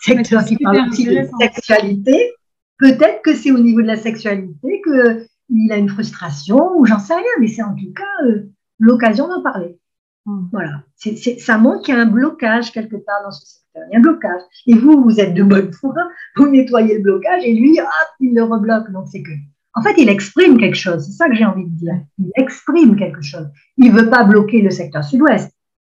secteur 0.01 0.43
qui 0.43 0.57
parle 0.57 0.89
aussi 0.89 1.05
de 1.05 1.27
sexualité. 1.39 2.31
Peut-être 2.77 3.21
que 3.23 3.33
c'est 3.33 3.51
au 3.51 3.59
niveau 3.59 3.81
de 3.81 3.87
la 3.87 3.97
sexualité 3.97 4.81
que 4.85 5.25
il 5.49 5.71
a 5.71 5.77
une 5.77 5.89
frustration 5.89 6.77
ou 6.77 6.85
j'en 6.85 6.99
sais 6.99 7.15
rien, 7.15 7.23
mais 7.39 7.47
c'est 7.47 7.63
en 7.63 7.75
tout 7.75 7.91
cas 7.93 8.25
euh, 8.25 8.49
l'occasion 8.77 9.27
d'en 9.27 9.41
parler. 9.41 9.79
Hmm. 10.25 10.47
Voilà, 10.51 10.83
c'est, 10.95 11.15
ça 11.39 11.57
montre 11.57 11.83
qu'il 11.83 11.95
y 11.95 11.97
a 11.97 12.01
un 12.01 12.05
blocage 12.05 12.71
quelque 12.71 12.97
part 12.97 13.23
dans 13.23 13.31
ce 13.31 13.45
secteur. 13.45 13.83
Il 13.89 13.93
y 13.93 13.95
a 13.95 13.99
un 13.99 14.01
blocage. 14.01 14.41
Et 14.67 14.75
vous, 14.75 15.01
vous 15.01 15.19
êtes 15.19 15.33
de 15.33 15.43
bonne 15.43 15.71
foi, 15.71 15.95
vous 16.35 16.49
nettoyez 16.49 16.97
le 16.97 17.03
blocage 17.03 17.43
et 17.43 17.53
lui, 17.53 17.79
hop, 17.79 18.15
il 18.19 18.35
le 18.35 18.43
rebloque. 18.43 18.91
Donc 18.91 19.07
c'est 19.11 19.23
que 19.23 19.31
en 19.79 19.81
fait, 19.81 19.95
il 19.97 20.09
exprime 20.09 20.57
quelque 20.57 20.75
chose. 20.75 21.05
C'est 21.05 21.13
ça 21.13 21.29
que 21.29 21.35
j'ai 21.35 21.45
envie 21.45 21.63
de 21.63 21.75
dire. 21.75 22.01
Il 22.17 22.31
exprime 22.35 22.97
quelque 22.97 23.21
chose. 23.21 23.47
Il 23.77 23.93
ne 23.93 23.97
veut 23.97 24.09
pas 24.09 24.25
bloquer 24.25 24.61
le 24.61 24.71
secteur 24.71 25.05
sud-ouest. 25.05 25.49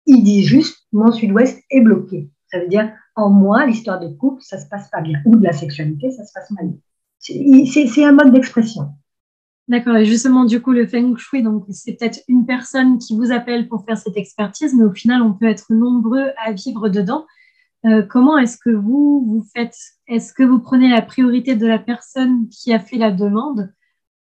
Il 0.06 0.24
dit 0.24 0.42
juste, 0.42 0.86
mon 0.92 1.12
sud-ouest 1.12 1.62
est 1.70 1.80
bloqué. 1.80 2.28
Ça 2.50 2.58
veut 2.58 2.66
dire, 2.66 2.90
en 3.14 3.30
moi, 3.30 3.64
l'histoire 3.64 4.00
de 4.00 4.08
couple, 4.08 4.42
ça 4.42 4.58
se 4.58 4.66
passe 4.68 4.90
pas 4.90 5.00
bien. 5.00 5.20
Ou 5.24 5.36
de 5.36 5.44
la 5.44 5.52
sexualité, 5.52 6.10
ça 6.10 6.24
se 6.24 6.32
passe 6.34 6.50
mal. 6.50 6.72
C'est 7.18 8.04
un 8.04 8.12
mode 8.12 8.32
d'expression. 8.32 8.88
D'accord. 9.68 9.96
Et 9.96 10.04
justement, 10.04 10.44
du 10.44 10.60
coup, 10.60 10.72
le 10.72 10.86
feng 10.86 11.16
shui, 11.16 11.42
donc 11.42 11.64
c'est 11.70 11.94
peut-être 11.94 12.20
une 12.26 12.44
personne 12.44 12.98
qui 12.98 13.16
vous 13.16 13.30
appelle 13.30 13.68
pour 13.68 13.84
faire 13.84 13.98
cette 13.98 14.16
expertise, 14.16 14.74
mais 14.74 14.84
au 14.84 14.92
final, 14.92 15.22
on 15.22 15.32
peut 15.32 15.46
être 15.46 15.72
nombreux 15.72 16.30
à 16.44 16.52
vivre 16.52 16.88
dedans. 16.88 17.24
Euh, 17.84 18.02
comment 18.02 18.36
est-ce 18.36 18.58
que 18.58 18.70
vous, 18.70 19.24
vous 19.28 19.44
faites? 19.54 19.76
Est-ce 20.08 20.32
que 20.32 20.42
vous 20.42 20.58
prenez 20.58 20.88
la 20.88 21.02
priorité 21.02 21.54
de 21.54 21.66
la 21.66 21.78
personne 21.78 22.48
qui 22.48 22.72
a 22.72 22.80
fait 22.80 22.96
la 22.96 23.12
demande 23.12 23.72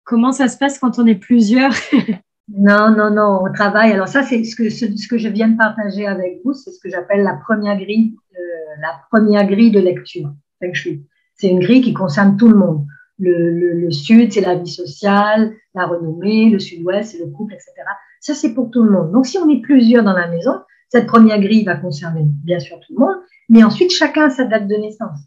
Comment 0.08 0.32
ça 0.32 0.48
se 0.48 0.58
passe 0.58 0.80
quand 0.80 1.00
on 1.00 1.06
est 1.06 1.15
plusieurs 1.15 1.74
Non, 2.48 2.91
non, 2.91 3.12
non, 3.12 3.41
on 3.43 3.52
travaille. 3.52 3.91
Alors 3.91 4.08
ça, 4.08 4.24
c'est 4.24 4.41
ce 4.46 4.56
que, 4.56 4.70
ce, 4.70 4.86
que 5.10 5.17
je 5.17 5.28
viens 5.28 5.50
de 5.50 5.58
partager 5.58 6.08
avec 6.08 6.39
vous, 6.46 6.54
c'est 6.54 6.72
ce 6.72 6.80
que 6.80 6.89
j'appelle 6.89 7.24
la 7.24 7.34
première 7.34 7.78
grille, 7.78 8.15
euh, 8.34 8.82
la 8.82 9.02
première 9.12 9.46
grille 9.46 9.70
de 9.70 9.82
lecture. 9.82 10.34
C'est 10.62 11.50
une 11.50 11.60
grille 11.60 11.82
qui 11.82 11.93
concerne 11.93 12.38
tout 12.38 12.48
le 12.48 12.56
monde. 12.56 12.86
Le, 13.20 13.91
sud, 13.91 14.32
c'est 14.32 14.39
la 14.39 14.56
vie 14.56 14.72
sociale, 14.72 15.54
la 15.76 15.86
renommée, 15.88 16.52
le 16.52 16.60
sud-ouest, 16.60 17.12
c'est 17.12 17.20
le 17.20 17.30
couple, 17.30 17.56
etc. 17.56 17.74
Ça, 18.22 18.34
c'est 18.34 18.54
pour 18.54 18.72
tout 18.72 18.84
le 18.84 18.91
monde. 18.91 19.12
Donc, 19.12 19.26
si 19.26 19.38
on 19.38 19.50
est 19.50 19.62
plusieurs 19.62 20.06
dans 20.06 20.13
la 20.13 20.30
maison, 20.30 20.54
cette 20.88 21.08
première 21.08 21.41
grille 21.41 21.65
va 21.65 21.76
concerner 21.76 22.24
bien 22.46 22.60
sûr 22.60 22.80
tout 22.80 22.93
le 22.98 23.06
monde, 23.06 23.17
mais 23.50 23.62
ensuite, 23.62 23.91
chacun 23.91 24.28
a 24.28 24.30
sa 24.30 24.46
date 24.46 24.70
de 24.70 24.76
naissance. 24.76 25.20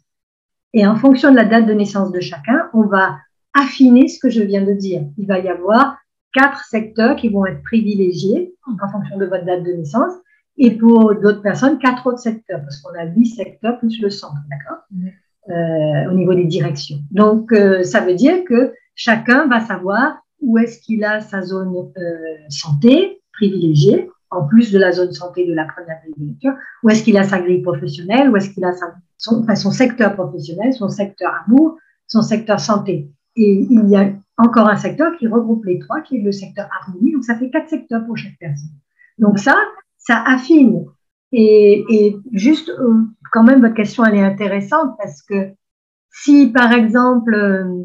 Et 0.73 0.87
en 0.87 0.95
fonction 0.95 1.29
de 1.29 1.35
la 1.35 1.45
date 1.45 1.67
de 1.67 1.73
naissance 1.73 2.11
de 2.11 2.19
chacun, 2.19 2.69
on 2.73 2.87
va 2.87 3.17
affiner 3.53 4.07
ce 4.07 4.19
que 4.19 4.29
je 4.29 4.41
viens 4.41 4.63
de 4.63 4.73
dire. 4.73 5.03
Il 5.17 5.27
va 5.27 5.39
y 5.39 5.49
avoir 5.49 5.97
quatre 6.33 6.63
secteurs 6.65 7.15
qui 7.15 7.29
vont 7.29 7.45
être 7.45 7.61
privilégiés 7.63 8.53
en 8.65 8.89
fonction 8.89 9.17
de 9.17 9.25
votre 9.25 9.45
date 9.45 9.63
de 9.63 9.71
naissance 9.73 10.13
et 10.57 10.71
pour 10.71 11.15
d'autres 11.15 11.41
personnes, 11.41 11.79
quatre 11.79 12.07
autres 12.07 12.19
secteurs, 12.19 12.61
parce 12.61 12.77
qu'on 12.81 12.97
a 12.97 13.05
huit 13.05 13.27
secteurs 13.27 13.79
plus 13.79 14.01
le 14.01 14.09
centre, 14.09 14.41
d'accord? 14.49 14.83
Euh, 15.49 16.11
Au 16.11 16.13
niveau 16.13 16.33
des 16.33 16.45
directions. 16.45 16.99
Donc, 17.09 17.51
euh, 17.51 17.83
ça 17.83 18.01
veut 18.01 18.13
dire 18.13 18.43
que 18.45 18.73
chacun 18.95 19.47
va 19.47 19.65
savoir 19.65 20.19
où 20.39 20.57
est-ce 20.57 20.79
qu'il 20.79 21.03
a 21.03 21.19
sa 21.19 21.41
zone 21.41 21.73
euh, 21.97 22.17
santé 22.49 23.21
privilégiée, 23.33 24.09
en 24.29 24.45
plus 24.47 24.71
de 24.71 24.79
la 24.79 24.91
zone 24.91 25.11
santé 25.11 25.45
de 25.45 25.53
la 25.53 25.65
première 25.65 25.97
grille 26.15 26.37
où 26.83 26.89
est-ce 26.89 27.03
qu'il 27.03 27.17
a 27.17 27.23
sa 27.23 27.39
grille 27.39 27.61
professionnelle, 27.61 28.29
où 28.29 28.37
est-ce 28.37 28.51
qu'il 28.51 28.63
a 28.63 28.73
son, 29.17 29.41
enfin, 29.41 29.55
son 29.55 29.71
secteur 29.71 30.15
professionnel, 30.15 30.73
son 30.73 30.89
secteur 30.89 31.33
amour, 31.45 31.77
son 32.07 32.21
secteur 32.21 32.59
santé? 32.59 33.11
Et 33.35 33.65
il 33.69 33.89
y 33.89 33.95
a 33.95 34.11
encore 34.37 34.67
un 34.67 34.75
secteur 34.75 35.15
qui 35.17 35.27
regroupe 35.27 35.65
les 35.65 35.79
trois, 35.79 36.01
qui 36.01 36.17
est 36.17 36.21
le 36.21 36.31
secteur 36.31 36.67
harmonie. 36.79 37.13
Donc, 37.13 37.23
ça 37.23 37.35
fait 37.35 37.49
quatre 37.49 37.69
secteurs 37.69 38.05
pour 38.05 38.17
chaque 38.17 38.37
personne. 38.39 38.69
Donc, 39.17 39.39
ça, 39.39 39.55
ça 39.97 40.21
affine. 40.25 40.85
Et, 41.31 42.17
juste, 42.33 42.69
euh, 42.69 43.03
quand 43.31 43.43
même, 43.43 43.61
votre 43.61 43.73
question, 43.73 44.03
elle 44.03 44.15
est 44.15 44.23
intéressante 44.23 44.95
parce 44.97 45.21
que 45.21 45.53
si, 46.11 46.47
par 46.47 46.73
exemple, 46.73 47.33
euh, 47.33 47.83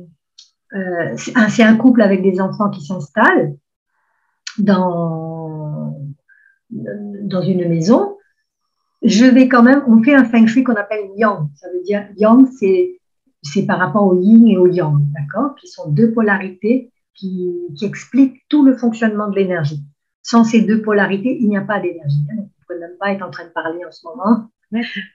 euh, 0.74 1.16
c'est 1.48 1.62
un 1.62 1.76
couple 1.76 2.02
avec 2.02 2.22
des 2.22 2.40
enfants 2.40 2.70
qui 2.70 2.84
s'installent 2.84 3.54
dans, 4.58 5.96
dans 6.70 7.42
une 7.42 7.68
maison, 7.68 8.16
je 9.02 9.26
vais 9.26 9.48
quand 9.48 9.62
même, 9.62 9.84
on 9.86 10.02
fait 10.02 10.14
un 10.14 10.24
feng 10.24 10.46
shui 10.46 10.64
qu'on 10.64 10.74
appelle 10.74 11.06
yang. 11.16 11.48
Ça 11.54 11.68
veut 11.72 11.82
dire, 11.82 12.08
yang, 12.16 12.48
c'est, 12.58 12.98
c'est 13.52 13.66
par 13.66 13.78
rapport 13.78 14.06
au 14.06 14.20
yin 14.20 14.46
et 14.46 14.56
au 14.56 14.66
yang, 14.66 15.00
d'accord 15.14 15.54
Qui 15.56 15.68
sont 15.68 15.90
deux 15.90 16.12
polarités 16.12 16.90
qui, 17.16 17.52
expliquent 17.82 18.42
tout 18.48 18.64
le 18.64 18.76
fonctionnement 18.76 19.28
de 19.28 19.36
l'énergie. 19.36 19.82
Sans 20.22 20.44
ces 20.44 20.62
deux 20.62 20.82
polarités, 20.82 21.38
il 21.40 21.48
n'y 21.48 21.56
a 21.56 21.62
pas 21.62 21.80
d'énergie. 21.80 22.26
Hein. 22.30 22.36
Vous 22.36 22.42
ne 22.42 22.66
pouvez 22.66 22.80
même 22.80 22.96
pas 22.98 23.12
être 23.12 23.22
en 23.22 23.30
train 23.30 23.44
de 23.44 23.50
parler 23.50 23.84
en 23.84 23.90
ce 23.90 24.06
moment. 24.06 24.48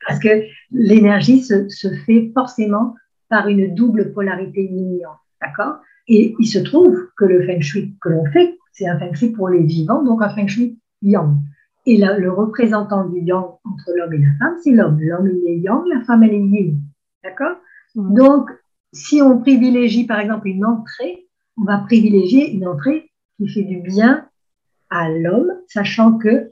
Parce 0.07 0.19
que 0.19 0.43
l'énergie 0.71 1.41
se, 1.41 1.67
fait 2.05 2.31
forcément 2.33 2.95
par 3.29 3.47
une 3.47 3.73
double 3.75 4.13
polarité 4.13 4.63
yin 4.63 4.99
D'accord 5.41 5.79
Et 6.07 6.35
il 6.39 6.45
se 6.45 6.59
trouve 6.59 7.09
que 7.17 7.25
le 7.25 7.45
feng 7.45 7.61
shui 7.61 7.95
que 8.01 8.09
l'on 8.09 8.25
fait, 8.31 8.57
c'est 8.71 8.87
un 8.87 8.97
feng 8.99 9.13
shui 9.13 9.31
pour 9.31 9.49
les 9.49 9.63
vivants, 9.63 10.03
donc 10.03 10.21
un 10.21 10.29
feng 10.29 10.47
shui 10.47 10.79
yang. 11.01 11.37
Et 11.85 11.97
le 11.97 12.31
représentant 12.31 13.09
du 13.09 13.19
yang 13.21 13.45
entre 13.65 13.91
l'homme 13.97 14.13
et 14.13 14.19
la 14.19 14.33
femme, 14.39 14.57
c'est 14.63 14.71
l'homme. 14.71 14.99
L'homme, 15.01 15.27
est 15.27 15.57
yang, 15.57 15.83
la 15.87 16.01
femme, 16.01 16.23
elle 16.23 16.33
est 16.33 16.39
yin. 16.39 16.79
D'accord 17.23 17.57
Donc, 17.95 18.49
si 18.93 19.21
on 19.21 19.39
privilégie, 19.39 20.05
par 20.05 20.19
exemple, 20.19 20.47
une 20.47 20.65
entrée, 20.65 21.27
on 21.57 21.63
va 21.63 21.79
privilégier 21.79 22.51
une 22.51 22.67
entrée 22.67 23.11
qui 23.37 23.47
fait 23.47 23.63
du 23.63 23.79
bien 23.79 24.27
à 24.89 25.09
l'homme, 25.09 25.53
sachant 25.67 26.17
que, 26.17 26.51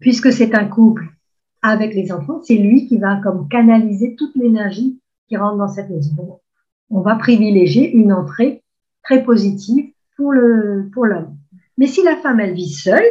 puisque 0.00 0.32
c'est 0.32 0.54
un 0.54 0.64
couple 0.66 1.06
avec 1.62 1.94
les 1.94 2.12
enfants, 2.12 2.40
c'est 2.42 2.56
lui 2.56 2.86
qui 2.86 2.98
va 2.98 3.16
comme 3.22 3.48
canaliser 3.48 4.16
toute 4.16 4.34
l'énergie 4.36 5.00
qui 5.28 5.36
rentre 5.36 5.56
dans 5.56 5.68
cette 5.68 5.90
maison. 5.90 6.40
on 6.90 7.00
va 7.00 7.16
privilégier 7.16 7.90
une 7.92 8.12
entrée 8.12 8.62
très 9.02 9.24
positive 9.24 9.92
pour 10.16 10.32
le 10.32 10.90
pour 10.92 11.06
l'homme. 11.06 11.36
Mais 11.78 11.86
si 11.86 12.02
la 12.02 12.16
femme 12.16 12.40
elle 12.40 12.54
vit 12.54 12.68
seule 12.68 13.04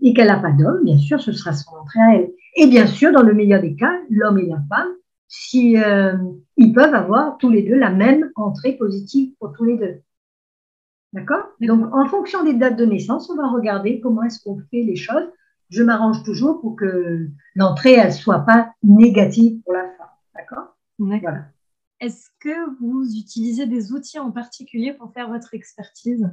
et 0.00 0.14
qu'elle 0.14 0.28
n'a 0.28 0.38
pas 0.38 0.52
d'homme, 0.52 0.84
bien 0.84 0.98
sûr, 0.98 1.20
ce 1.20 1.32
sera 1.32 1.52
son 1.52 1.76
entrée 1.76 2.00
à 2.00 2.14
elle. 2.14 2.30
Et 2.56 2.66
bien 2.66 2.86
sûr, 2.86 3.12
dans 3.12 3.22
le 3.22 3.34
meilleur 3.34 3.60
des 3.60 3.76
cas, 3.76 3.92
l'homme 4.10 4.38
et 4.38 4.46
la 4.46 4.62
femme, 4.68 4.88
si 5.28 5.76
euh, 5.76 6.16
ils 6.56 6.72
peuvent 6.72 6.94
avoir 6.94 7.38
tous 7.38 7.50
les 7.50 7.62
deux 7.62 7.76
la 7.76 7.90
même 7.90 8.30
entrée 8.36 8.72
positive 8.72 9.34
pour 9.38 9.52
tous 9.52 9.64
les 9.64 9.76
deux. 9.76 10.00
D'accord? 11.12 11.44
Donc, 11.60 11.94
en 11.94 12.06
fonction 12.08 12.44
des 12.44 12.54
dates 12.54 12.76
de 12.76 12.84
naissance, 12.84 13.30
on 13.30 13.36
va 13.36 13.48
regarder 13.48 14.00
comment 14.00 14.22
est-ce 14.22 14.42
qu'on 14.42 14.58
fait 14.70 14.82
les 14.82 14.96
choses. 14.96 15.28
Je 15.70 15.82
m'arrange 15.82 16.22
toujours 16.22 16.60
pour 16.60 16.76
que 16.76 17.28
l'entrée, 17.54 17.94
elle 17.94 18.12
soit 18.12 18.40
pas 18.40 18.72
négative 18.82 19.60
pour 19.62 19.72
la 19.72 19.84
femme. 19.96 20.08
D'accord 20.34 20.76
Voilà. 20.98 21.46
Est-ce 22.00 22.28
que 22.40 22.78
vous 22.80 23.16
utilisez 23.16 23.66
des 23.66 23.92
outils 23.92 24.18
en 24.18 24.30
particulier 24.30 24.92
pour 24.92 25.12
faire 25.12 25.30
votre 25.30 25.54
expertise? 25.54 26.30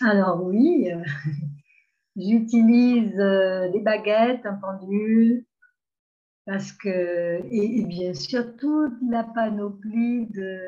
Alors 0.00 0.44
oui, 0.44 0.90
euh, 0.90 1.02
j'utilise 2.16 3.18
euh, 3.18 3.70
des 3.70 3.80
baguettes, 3.80 4.44
un 4.44 4.54
pendule, 4.54 5.44
parce 6.46 6.72
que, 6.72 7.40
et 7.50 7.84
bien 7.84 8.14
sûr, 8.14 8.56
toute 8.56 8.94
la 9.08 9.24
panoplie 9.24 10.26
de, 10.26 10.58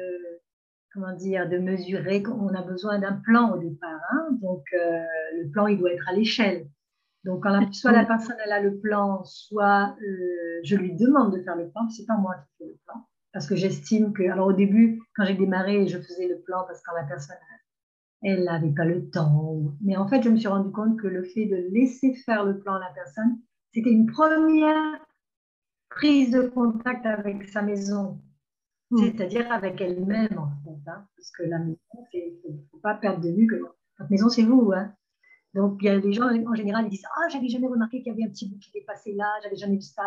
comment 0.93 1.13
dire, 1.15 1.49
de 1.49 1.59
mesurer. 1.59 2.23
On 2.29 2.55
a 2.55 2.63
besoin 2.63 2.99
d'un 2.99 3.15
plan 3.15 3.53
au 3.53 3.59
départ. 3.59 4.01
Hein. 4.13 4.29
donc, 4.41 4.63
euh, 4.73 5.03
le 5.43 5.51
plan, 5.51 5.67
il 5.67 5.79
doit 5.79 5.93
être 5.93 6.09
à 6.09 6.13
l'échelle. 6.13 6.69
Donc, 7.25 7.43
quand 7.43 7.51
la, 7.51 7.73
soit 7.73 7.93
la 7.93 8.05
personne 8.05 8.37
elle 8.45 8.53
a 8.53 8.61
le 8.61 8.79
plan, 8.79 9.25
soit 9.25 9.97
euh, 10.01 10.61
je 10.63 10.77
lui 10.77 10.95
demande 10.95 11.35
de 11.35 11.43
faire 11.43 11.57
le 11.57 11.69
plan. 11.71 11.89
C'est 11.89 12.07
pas 12.07 12.17
moi 12.17 12.35
qui 12.37 12.65
fais 12.65 12.71
le 12.71 12.79
plan, 12.87 13.07
parce 13.33 13.47
que 13.47 13.57
j'estime 13.57 14.13
que. 14.13 14.23
Alors, 14.31 14.49
au 14.49 14.53
début, 14.53 15.03
quand 15.17 15.25
j'ai 15.25 15.35
démarré, 15.35 15.87
je 15.87 15.99
faisais 15.99 16.29
le 16.29 16.39
plan 16.41 16.65
parce 16.67 16.81
que 16.81 16.85
quand 16.87 16.97
la 16.97 17.07
personne 17.07 17.37
elle 18.27 18.45
n'avait 18.45 18.73
pas 18.73 18.87
le 18.87 19.11
temps. 19.11 19.75
Mais 19.83 19.99
en 19.99 20.09
fait, 20.09 20.23
je 20.23 20.31
me 20.31 20.37
suis 20.37 20.49
rendu 20.49 20.71
compte 20.73 20.99
que 20.99 21.07
le 21.07 21.25
fait 21.25 21.45
de 21.45 21.57
laisser 21.73 22.15
faire 22.25 22.43
le 22.45 22.59
plan 22.59 22.77
à 22.77 22.79
la 22.79 22.91
personne, 22.95 23.39
c'était 23.75 23.91
une 23.91 24.07
première 24.07 25.04
prise 25.95 26.31
de 26.31 26.43
contact 26.43 27.07
avec 27.07 27.49
sa 27.49 27.63
maison. 27.63 28.21
Mm. 28.91 28.99
c'est-à-dire 28.99 29.51
avec 29.51 29.81
elle-même 29.81 30.39
en 30.39 30.49
fait, 30.63 30.91
hein, 30.91 31.07
parce 31.17 31.31
que 31.31 31.43
la 31.45 31.59
maison, 31.59 31.79
il 32.13 32.39
ne 32.45 32.59
faut 32.71 32.79
pas 32.79 32.95
perdre 32.95 33.21
de 33.21 33.31
vue 33.31 33.47
que 33.47 33.57
votre 33.57 34.11
maison 34.11 34.29
c'est 34.29 34.43
vous. 34.43 34.73
Hein. 34.75 34.93
Donc 35.55 35.79
il 35.81 35.87
y 35.87 35.89
a 35.89 35.99
des 35.99 36.13
gens 36.13 36.29
en 36.29 36.55
général 36.55 36.85
ils 36.87 36.91
disent 36.91 37.07
ah 37.17 37.29
j'avais 37.29 37.49
jamais 37.49 37.67
remarqué 37.67 38.03
qu'il 38.03 38.13
y 38.13 38.15
avait 38.15 38.25
un 38.25 38.31
petit 38.31 38.49
bout 38.49 38.59
qui 38.59 38.71
était 38.71 38.85
passé 38.85 39.15
là, 39.15 39.27
j'avais 39.43 39.57
jamais 39.57 39.77
vu 39.77 39.83
ça. 39.83 40.03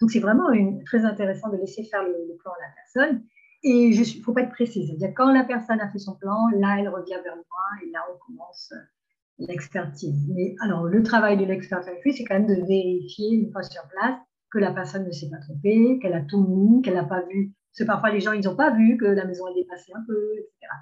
Donc 0.00 0.10
c'est 0.10 0.20
vraiment 0.20 0.50
une, 0.50 0.84
très 0.84 1.04
intéressant 1.04 1.50
de 1.50 1.56
laisser 1.56 1.84
faire 1.84 2.02
le, 2.02 2.36
plan 2.38 2.52
à 2.52 2.66
la 2.66 2.72
personne. 2.74 3.24
Et 3.64 3.88
il 3.88 3.98
ne 3.98 4.22
faut 4.22 4.32
pas 4.32 4.42
être 4.42 4.50
précis, 4.50 4.86
c'est-à-dire 4.86 5.12
quand 5.14 5.32
la 5.32 5.44
personne 5.44 5.80
a 5.80 5.88
fait 5.90 5.98
son 5.98 6.16
plan, 6.16 6.48
là 6.56 6.76
elle 6.78 6.88
revient 6.88 7.20
vers 7.24 7.36
moi 7.36 7.66
et 7.84 7.90
là 7.90 8.00
on 8.12 8.18
commence 8.26 8.72
euh, 8.72 9.46
l'expertise. 9.46 10.28
Mais 10.34 10.54
alors 10.60 10.84
le 10.84 11.02
travail 11.02 11.36
de 11.36 11.44
l'expert 11.44 11.82
c'est 11.82 12.24
quand 12.24 12.34
même 12.34 12.46
de 12.46 12.66
vérifier 12.66 13.34
une 13.34 13.50
fois 13.52 13.62
sur 13.62 13.82
place 13.88 14.18
que 14.52 14.58
la 14.58 14.72
personne 14.72 15.06
ne 15.06 15.10
s'est 15.10 15.30
pas 15.30 15.38
trompée, 15.38 15.98
qu'elle 16.00 16.14
a 16.14 16.20
tout 16.22 16.46
mis, 16.46 16.82
qu'elle 16.82 16.94
n'a 16.94 17.04
pas 17.04 17.22
vu 17.22 17.54
parce 17.72 17.84
que 17.84 17.86
parfois, 17.86 18.10
les 18.10 18.20
gens, 18.20 18.32
ils 18.32 18.44
n'ont 18.44 18.54
pas 18.54 18.70
vu 18.70 18.98
que 18.98 19.06
la 19.06 19.24
maison 19.24 19.48
est 19.48 19.54
dépassée 19.54 19.92
un 19.94 20.04
peu, 20.06 20.32
etc. 20.34 20.72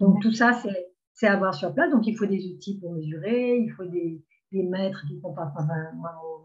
Donc, 0.00 0.22
tout 0.22 0.32
ça, 0.32 0.58
c'est 1.12 1.26
à 1.26 1.36
voir 1.36 1.54
sur 1.54 1.74
place. 1.74 1.90
Donc, 1.90 2.06
il 2.06 2.16
faut 2.16 2.24
des 2.24 2.46
outils 2.46 2.78
pour 2.80 2.94
mesurer, 2.94 3.58
il 3.58 3.70
faut 3.72 3.84
des, 3.84 4.24
des 4.50 4.62
mètres 4.62 5.04
qui 5.06 5.16
ne 5.16 5.20
font 5.20 5.34
pas 5.34 5.52
20 5.54 5.66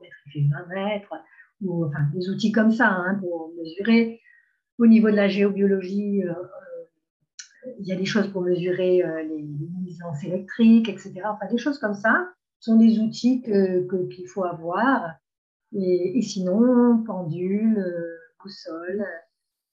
mètres, 0.02 0.18
il 0.26 0.32
fait 0.34 0.50
20 0.50 0.76
mètres, 0.76 1.14
ou 1.62 1.86
enfin, 1.86 2.02
des 2.14 2.30
outils 2.30 2.52
comme 2.52 2.72
ça 2.72 2.90
hein, 2.90 3.16
pour 3.22 3.54
mesurer. 3.58 4.20
Au 4.78 4.88
niveau 4.88 5.10
de 5.10 5.16
la 5.16 5.30
géobiologie, 5.30 6.22
euh, 6.26 6.32
euh, 6.32 7.72
il 7.80 7.88
y 7.88 7.94
a 7.94 7.96
des 7.96 8.06
choses 8.06 8.28
pour 8.28 8.42
mesurer 8.42 9.06
euh, 9.06 9.24
les, 9.24 9.42
nuisances 9.42 10.22
électriques, 10.26 10.90
etc. 10.90 11.14
Enfin, 11.26 11.46
des 11.50 11.58
choses 11.58 11.80
comme 11.80 11.94
ça 11.94 12.28
sont 12.60 12.76
des 12.76 13.00
outils 13.00 13.42
qu'il 13.42 14.28
faut 14.28 14.44
avoir. 14.44 15.14
Et, 15.76 16.18
et 16.18 16.22
sinon, 16.22 17.04
pendule, 17.04 17.84
boussole, 18.42 19.06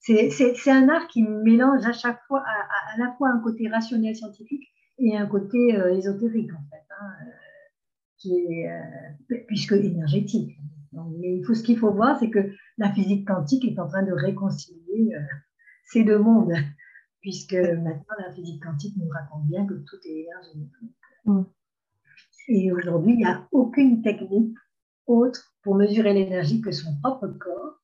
c'est 0.01 0.71
un 0.71 0.89
art 0.89 1.07
qui 1.09 1.23
mélange 1.23 1.85
à 1.85 1.93
chaque 1.93 2.21
fois 2.27 2.43
à, 2.43 2.99
la 2.99 3.13
fois 3.17 3.31
un 3.31 3.41
côté 3.41 3.69
rationnel 3.69 4.17
scientifique 4.17 4.67
et 4.99 5.17
un 5.17 5.27
côté 5.27 5.77
euh, 5.77 5.95
ésotérique 5.95 6.53
en 6.53 6.63
fait, 6.71 6.87
hein, 7.01 7.07
euh, 7.27 7.31
qui 8.17 8.35
est, 8.35 8.71
euh, 8.71 9.37
puisque 9.47 9.73
énergétique. 9.73 10.59
mais 10.93 11.37
il 11.37 11.45
faut, 11.45 11.55
ce 11.55 11.63
qu'il 11.63 11.79
faut 11.79 11.93
voir, 11.93 12.19
c'est 12.19 12.31
que 12.31 12.51
la 12.79 12.93
physique 12.93 13.27
quantique 13.27 13.65
est 13.65 13.79
en 13.79 13.89
train 13.89 14.03
de 14.03 14.13
réconcilier 14.13 15.15
ces 15.85 16.05
deux 16.05 16.19
mondes, 16.19 16.53
puisque 17.21 17.55
maintenant 17.55 18.17
la 18.19 18.33
physique 18.33 18.63
quantique 18.63 18.97
nous 18.97 19.09
raconte 19.09 19.47
bien 19.49 19.67
que 19.67 19.75
tout 19.75 19.97
est 20.05 20.23
énergie. 20.23 20.71
Mm. 21.27 21.43
Et 22.49 22.73
aujourd'hui, 22.73 23.13
il 23.13 23.19
n'y 23.19 23.25
a 23.25 23.47
aucune 23.53 24.03
technique 24.03 24.57
autre 25.07 25.55
pour 25.63 25.75
mesurer 25.75 26.15
l'énergie 26.15 26.61
que 26.61 26.73
son 26.73 26.99
propre 27.01 27.27
corps 27.29 27.81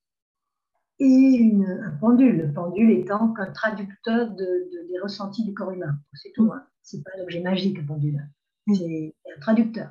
et 0.99 1.05
une, 1.05 1.65
un 1.65 1.97
pendule. 1.99 2.37
Le 2.39 2.53
pendule 2.53 2.91
étant 2.91 3.33
qu'un 3.35 3.53
traducteur 3.53 4.31
de, 4.31 4.89
des 4.89 4.99
ressentis 5.01 5.45
du 5.45 5.55
corps 5.55 5.73
humain. 5.73 5.99
C'est 6.15 6.33
tout. 6.33 6.51
Hein. 6.53 6.67
C'est 6.83 7.03
pas 7.03 7.17
l'objet 7.19 7.41
magique, 7.41 7.79
le 7.79 7.87
pendule. 7.87 8.27
C'est 8.73 9.15
un 9.37 9.41
traducteur. 9.41 9.91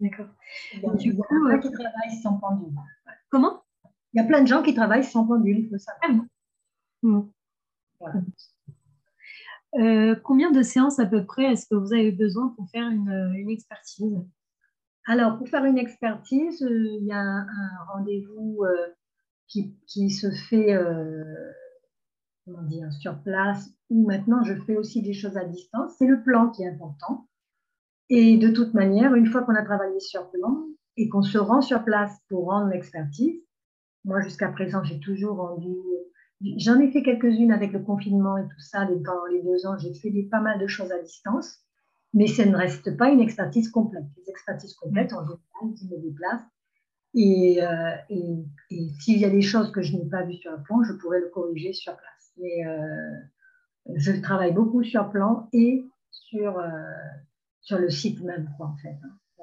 D'accord. 0.00 0.26
Du 0.98 1.16
coup, 1.16 1.22
qui 1.62 1.70
travaille 1.70 2.16
sans 2.22 2.38
pendule. 2.38 2.74
Comment? 3.30 3.62
Il 4.12 4.18
y 4.18 4.20
a 4.20 4.24
plein 4.24 4.42
de 4.42 4.46
gens 4.46 4.62
qui 4.62 4.74
travaillent 4.74 5.04
sans 5.04 5.26
pendule, 5.26 5.58
il 5.58 5.68
faut 5.68 5.78
savoir. 5.78 6.24
Voilà. 8.00 8.20
Euh, 9.76 10.14
combien 10.22 10.52
de 10.52 10.62
séances 10.62 11.00
à 11.00 11.06
peu 11.06 11.24
près 11.24 11.52
est-ce 11.52 11.66
que 11.66 11.74
vous 11.74 11.92
avez 11.92 12.12
besoin 12.12 12.50
pour 12.50 12.70
faire 12.70 12.88
une, 12.88 13.50
expertise? 13.50 14.04
Alors, 15.06 15.36
pour 15.36 15.48
faire 15.48 15.64
une 15.64 15.78
expertise, 15.78 16.62
euh, 16.62 16.98
il 17.00 17.04
y 17.04 17.12
a 17.12 17.20
un, 17.20 17.46
rendez-vous 17.92 18.64
euh, 18.64 18.88
qui, 19.48 20.10
se 20.10 20.30
fait 20.30 20.74
comment 22.44 22.62
dire, 22.62 22.92
sur 22.92 23.22
place 23.22 23.70
ou 23.88 24.06
maintenant 24.06 24.42
je 24.42 24.54
fais 24.54 24.76
aussi 24.76 25.02
des 25.02 25.14
choses 25.14 25.36
à 25.36 25.44
distance. 25.44 25.94
C'est 25.98 26.06
le 26.06 26.22
plan 26.22 26.50
qui 26.50 26.62
est 26.62 26.68
important. 26.68 27.28
Et 28.08 28.36
de 28.36 28.50
toute 28.50 28.74
manière, 28.74 29.14
une 29.14 29.26
fois 29.26 29.42
qu'on 29.42 29.54
a 29.54 29.62
travaillé 29.62 30.00
sur 30.00 30.30
plan 30.30 30.66
et 30.96 31.08
qu'on 31.08 31.22
se 31.22 31.38
rend 31.38 31.62
sur 31.62 31.84
place 31.84 32.12
pour 32.28 32.46
rendre 32.46 32.68
l'expertise, 32.68 33.40
moi 34.04 34.20
jusqu'à 34.20 34.48
présent, 34.48 34.82
j'ai 34.82 35.00
toujours 35.00 35.36
rendu 35.36 35.74
J'en 36.58 36.78
ai 36.80 36.90
fait 36.90 37.02
quelques-unes 37.02 37.52
avec 37.52 37.72
le 37.72 37.80
confinement 37.80 38.36
et 38.36 38.42
tout 38.42 38.60
ça 38.60 38.86
pendant 38.86 39.26
les 39.26 39.42
deux 39.42 39.66
ans. 39.66 39.78
J'ai 39.78 39.94
fait 39.94 40.10
pas 40.30 40.40
mal 40.40 40.58
de 40.58 40.66
choses 40.66 40.92
à 40.92 41.00
distance, 41.00 41.63
mais 42.14 42.28
ça 42.28 42.46
ne 42.46 42.56
reste 42.56 42.96
pas 42.96 43.10
une 43.10 43.20
expertise 43.20 43.68
complète. 43.68 44.04
Les 44.16 44.30
expertises 44.30 44.74
complètes, 44.74 45.12
en 45.12 45.22
général, 45.22 45.76
je 45.76 45.84
me 45.84 46.00
déplace. 46.00 46.42
Et, 47.12 47.62
euh, 47.62 47.94
et, 48.08 48.44
et 48.70 48.88
s'il 49.00 49.18
y 49.18 49.24
a 49.24 49.30
des 49.30 49.42
choses 49.42 49.70
que 49.72 49.82
je 49.82 49.96
n'ai 49.96 50.08
pas 50.08 50.22
vues 50.22 50.34
sur 50.34 50.52
un 50.52 50.58
plan, 50.58 50.82
je 50.84 50.92
pourrais 50.94 51.20
le 51.20 51.28
corriger 51.28 51.72
sur 51.72 51.96
place. 51.96 52.32
Mais 52.38 52.66
euh, 52.66 53.10
je 53.96 54.12
travaille 54.20 54.52
beaucoup 54.52 54.84
sur 54.84 55.10
plan 55.10 55.48
et 55.52 55.84
sur, 56.10 56.58
euh, 56.58 56.68
sur 57.60 57.78
le 57.78 57.90
site 57.90 58.22
même, 58.22 58.48
quoi, 58.56 58.66
en 58.66 58.76
fait. 58.76 58.96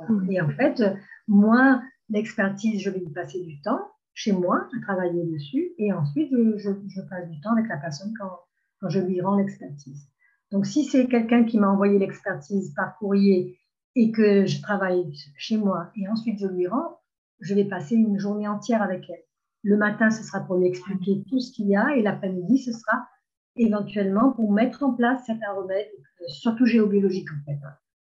Mmh. 0.09 0.31
Et 0.31 0.41
en 0.41 0.49
fait, 0.49 0.81
moi, 1.27 1.81
l'expertise, 2.09 2.81
je 2.81 2.89
vais 2.89 2.99
y 2.99 3.09
passer 3.09 3.41
du 3.41 3.61
temps 3.61 3.91
chez 4.13 4.31
moi 4.31 4.67
à 4.75 4.81
travailler 4.81 5.23
dessus 5.25 5.71
et 5.77 5.93
ensuite 5.93 6.31
je, 6.31 7.01
passe 7.01 7.29
du 7.29 7.39
temps 7.41 7.53
avec 7.53 7.67
la 7.67 7.77
personne 7.77 8.13
quand, 8.19 8.39
quand 8.79 8.89
je 8.89 8.99
lui 8.99 9.21
rends 9.21 9.37
l'expertise. 9.37 10.07
Donc 10.51 10.65
si 10.65 10.83
c'est 10.85 11.07
quelqu'un 11.07 11.43
qui 11.43 11.59
m'a 11.59 11.69
envoyé 11.69 11.97
l'expertise 11.97 12.73
par 12.75 12.97
courrier 12.97 13.57
et 13.95 14.11
que 14.11 14.45
je 14.45 14.61
travaille 14.61 15.13
chez 15.37 15.57
moi 15.57 15.91
et 15.95 16.07
ensuite 16.07 16.39
je 16.39 16.47
lui 16.47 16.67
rends, 16.67 16.99
je 17.39 17.55
vais 17.55 17.65
passer 17.65 17.95
une 17.95 18.19
journée 18.19 18.47
entière 18.47 18.81
avec 18.81 19.09
elle. 19.09 19.23
Le 19.63 19.77
matin, 19.77 20.09
ce 20.09 20.23
sera 20.23 20.41
pour 20.41 20.57
lui 20.57 20.67
expliquer 20.67 21.23
tout 21.29 21.39
ce 21.39 21.51
qu'il 21.51 21.67
y 21.67 21.75
a 21.75 21.95
et 21.95 22.01
l'après-midi, 22.01 22.57
ce 22.59 22.71
sera 22.71 23.07
éventuellement 23.55 24.31
pour 24.31 24.51
mettre 24.51 24.83
en 24.83 24.93
place 24.93 25.25
certains 25.25 25.53
remèdes, 25.53 25.89
surtout 26.27 26.65
géobiologiques 26.65 27.31
en 27.31 27.45
fait. 27.45 27.59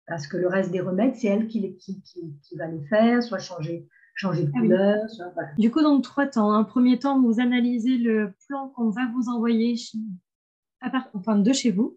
Parce 0.06 0.26
que 0.26 0.36
le 0.36 0.48
reste 0.48 0.70
des 0.70 0.80
remèdes, 0.80 1.14
c'est 1.16 1.28
elle 1.28 1.46
qui, 1.46 1.76
qui, 1.76 2.02
qui, 2.02 2.38
qui 2.42 2.56
va 2.56 2.66
les 2.66 2.84
faire, 2.86 3.22
soit 3.22 3.38
changer 3.38 3.88
changer 4.14 4.44
de 4.44 4.52
ah 4.54 4.60
couleur. 4.60 5.06
Du 5.58 5.70
coup, 5.70 5.82
donc 5.82 6.02
trois 6.02 6.26
temps. 6.26 6.52
Un 6.52 6.64
premier 6.64 6.98
temps, 6.98 7.20
vous 7.20 7.40
analysez 7.40 7.98
le 7.98 8.32
plan 8.46 8.68
qu'on 8.68 8.90
va 8.90 9.02
vous 9.12 9.28
envoyer 9.28 9.74
enfin, 11.14 11.36
de 11.36 11.52
chez 11.52 11.70
vous. 11.70 11.96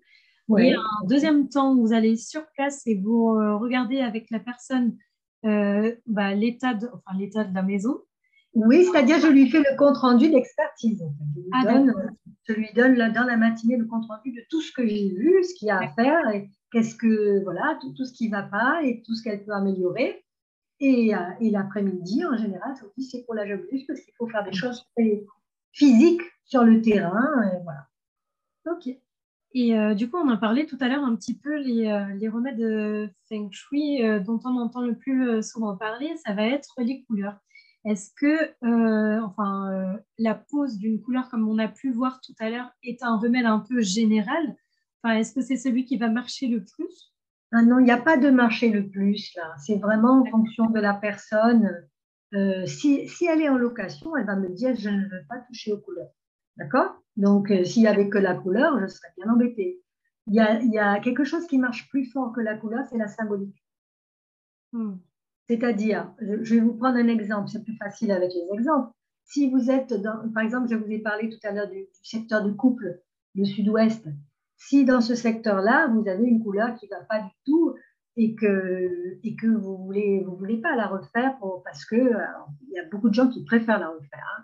Et 0.57 0.73
un 0.73 1.05
deuxième 1.07 1.49
temps, 1.49 1.75
vous 1.75 1.93
allez 1.93 2.15
sur 2.15 2.45
place 2.55 2.85
et 2.87 2.95
vous 2.95 3.29
euh, 3.29 3.57
regardez 3.57 3.99
avec 3.99 4.29
la 4.31 4.39
personne 4.39 4.97
euh, 5.45 5.93
bah, 6.05 6.33
l'état 6.33 6.73
de, 6.73 6.87
enfin, 6.87 7.17
de 7.17 7.53
la 7.53 7.63
maison. 7.63 7.99
Oui, 8.53 8.85
c'est-à-dire 8.85 9.19
je 9.19 9.27
lui 9.27 9.49
fais 9.49 9.59
le 9.59 9.77
compte 9.77 9.97
rendu 9.97 10.29
d'expertise. 10.29 11.03
Je, 11.35 11.41
lui 11.41 11.49
ah, 11.53 11.73
donne, 11.73 11.93
je 12.47 12.53
lui 12.53 12.69
donne 12.73 12.95
dans 13.13 13.25
la 13.25 13.37
matinée 13.37 13.77
le 13.77 13.85
compte 13.85 14.05
rendu 14.07 14.31
de 14.31 14.41
tout 14.49 14.61
ce 14.61 14.71
que 14.71 14.87
j'ai 14.87 15.09
vu, 15.09 15.43
ce 15.43 15.53
qu'il 15.53 15.67
y 15.67 15.71
a 15.71 15.79
à 15.79 15.89
faire 15.89 16.27
et 16.29 16.49
qu'est-ce 16.71 16.95
que 16.95 17.43
voilà, 17.43 17.77
tout, 17.81 17.93
tout 17.93 18.05
ce 18.05 18.13
qui 18.13 18.29
ne 18.29 18.31
va 18.31 18.43
pas 18.43 18.81
et 18.83 19.03
tout 19.05 19.15
ce 19.15 19.23
qu'elle 19.23 19.43
peut 19.43 19.51
améliorer. 19.51 20.23
Et, 20.79 21.13
euh, 21.13 21.19
et 21.39 21.49
l'après-midi, 21.49 22.23
en 22.25 22.37
général, 22.37 22.73
c'est 22.97 23.25
pour 23.25 23.35
la 23.35 23.45
plus 23.45 23.85
parce 23.85 23.99
qu'il 23.99 24.13
faut 24.17 24.27
faire 24.27 24.43
des 24.43 24.53
choses 24.53 24.85
physiques 25.71 26.21
sur 26.45 26.63
le 26.63 26.81
terrain. 26.81 27.43
Et 27.51 27.63
voilà. 27.63 27.87
Ok. 28.71 28.97
Et 29.59 29.75
euh, 29.75 29.95
du 29.95 30.07
coup, 30.07 30.17
on 30.17 30.29
a 30.29 30.37
parlé 30.37 30.67
tout 30.67 30.77
à 30.81 30.87
l'heure 30.87 31.03
un 31.03 31.15
petit 31.15 31.35
peu 31.35 31.57
les, 31.57 31.87
euh, 31.87 32.29
remèdes 32.31 33.11
feng 33.27 33.49
shui 33.51 34.01
dont 34.23 34.39
on 34.45 34.55
entend 34.57 34.81
le 34.81 34.95
plus 34.95 35.41
souvent 35.41 35.75
parler, 35.75 36.15
ça 36.23 36.33
va 36.33 36.45
être 36.45 36.75
les 36.77 37.03
couleurs. 37.05 37.37
Est-ce 37.83 38.11
que 38.15 38.53
enfin, 39.23 39.97
la 40.19 40.35
pose 40.35 40.77
d'une 40.77 41.01
couleur, 41.01 41.29
comme 41.29 41.47
on 41.49 41.57
a 41.57 41.67
pu 41.67 41.91
voir 41.91 42.21
tout 42.21 42.35
à 42.39 42.51
l'heure, 42.51 42.69
est 42.83 43.01
un 43.01 43.17
remède 43.17 43.45
un 43.47 43.59
peu 43.59 43.81
général? 43.81 44.55
Enfin, 45.01 45.15
Est-ce 45.15 45.33
que 45.33 45.41
c'est 45.41 45.57
celui 45.57 45.85
qui 45.85 45.97
va 45.97 46.09
marcher 46.09 46.47
le 46.47 46.63
plus? 46.63 47.13
Ah 47.51 47.63
non, 47.63 47.79
il 47.79 47.85
n'y 47.85 47.91
a 47.91 47.97
pas 47.97 48.17
de 48.17 48.29
marché 48.29 48.69
le 48.69 48.87
plus 48.87 49.33
là. 49.35 49.55
C'est 49.57 49.77
vraiment 49.77 50.21
en 50.21 50.25
fonction 50.25 50.69
de 50.69 50.79
la 50.79 50.93
personne. 50.93 51.87
Euh, 52.33 52.65
si, 52.65 53.07
si, 53.07 53.25
elle 53.25 53.41
est 53.41 53.49
en 53.49 53.57
location, 53.57 54.17
elle 54.17 54.25
va 54.25 54.35
me 54.35 54.49
dire 54.49 54.75
je 54.75 54.89
ne 54.89 55.03
veux 55.03 55.25
pas 55.29 55.39
toucher 55.47 55.71
aux 55.71 55.79
couleurs. 55.79 56.11
D'accord? 56.57 57.01
Donc, 57.15 57.51
euh, 57.51 57.63
s'il 57.63 57.83
n'y 57.83 57.87
avait 57.87 58.09
que 58.09 58.17
la 58.17 58.35
couleur, 58.35 58.79
je 58.79 58.87
serais 58.87 59.09
bien 59.17 59.31
embêtée. 59.31 59.81
Il 60.27 60.35
y, 60.35 60.39
a, 60.39 60.59
il 60.59 60.71
y 60.71 60.79
a, 60.79 60.99
quelque 60.99 61.23
chose 61.23 61.47
qui 61.47 61.57
marche 61.57 61.87
plus 61.89 62.05
fort 62.05 62.33
que 62.33 62.41
la 62.41 62.57
couleur, 62.57 62.85
c'est 62.89 62.97
la 62.97 63.07
symbolique. 63.07 63.63
Hmm. 64.73 64.95
C'est-à-dire, 65.47 66.13
je, 66.19 66.55
vais 66.55 66.59
vous 66.59 66.73
prendre 66.73 66.97
un 66.97 67.07
exemple, 67.07 67.49
c'est 67.49 67.63
plus 67.63 67.77
facile 67.77 68.11
avec 68.11 68.31
les 68.33 68.47
exemples. 68.53 68.91
Si 69.23 69.49
vous 69.49 69.71
êtes 69.71 69.93
dans, 69.93 70.29
par 70.33 70.43
exemple, 70.43 70.67
je 70.69 70.75
vous 70.75 70.91
ai 70.91 70.99
parlé 70.99 71.29
tout 71.29 71.39
à 71.47 71.51
l'heure 71.51 71.69
du, 71.69 71.79
du 71.79 71.87
secteur 72.03 72.43
du 72.43 72.55
couple, 72.55 72.99
le 73.35 73.45
sud-ouest, 73.45 74.05
si 74.57 74.83
dans 74.83 75.01
ce 75.01 75.15
secteur-là, 75.15 75.87
vous 75.87 76.07
avez 76.07 76.25
une 76.25 76.43
couleur 76.43 76.75
qui 76.75 76.87
ne 76.87 76.97
va 76.97 77.03
pas 77.05 77.21
du 77.21 77.31
tout 77.45 77.75
et 78.17 78.35
que, 78.35 79.19
et 79.23 79.35
que 79.35 79.47
vous 79.47 79.71
ne 79.71 79.85
voulez, 79.85 80.23
vous 80.25 80.35
voulez 80.35 80.59
pas 80.59 80.75
la 80.75 80.87
refaire 80.87 81.37
parce 81.63 81.85
que 81.85 81.95
il 81.95 82.73
y 82.73 82.79
a 82.79 82.85
beaucoup 82.91 83.09
de 83.09 83.13
gens 83.13 83.29
qui 83.29 83.45
préfèrent 83.45 83.79
la 83.79 83.89
refaire. 83.89 84.25
Hein. 84.37 84.43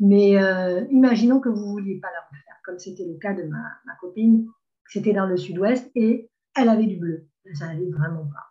Mais 0.00 0.40
euh, 0.42 0.84
imaginons 0.90 1.40
que 1.40 1.48
vous 1.48 1.64
ne 1.66 1.70
vouliez 1.70 2.00
pas 2.00 2.08
la 2.12 2.20
refaire, 2.28 2.54
comme 2.64 2.78
c'était 2.78 3.06
le 3.06 3.18
cas 3.18 3.32
de 3.32 3.44
ma, 3.44 3.94
copine, 4.00 4.46
c'était 4.88 5.12
dans 5.12 5.26
le 5.26 5.36
sud-ouest 5.36 5.90
et 5.94 6.30
elle 6.54 6.68
avait 6.68 6.86
du 6.86 6.96
bleu. 6.96 7.26
Ça 7.54 7.66
n'allait 7.66 7.90
vraiment 7.90 8.26
pas. 8.26 8.44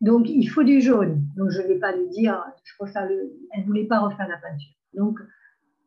Donc, 0.00 0.28
il 0.28 0.46
faut 0.46 0.62
du 0.62 0.80
jaune. 0.80 1.22
Donc, 1.36 1.50
je 1.50 1.60
ne 1.60 1.66
vais 1.66 1.78
pas 1.78 1.94
lui 1.94 2.08
dire, 2.08 2.42
je 2.64 2.72
le... 3.08 3.32
elle 3.52 3.60
ne 3.60 3.66
voulait 3.66 3.86
pas 3.86 4.00
refaire 4.00 4.28
la 4.28 4.38
peinture. 4.38 4.74
Donc, 4.94 5.18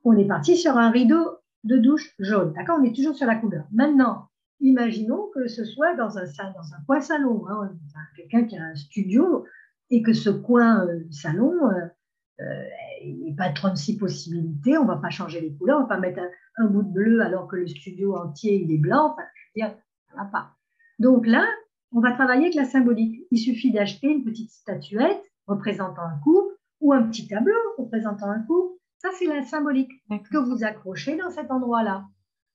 on 0.03 0.18
est 0.18 0.28
parti 0.28 0.57
sur 0.57 0.78
un 0.78 0.91
rideau 0.91 1.38
de 1.64 1.78
douche 1.78 2.14
jaune. 2.20 2.53
D'accord 2.53 2.78
On 2.80 2.84
est 2.84 2.95
toujours 2.95 3.16
sur 3.16 3.28
la 3.28 3.36
couleur. 3.36 3.66
Maintenant, 3.72 4.30
imaginons 4.59 5.30
que 5.34 5.47
ce 5.47 5.66
soit 5.66 5.95
dans 5.95 6.18
un, 6.18 6.24
dans 6.24 6.74
un 6.74 6.84
coin 6.86 7.01
salon, 7.01 7.45
hein, 7.49 7.72
quelqu'un 8.16 8.43
qui 8.45 8.57
a 8.57 8.64
un 8.64 8.76
studio 8.76 9.45
et 9.89 10.01
que 10.01 10.14
ce 10.14 10.30
coin 10.30 10.86
euh, 10.88 10.99
salon, 11.12 11.53
euh, 11.70 12.64
il 13.04 13.20
n'y 13.20 13.32
a 13.32 13.36
pas 13.36 13.49
36 13.49 13.97
possibilités, 13.97 14.78
on 14.78 14.84
ne 14.84 14.88
va 14.88 14.97
pas 14.97 15.10
changer 15.10 15.41
les 15.41 15.54
couleurs, 15.56 15.78
on 15.78 15.84
ne 15.84 15.88
va 15.88 15.95
pas 15.95 15.99
mettre 15.99 16.22
un, 16.58 16.68
bout 16.68 16.84
de 16.84 16.91
bleu 16.91 17.22
alors 17.22 17.47
que 17.47 17.56
le 17.56 17.68
studio 17.68 18.16
entier 18.16 18.62
il 18.64 18.72
est 18.72 18.78
blanc, 18.78 19.14
enfin, 19.14 19.24
je 19.36 19.62
veux 19.62 19.68
dire, 19.68 19.78
ça 20.10 20.24
va 20.24 20.26
pas. 20.26 20.52
Donc 20.99 21.26
là, 21.26 21.45
on 21.91 21.99
va 21.99 22.12
travailler 22.12 22.43
avec 22.43 22.56
la 22.56 22.66
symbolique. 22.66 23.26
Il 23.32 23.38
suffit 23.38 23.72
d'acheter 23.72 24.08
une 24.08 24.24
petite 24.24 24.52
statuette 24.52 25.22
représentant 25.47 26.04
un 26.04 26.20
couple 26.24 26.56
ou 26.80 26.93
un 26.93 27.04
petit 27.04 27.28
tableau 27.28 27.54
représentant 27.78 28.30
un 28.30 28.41
couple. 28.43 28.78
Ça, 28.99 29.10
c'est 29.18 29.26
la 29.26 29.41
symbolique 29.43 29.91
que 30.10 30.38
vous 30.38 30.64
accrochez 30.64 31.18
dans 31.18 31.32
cet 31.32 31.52
endroit-là. 31.52 32.06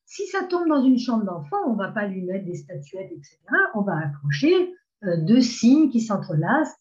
Si 0.04 0.26
ça 0.28 0.44
tombe 0.44 0.68
dans 0.68 0.82
une 0.84 0.98
chambre 0.98 1.24
d'enfant, 1.24 1.56
on 1.66 1.72
ne 1.72 1.78
va 1.78 1.90
pas 1.90 2.06
lui 2.06 2.22
mettre 2.22 2.44
des 2.44 2.54
statuettes, 2.54 3.10
etc. 3.10 3.38
On 3.74 3.82
va 3.82 3.98
accrocher 3.98 4.72
euh, 5.02 5.16
deux 5.26 5.40
signes 5.40 5.90
qui 5.90 6.00
s'entrelacent. 6.00 6.76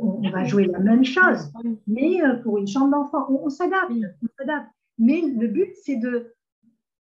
On, 0.00 0.30
va 0.30 0.44
jouer 0.44 0.66
la 0.66 0.80
même 0.80 1.04
chose, 1.04 1.52
mais 1.86 2.20
euh, 2.22 2.34
pour 2.42 2.58
une 2.58 2.66
chambre 2.66 2.90
d'enfant, 2.90 3.26
on, 3.30 3.48
s'adapte. 3.50 3.92
Mais 4.98 5.20
le 5.20 5.46
but, 5.46 5.72
c'est 5.84 5.96
de, 5.96 6.34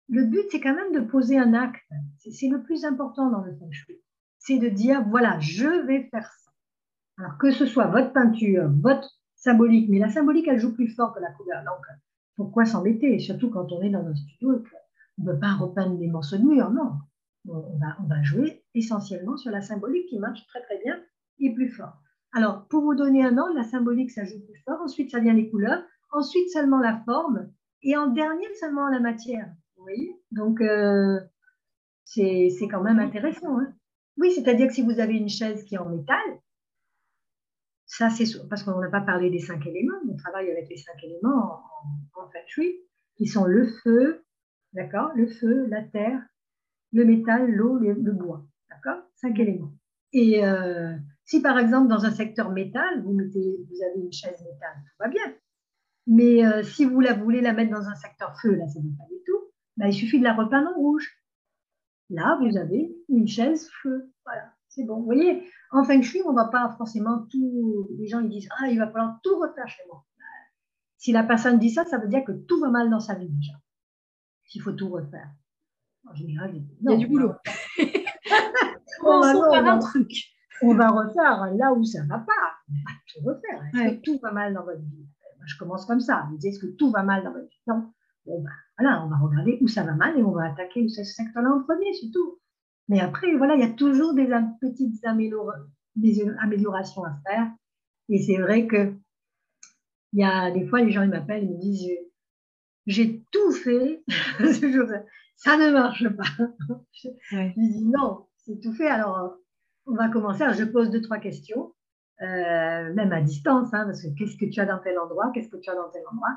le 0.08 0.24
but, 0.24 0.44
c'est 0.50 0.60
quand 0.60 0.74
même 0.74 0.92
de 0.92 1.00
poser 1.00 1.38
un 1.38 1.52
acte. 1.52 1.82
C'est 2.18 2.48
le 2.48 2.62
plus 2.62 2.84
important 2.84 3.30
dans 3.30 3.42
le 3.42 3.54
feng 3.56 3.70
shui. 3.72 3.96
C'est 4.38 4.58
de 4.58 4.68
dire, 4.68 5.04
voilà, 5.08 5.38
je 5.40 5.86
vais 5.86 6.04
faire 6.10 6.30
ça. 6.32 6.50
Alors 7.18 7.38
que 7.38 7.50
ce 7.50 7.66
soit 7.66 7.86
votre 7.86 8.12
peinture, 8.12 8.70
votre 8.80 9.10
symbolique, 9.34 9.88
mais 9.90 9.98
la 9.98 10.08
symbolique, 10.08 10.46
elle 10.48 10.60
joue 10.60 10.74
plus 10.74 10.88
fort 10.88 11.12
que 11.14 11.20
la 11.20 11.32
couleur. 11.32 11.62
Donc, 11.64 11.84
pourquoi 12.36 12.64
s'embêter? 12.64 13.18
Surtout 13.18 13.50
quand 13.50 13.72
on 13.72 13.82
est 13.82 13.90
dans 13.90 14.06
un 14.06 14.14
studio 14.14 14.62
on 15.18 15.24
ne 15.24 15.32
peut 15.32 15.38
pas 15.40 15.54
repeindre 15.54 15.98
les 15.98 16.06
morceaux 16.06 16.36
de 16.36 16.44
mur, 16.44 16.70
non. 16.70 16.92
On 17.48 17.76
va, 17.78 17.96
on 18.00 18.06
va 18.06 18.22
jouer 18.22 18.62
essentiellement 18.74 19.36
sur 19.36 19.50
la 19.50 19.62
symbolique 19.62 20.06
qui 20.08 20.18
marche 20.18 20.46
très 20.46 20.62
très 20.62 20.78
bien 20.84 21.00
et 21.40 21.52
plus 21.52 21.70
fort. 21.70 22.00
Alors, 22.32 22.66
pour 22.68 22.82
vous 22.82 22.94
donner 22.94 23.24
un 23.24 23.32
nom, 23.32 23.46
la 23.54 23.64
symbolique, 23.64 24.10
ça 24.10 24.24
joue 24.24 24.40
plus 24.40 24.60
fort. 24.64 24.80
Ensuite, 24.82 25.10
ça 25.10 25.20
vient 25.20 25.32
les 25.32 25.50
couleurs. 25.50 25.82
Ensuite, 26.10 26.50
seulement 26.50 26.78
la 26.78 27.00
forme. 27.04 27.50
Et 27.82 27.96
en 27.96 28.08
dernier, 28.08 28.46
seulement 28.54 28.88
la 28.88 29.00
matière. 29.00 29.48
Vous 29.76 29.82
voyez? 29.82 30.20
Donc, 30.30 30.60
euh, 30.60 31.20
c'est 32.04 32.50
quand 32.70 32.82
même 32.82 32.98
intéressant. 32.98 33.58
Hein 33.58 33.72
oui, 34.16 34.32
c'est-à-dire 34.32 34.66
que 34.66 34.74
si 34.74 34.82
vous 34.82 35.00
avez 35.00 35.14
une 35.14 35.28
chaise 35.28 35.64
qui 35.64 35.76
est 35.76 35.78
en 35.78 35.88
métal, 35.88 36.18
ça 37.86 38.10
c'est 38.10 38.24
parce 38.48 38.64
qu'on 38.64 38.80
n'a 38.80 38.90
pas 38.90 39.00
parlé 39.00 39.30
des 39.30 39.38
cinq 39.38 39.64
éléments. 39.66 39.94
On 40.10 40.16
travaille 40.16 40.50
avec 40.50 40.68
les 40.68 40.76
cinq 40.76 41.02
éléments 41.04 41.62
en, 42.14 42.22
en 42.22 42.28
feng 42.28 42.46
shui, 42.46 42.80
qui 43.16 43.26
sont 43.26 43.44
le 43.44 43.66
feu, 43.66 44.24
D'accord? 44.72 45.10
Le 45.14 45.26
feu, 45.26 45.66
la 45.68 45.82
terre, 45.82 46.20
le 46.92 47.04
métal, 47.04 47.50
l'eau, 47.50 47.78
le, 47.78 48.12
bois. 48.12 48.44
D'accord? 48.70 49.02
Cinq 49.14 49.38
éléments. 49.38 49.72
Et 50.12 50.44
euh, 50.44 50.94
si 51.28 51.42
par 51.42 51.58
exemple 51.58 51.88
dans 51.88 52.06
un 52.06 52.10
secteur 52.10 52.50
métal, 52.50 53.02
vous, 53.02 53.12
mettez, 53.12 53.58
vous 53.68 53.82
avez 53.82 54.00
une 54.00 54.12
chaise 54.12 54.40
métal, 54.40 54.72
tout 54.76 54.96
va 54.98 55.08
bien. 55.08 55.34
Mais 56.06 56.44
euh, 56.44 56.62
si 56.62 56.86
vous 56.86 57.00
la 57.00 57.12
voulez 57.12 57.42
la 57.42 57.52
mettre 57.52 57.70
dans 57.70 57.86
un 57.86 57.94
secteur 57.96 58.34
feu, 58.40 58.54
là, 58.54 58.66
ça 58.66 58.80
ne 58.80 58.88
va 58.88 59.04
pas 59.04 59.08
du 59.10 59.20
tout. 59.26 59.38
Bah, 59.76 59.88
il 59.88 59.92
suffit 59.92 60.18
de 60.18 60.24
la 60.24 60.32
repeindre 60.32 60.70
en 60.70 60.74
rouge. 60.74 61.06
Là, 62.08 62.38
vous 62.40 62.56
avez 62.56 62.96
une 63.10 63.28
chaise 63.28 63.68
feu. 63.82 64.10
Voilà, 64.24 64.54
c'est 64.68 64.84
bon. 64.84 65.00
Vous 65.00 65.04
voyez, 65.04 65.46
en 65.70 65.84
feng 65.84 66.00
shui, 66.00 66.22
on 66.24 66.30
ne 66.30 66.36
va 66.36 66.46
pas 66.46 66.74
forcément 66.78 67.26
tout. 67.30 67.90
Les 67.98 68.06
gens 68.06 68.20
ils 68.20 68.30
disent 68.30 68.48
Ah, 68.58 68.68
il 68.68 68.78
va 68.78 68.86
falloir 68.86 69.20
tout 69.22 69.38
refaire 69.38 69.68
chez 69.68 69.82
moi. 69.86 70.06
Si 70.96 71.12
la 71.12 71.24
personne 71.24 71.58
dit 71.58 71.70
ça, 71.70 71.84
ça 71.84 71.98
veut 71.98 72.08
dire 72.08 72.24
que 72.24 72.32
tout 72.32 72.58
va 72.58 72.70
mal 72.70 72.88
dans 72.88 73.00
sa 73.00 73.14
vie 73.14 73.28
déjà. 73.28 73.52
S'il 74.46 74.62
faut 74.62 74.72
tout 74.72 74.88
refaire. 74.88 75.28
En 76.10 76.14
général, 76.14 76.54
il 76.54 76.90
y 76.90 76.94
a 76.94 76.96
du 76.96 77.06
boulot. 77.06 77.34
on, 79.02 79.20
va, 79.20 79.72
un 79.72 79.78
truc. 79.78 80.10
On 80.62 80.74
va 80.74 80.88
refaire 80.88 81.54
là 81.56 81.72
où 81.72 81.84
ça 81.84 82.02
ne 82.02 82.08
va 82.08 82.18
pas. 82.18 82.32
On 82.68 82.74
va 82.74 82.94
tout 83.06 83.24
refaire. 83.24 83.62
Est-ce 83.74 83.94
que 83.94 84.00
tout 84.02 84.18
va 84.22 84.32
mal 84.32 84.54
dans 84.54 84.64
votre 84.64 84.80
vie? 84.80 85.06
Moi, 85.36 85.46
Je 85.46 85.58
commence 85.58 85.86
comme 85.86 86.00
ça. 86.00 86.26
Vous 86.30 86.36
dites 86.36 86.52
Est-ce 86.52 86.60
que 86.60 86.76
tout 86.76 86.90
va 86.90 87.02
mal 87.02 87.24
dans 87.24 87.32
votre 87.32 87.48
vie? 87.48 87.62
Non. 87.66 87.92
Bon, 88.26 88.42
ben, 88.42 88.50
voilà, 88.78 89.04
on 89.04 89.08
va 89.08 89.16
regarder 89.16 89.58
où 89.60 89.68
ça 89.68 89.84
va 89.84 89.94
mal 89.94 90.18
et 90.18 90.22
on 90.22 90.32
va 90.32 90.50
attaquer 90.50 90.88
ce 90.88 91.02
secteur-là 91.02 91.50
en 91.50 91.62
premier, 91.62 91.92
c'est 91.94 92.10
tout. 92.10 92.38
Mais 92.88 93.00
après, 93.00 93.34
voilà, 93.36 93.54
il 93.54 93.60
y 93.60 93.64
a 93.64 93.70
toujours 93.70 94.14
des 94.14 94.26
petites 94.60 95.04
améliorations 95.04 97.04
à 97.04 97.12
faire. 97.26 97.50
Et 98.08 98.22
c'est 98.22 98.38
vrai 98.38 98.66
que 98.66 98.94
il 100.12 100.20
y 100.20 100.24
a 100.24 100.50
des 100.50 100.66
fois, 100.66 100.80
les 100.80 100.90
gens 100.90 101.02
ils 101.02 101.10
m'appellent 101.10 101.44
et 101.44 101.48
me 101.48 101.60
disent 101.60 101.90
J'ai 102.86 103.24
tout 103.30 103.52
fait, 103.52 104.02
ça 105.36 105.56
ne 105.56 105.72
marche 105.72 106.08
pas. 106.08 106.46
Je 107.30 107.52
dis 107.56 107.86
Non, 107.86 108.26
c'est 108.36 108.60
tout 108.60 108.72
fait. 108.72 108.88
Alors, 108.88 109.36
on 109.88 109.94
va 109.94 110.08
commencer. 110.08 110.44
je 110.54 110.64
pose 110.64 110.90
deux, 110.90 111.00
trois 111.00 111.18
questions, 111.18 111.74
euh, 112.22 112.94
même 112.94 113.12
à 113.12 113.20
distance, 113.20 113.72
hein, 113.72 113.84
parce 113.86 114.02
que 114.02 114.08
qu'est-ce 114.16 114.36
que 114.36 114.46
tu 114.46 114.60
as 114.60 114.66
dans 114.66 114.78
tel 114.78 114.98
endroit? 114.98 115.30
Qu'est-ce 115.34 115.48
que 115.48 115.56
tu 115.56 115.70
as 115.70 115.74
dans 115.74 115.88
tel 115.90 116.02
endroit? 116.10 116.36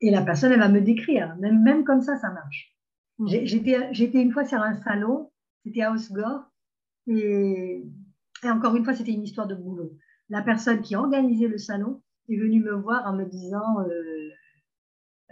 Et 0.00 0.10
la 0.10 0.22
personne, 0.22 0.52
elle 0.52 0.60
va 0.60 0.68
me 0.68 0.80
décrire. 0.80 1.36
Même, 1.36 1.62
même 1.62 1.84
comme 1.84 2.00
ça, 2.00 2.16
ça 2.16 2.30
marche. 2.30 2.74
Mmh. 3.18 3.28
J'étais 3.92 4.22
une 4.22 4.32
fois 4.32 4.44
sur 4.44 4.60
un 4.60 4.74
salon, 4.74 5.30
c'était 5.64 5.82
à 5.82 5.92
Osgore, 5.92 6.44
et, 7.06 7.82
et 8.42 8.50
encore 8.50 8.76
une 8.76 8.84
fois, 8.84 8.94
c'était 8.94 9.12
une 9.12 9.22
histoire 9.22 9.46
de 9.46 9.54
boulot. 9.54 9.92
La 10.28 10.42
personne 10.42 10.82
qui 10.82 10.96
organisait 10.96 11.48
le 11.48 11.58
salon, 11.58 12.02
est 12.28 12.36
venu 12.36 12.62
me 12.62 12.72
voir 12.72 13.06
en 13.06 13.14
me 13.14 13.24
disant, 13.24 13.80
euh, 13.80 14.30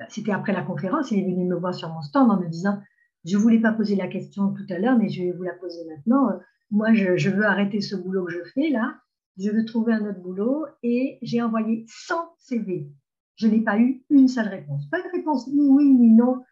c'était 0.08 0.32
après 0.32 0.52
la 0.52 0.62
conférence, 0.62 1.10
il 1.10 1.20
est 1.20 1.30
venu 1.30 1.44
me 1.44 1.56
voir 1.56 1.74
sur 1.74 1.88
mon 1.88 2.02
stand 2.02 2.30
en 2.30 2.38
me 2.38 2.48
disant, 2.48 2.80
je 3.24 3.36
voulais 3.36 3.60
pas 3.60 3.72
poser 3.72 3.96
la 3.96 4.08
question 4.08 4.52
tout 4.52 4.66
à 4.70 4.78
l'heure, 4.78 4.98
mais 4.98 5.08
je 5.08 5.22
vais 5.22 5.32
vous 5.32 5.42
la 5.42 5.54
poser 5.54 5.84
maintenant. 5.86 6.28
Moi, 6.70 6.92
je, 6.92 7.30
veux 7.30 7.44
arrêter 7.44 7.80
ce 7.80 7.96
boulot 7.96 8.24
que 8.24 8.32
je 8.32 8.44
fais 8.54 8.70
là. 8.70 8.98
Je 9.38 9.50
veux 9.50 9.64
trouver 9.64 9.94
un 9.94 10.08
autre 10.08 10.20
boulot 10.20 10.66
et 10.82 11.18
j'ai 11.22 11.42
envoyé 11.42 11.84
100 11.88 12.14
CV. 12.38 12.88
Je 13.36 13.48
n'ai 13.48 13.60
pas 13.60 13.78
eu 13.78 14.04
une 14.10 14.28
seule 14.28 14.48
réponse. 14.48 14.88
Pas 14.90 15.00
de 15.00 15.08
réponse 15.12 15.48
ni 15.48 15.68
oui 15.68 15.92
ni 15.92 16.12
non. 16.12 16.42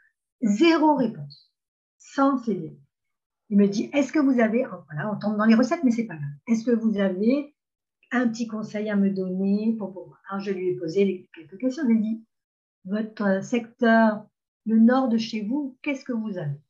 Zéro 0.42 0.96
réponse. 0.96 1.52
100 1.98 2.38
CV. 2.38 2.76
Il 3.50 3.58
me 3.58 3.68
dit, 3.68 3.90
est-ce 3.92 4.12
que 4.12 4.18
vous 4.18 4.40
avez, 4.40 4.64
voilà, 4.64 5.12
on 5.12 5.18
tombe 5.18 5.36
dans 5.36 5.44
les 5.44 5.54
recettes, 5.54 5.84
mais 5.84 5.90
c'est 5.90 6.06
pas 6.06 6.16
grave. 6.16 6.30
Est-ce 6.48 6.64
que 6.64 6.74
vous 6.74 6.98
avez 6.98 7.54
un 8.12 8.28
petit 8.28 8.46
conseil 8.46 8.90
à 8.90 8.96
me 8.96 9.10
donner 9.10 9.74
pour 9.78 9.92
pouvoir. 9.92 10.20
Alors, 10.28 10.40
je 10.40 10.52
lui 10.52 10.68
ai 10.68 10.76
posé 10.76 11.28
quelques 11.34 11.58
questions. 11.58 11.82
Je 11.84 11.88
lui 11.88 11.98
ai 11.98 12.02
dit, 12.02 12.24
votre 12.84 13.42
secteur, 13.42 14.26
le 14.66 14.78
nord 14.78 15.08
de 15.08 15.18
chez 15.18 15.42
vous, 15.42 15.76
qu'est-ce 15.82 16.04
que 16.04 16.12
vous 16.12 16.38
avez? 16.38 16.60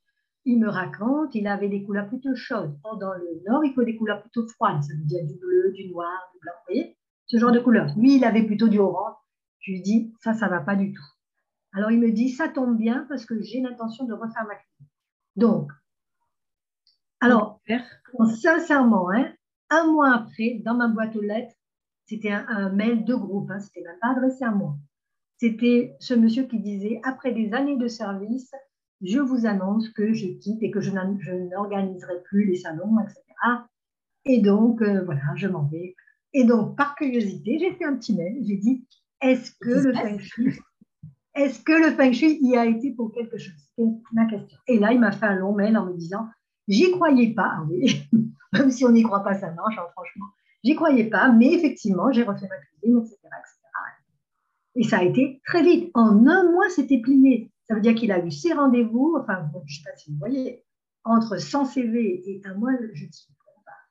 Il 0.44 0.58
me 0.58 0.68
raconte, 0.68 1.34
il 1.34 1.46
avait 1.46 1.68
des 1.68 1.84
couleurs 1.84 2.08
plutôt 2.08 2.34
chaudes. 2.34 2.76
Or, 2.82 2.98
dans 2.98 3.12
le 3.12 3.42
nord, 3.46 3.64
il 3.64 3.72
faut 3.74 3.84
des 3.84 3.96
couleurs 3.96 4.20
plutôt 4.22 4.46
froides. 4.48 4.82
Ça 4.82 4.94
veut 4.94 5.04
dire 5.04 5.24
du 5.24 5.36
bleu, 5.36 5.72
du 5.72 5.88
noir, 5.88 6.30
du 6.32 6.40
blanc. 6.40 6.52
Vous 6.66 6.74
voyez? 6.74 6.96
Ce 7.26 7.38
genre 7.38 7.52
de 7.52 7.60
couleurs. 7.60 7.92
Lui, 7.96 8.16
il 8.16 8.24
avait 8.24 8.44
plutôt 8.44 8.68
du 8.68 8.78
orange. 8.78 9.14
Je 9.60 9.72
lui 9.72 9.82
dis, 9.82 10.12
ça, 10.20 10.34
ça 10.34 10.48
va 10.48 10.60
pas 10.60 10.74
du 10.74 10.92
tout. 10.92 11.04
Alors, 11.74 11.90
il 11.90 12.00
me 12.00 12.10
dit, 12.10 12.30
ça 12.30 12.48
tombe 12.48 12.76
bien 12.76 13.06
parce 13.08 13.24
que 13.24 13.40
j'ai 13.40 13.60
l'intention 13.60 14.04
de 14.04 14.12
refaire 14.12 14.44
ma 14.46 14.56
cuisine. 14.56 14.88
Donc, 15.36 15.70
alors, 17.20 17.60
sincèrement, 18.40 19.08
hein, 19.10 19.32
un 19.70 19.86
mois 19.92 20.12
après, 20.12 20.60
dans 20.64 20.74
ma 20.74 20.88
boîte 20.88 21.14
aux 21.14 21.22
lettres, 21.22 21.54
c'était 22.04 22.32
un, 22.32 22.70
mail 22.70 23.04
de 23.04 23.14
groupe, 23.14 23.48
hein, 23.50 23.60
c'était 23.60 23.82
même 23.82 23.98
pas 24.00 24.10
adressé 24.10 24.44
à 24.44 24.50
moi. 24.50 24.76
C'était 25.42 25.96
ce 25.98 26.14
monsieur 26.14 26.44
qui 26.44 26.60
disait 26.60 27.00
Après 27.02 27.32
des 27.32 27.52
années 27.52 27.76
de 27.76 27.88
service, 27.88 28.52
je 29.00 29.18
vous 29.18 29.44
annonce 29.44 29.88
que 29.88 30.12
je 30.12 30.28
quitte 30.38 30.62
et 30.62 30.70
que 30.70 30.80
je 30.80 30.92
n'organiserai 30.92 32.22
plus 32.22 32.44
les 32.44 32.54
salons, 32.54 32.96
etc. 33.00 33.24
Et 34.24 34.40
donc, 34.40 34.80
euh, 34.82 35.02
voilà, 35.04 35.22
je 35.34 35.48
m'en 35.48 35.64
vais. 35.64 35.96
Et 36.32 36.44
donc, 36.44 36.76
par 36.76 36.94
curiosité, 36.94 37.58
j'ai 37.58 37.72
fait 37.72 37.84
un 37.84 37.96
petit 37.96 38.14
mail. 38.14 38.38
J'ai 38.44 38.56
dit 38.56 38.86
Est-ce 39.20 39.50
que 39.60 39.70
le 39.70 39.92
feng 39.92 40.18
shui, 40.20 40.60
est-ce 41.34 41.60
que 41.60 41.72
le 41.72 41.90
feng 41.96 42.12
shui 42.12 42.38
y 42.40 42.56
a 42.56 42.64
été 42.64 42.92
pour 42.92 43.12
quelque 43.12 43.36
chose? 43.36 43.52
C'était 43.76 43.90
ma 44.12 44.26
question. 44.26 44.56
Et 44.68 44.78
là, 44.78 44.92
il 44.92 45.00
m'a 45.00 45.10
fait 45.10 45.26
un 45.26 45.34
long 45.34 45.56
mail 45.56 45.76
en 45.76 45.86
me 45.86 45.94
disant 45.94 46.24
J'y 46.68 46.92
croyais 46.92 47.34
pas, 47.34 47.50
ah 47.52 47.66
oui. 47.68 48.08
Même 48.52 48.70
si 48.70 48.84
on 48.84 48.92
n'y 48.92 49.02
croit 49.02 49.24
pas, 49.24 49.34
ça 49.34 49.50
marche, 49.50 49.76
hein, 49.76 49.88
franchement. 49.90 50.26
J'y 50.62 50.76
croyais 50.76 51.10
pas, 51.10 51.32
mais 51.32 51.52
effectivement, 51.52 52.12
j'ai 52.12 52.22
refait 52.22 52.46
ma 52.46 52.58
cuisine, 52.58 52.98
etc., 52.98 53.18
Et 54.74 54.84
ça 54.84 54.98
a 54.98 55.04
été 55.04 55.40
très 55.46 55.62
vite. 55.62 55.90
En 55.94 56.26
un 56.26 56.50
mois, 56.50 56.68
c'était 56.70 57.00
plié. 57.00 57.50
Ça 57.68 57.74
veut 57.74 57.80
dire 57.80 57.94
qu'il 57.94 58.12
a 58.12 58.24
eu 58.24 58.30
ses 58.30 58.52
rendez-vous, 58.52 59.16
enfin, 59.20 59.48
je 59.54 59.58
ne 59.58 59.76
sais 59.76 59.82
pas 59.84 59.96
si 59.96 60.10
vous 60.10 60.18
voyez, 60.18 60.64
entre 61.04 61.36
100 61.36 61.64
CV 61.66 62.22
et 62.26 62.40
un 62.44 62.54
mois, 62.54 62.72
je 62.92 63.06
dis, 63.06 63.28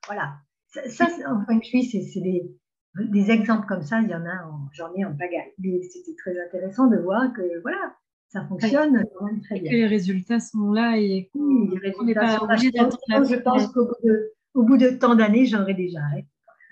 voilà. 0.05 0.35
Ça, 0.67 0.87
ça 0.87 1.05
en 1.27 1.45
feng 1.45 1.61
shui, 1.61 1.83
c'est 1.83 2.21
des, 2.21 2.49
des, 2.95 3.31
exemples 3.31 3.67
comme 3.67 3.81
ça, 3.81 3.99
il 4.01 4.09
y 4.09 4.15
en 4.15 4.25
a, 4.25 4.49
j'en 4.71 4.93
ai 4.95 5.03
en 5.03 5.15
pagaille. 5.15 5.51
Mais 5.59 5.81
c'était 5.81 6.15
très 6.15 6.39
intéressant 6.39 6.87
de 6.87 6.97
voir 6.97 7.33
que, 7.33 7.61
voilà, 7.61 7.95
ça 8.29 8.45
fonctionne 8.47 9.03
très 9.43 9.59
bien. 9.59 9.71
Et 9.71 9.75
les 9.75 9.87
résultats 9.87 10.39
sont 10.39 10.71
là 10.71 10.97
et 10.97 11.29
oui, 11.33 11.69
les 11.71 11.89
résultats 11.89 12.37
sont 12.37 12.45
là. 12.45 12.55
Je 12.55 13.35
pense, 13.41 13.67
qu'au 13.67 13.85
bout 13.85 14.07
de, 14.07 14.33
au 14.53 14.63
bout 14.63 14.77
de 14.77 14.89
tant 14.91 15.15
d'années, 15.15 15.45
j'aurais 15.45 15.73
déjà 15.73 15.99
arrêté. 15.99 16.27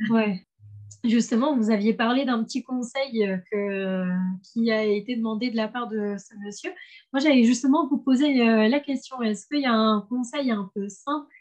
Ouais. 0.10 0.45
Justement, 1.05 1.55
vous 1.55 1.71
aviez 1.71 1.93
parlé 1.93 2.25
d'un 2.25 2.43
petit 2.43 2.61
conseil 2.61 3.23
euh, 3.53 4.05
qui 4.43 4.69
a 4.69 4.83
été 4.83 5.15
demandé 5.15 5.49
de 5.49 5.55
la 5.55 5.69
part 5.69 5.87
de 5.87 6.15
ce 6.17 6.35
monsieur. 6.45 6.71
Moi, 7.13 7.21
j'allais 7.21 7.45
justement 7.45 7.87
vous 7.87 7.97
poser 7.97 8.41
euh, 8.41 8.67
la 8.67 8.79
question 8.81 9.21
est-ce 9.21 9.47
qu'il 9.47 9.61
y 9.61 9.65
a 9.65 9.73
un 9.73 10.01
conseil 10.01 10.51
un 10.51 10.69
peu 10.75 10.89
simple 10.89 11.33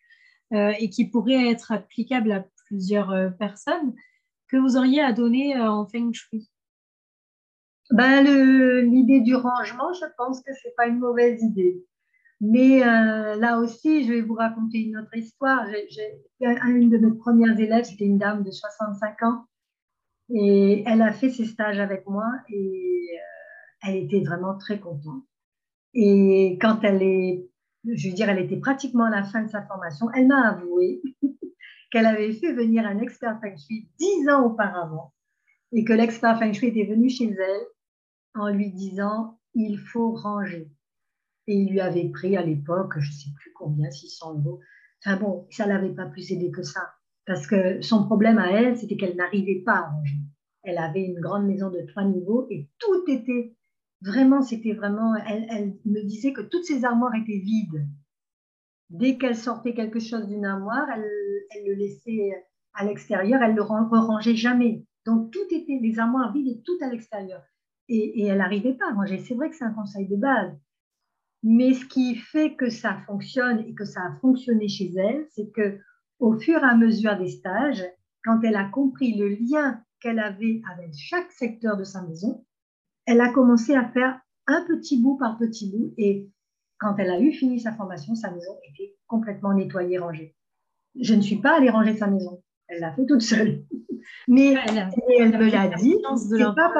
euh, 0.52 0.72
et 0.78 0.90
qui 0.90 1.06
pourrait 1.06 1.50
être 1.50 1.72
applicable 1.72 2.30
à 2.30 2.46
plusieurs 2.66 3.36
personnes 3.38 3.94
que 4.46 4.56
vous 4.56 4.76
auriez 4.76 5.00
à 5.00 5.12
donner 5.12 5.58
en 5.58 5.86
Feng 5.86 6.12
Shui? 6.12 6.48
Ben, 7.90 8.22
L'idée 8.82 9.20
du 9.20 9.34
rangement, 9.34 9.92
je 9.92 10.04
pense 10.16 10.40
que 10.42 10.52
ce 10.52 10.68
n'est 10.68 10.74
pas 10.76 10.86
une 10.86 10.98
mauvaise 10.98 11.42
idée. 11.42 11.82
Mais 12.40 12.82
euh, 12.84 13.34
là 13.36 13.58
aussi, 13.58 14.04
je 14.04 14.12
vais 14.12 14.20
vous 14.20 14.34
raconter 14.34 14.78
une 14.78 14.96
autre 14.96 15.16
histoire. 15.16 15.66
Une 16.40 16.90
de 16.90 16.98
mes 16.98 17.16
premières 17.16 17.58
élèves, 17.58 17.84
c'était 17.84 18.04
une 18.04 18.18
dame 18.18 18.44
de 18.44 18.50
65 18.50 19.22
ans, 19.24 19.44
et 20.30 20.82
elle 20.86 21.02
a 21.02 21.12
fait 21.12 21.30
ses 21.30 21.46
stages 21.46 21.78
avec 21.78 22.06
moi 22.06 22.26
et 22.48 23.08
euh, 23.14 23.88
elle 23.88 23.96
était 23.96 24.20
vraiment 24.20 24.56
très 24.58 24.78
contente. 24.78 25.24
Et 25.94 26.58
quand 26.60 26.80
elle 26.82 27.02
est, 27.02 27.48
je 27.84 28.08
veux 28.08 28.14
dire, 28.14 28.28
elle 28.28 28.40
était 28.40 28.58
pratiquement 28.58 29.04
à 29.04 29.10
la 29.10 29.24
fin 29.24 29.42
de 29.42 29.48
sa 29.48 29.62
formation, 29.62 30.10
elle 30.12 30.26
m'a 30.26 30.50
avoué 30.50 31.00
qu'elle 31.90 32.06
avait 32.06 32.32
fait 32.32 32.52
venir 32.52 32.86
un 32.86 32.98
expert 32.98 33.40
Feng 33.40 33.56
Shui 33.56 33.88
dix 33.98 34.28
ans 34.28 34.44
auparavant 34.44 35.14
et 35.72 35.84
que 35.84 35.94
l'expert 35.94 36.38
Feng 36.38 36.52
Shui 36.52 36.68
était 36.68 36.84
venu 36.84 37.08
chez 37.08 37.30
elle 37.30 37.66
en 38.34 38.48
lui 38.48 38.70
disant 38.70 39.38
il 39.54 39.78
faut 39.78 40.12
ranger. 40.12 40.68
Et 41.48 41.54
il 41.54 41.70
lui 41.70 41.80
avait 41.80 42.08
pris 42.10 42.36
à 42.36 42.42
l'époque, 42.42 42.92
je 42.98 43.08
ne 43.08 43.14
sais 43.14 43.30
plus 43.34 43.52
combien, 43.54 43.90
600 43.90 44.38
euros. 44.38 44.60
Enfin 45.04 45.16
bon, 45.16 45.46
ça 45.50 45.64
ne 45.64 45.72
l'avait 45.72 45.94
pas 45.94 46.06
plus 46.06 46.30
aidé 46.30 46.50
que 46.50 46.62
ça. 46.62 46.92
Parce 47.26 47.46
que 47.46 47.82
son 47.82 48.06
problème 48.06 48.38
à 48.38 48.50
elle, 48.50 48.76
c'était 48.76 48.96
qu'elle 48.96 49.16
n'arrivait 49.16 49.62
pas 49.64 49.78
à 49.78 49.90
ranger. 49.90 50.18
Elle 50.62 50.78
avait 50.78 51.04
une 51.04 51.20
grande 51.20 51.46
maison 51.46 51.70
de 51.70 51.80
trois 51.88 52.04
niveaux 52.04 52.46
et 52.50 52.68
tout 52.78 53.04
était 53.10 53.56
vraiment, 54.02 54.42
c'était 54.42 54.74
vraiment, 54.74 55.14
elle, 55.16 55.74
me 55.84 56.02
disait 56.02 56.32
que 56.32 56.42
toutes 56.42 56.64
ses 56.64 56.84
armoires 56.84 57.14
étaient 57.14 57.40
vides. 57.40 57.86
Dès 58.90 59.18
qu'elle 59.18 59.36
sortait 59.36 59.74
quelque 59.74 60.00
chose 60.00 60.26
d'une 60.28 60.46
armoire, 60.46 60.86
elle, 60.94 61.04
le 61.66 61.74
laissait 61.74 62.30
à 62.74 62.84
l'extérieur, 62.84 63.42
elle 63.42 63.52
ne 63.52 63.56
le 63.56 63.62
rangeait 63.62 64.36
jamais. 64.36 64.86
Donc 65.04 65.32
tout 65.32 65.46
était, 65.50 65.78
les 65.80 65.98
armoires 65.98 66.32
vides 66.32 66.48
et 66.48 66.62
tout 66.62 66.78
à 66.82 66.88
l'extérieur 66.88 67.42
et, 67.88 68.26
elle 68.26 68.38
n'arrivait 68.38 68.74
pas 68.74 68.90
à 68.90 68.94
manger. 68.94 69.18
C'est 69.18 69.34
vrai 69.34 69.50
que 69.50 69.56
c'est 69.56 69.64
un 69.64 69.72
conseil 69.72 70.06
de 70.06 70.16
base. 70.16 70.52
Mais 71.42 71.74
ce 71.74 71.84
qui 71.84 72.16
fait 72.16 72.56
que 72.56 72.68
ça 72.68 72.98
fonctionne 73.06 73.60
et 73.60 73.74
que 73.74 73.84
ça 73.84 74.00
a 74.00 74.18
fonctionné 74.20 74.68
chez 74.68 74.92
elle, 74.96 75.26
c'est 75.30 75.50
que 75.52 75.78
au 76.18 76.38
fur 76.38 76.58
et 76.58 76.66
à 76.66 76.76
mesure 76.76 77.16
des 77.16 77.28
stages, 77.28 77.84
quand 78.24 78.40
elle 78.42 78.56
a 78.56 78.64
compris 78.64 79.16
le 79.16 79.28
lien 79.28 79.80
qu'elle 80.00 80.18
avait 80.18 80.60
avec 80.72 80.92
chaque 80.96 81.30
secteur 81.30 81.76
de 81.76 81.84
sa 81.84 82.02
maison, 82.02 82.44
elle 83.06 83.20
a 83.20 83.32
commencé 83.32 83.74
à 83.74 83.88
faire 83.88 84.20
un 84.46 84.64
petit 84.66 85.00
bout 85.00 85.16
par 85.16 85.38
petit 85.38 85.70
bout 85.70 85.94
et 85.96 86.28
quand 86.78 86.96
elle 86.98 87.10
a 87.10 87.20
eu 87.20 87.32
fini 87.32 87.60
sa 87.60 87.72
formation, 87.72 88.14
sa 88.14 88.30
maison 88.30 88.52
était 88.68 88.96
complètement 89.06 89.54
nettoyée, 89.54 89.98
rangée. 89.98 90.36
Je 91.00 91.14
ne 91.14 91.20
suis 91.20 91.40
pas 91.40 91.56
allée 91.56 91.70
ranger 91.70 91.96
sa 91.96 92.06
maison. 92.06 92.42
Elle 92.68 92.80
l'a 92.80 92.92
fait 92.92 93.06
toute 93.06 93.22
seule. 93.22 93.64
Mais 94.28 94.54
elle, 94.54 95.38
me 95.38 95.50
l'a 95.50 95.68
dit. 95.68 95.96
Pas. 96.54 96.72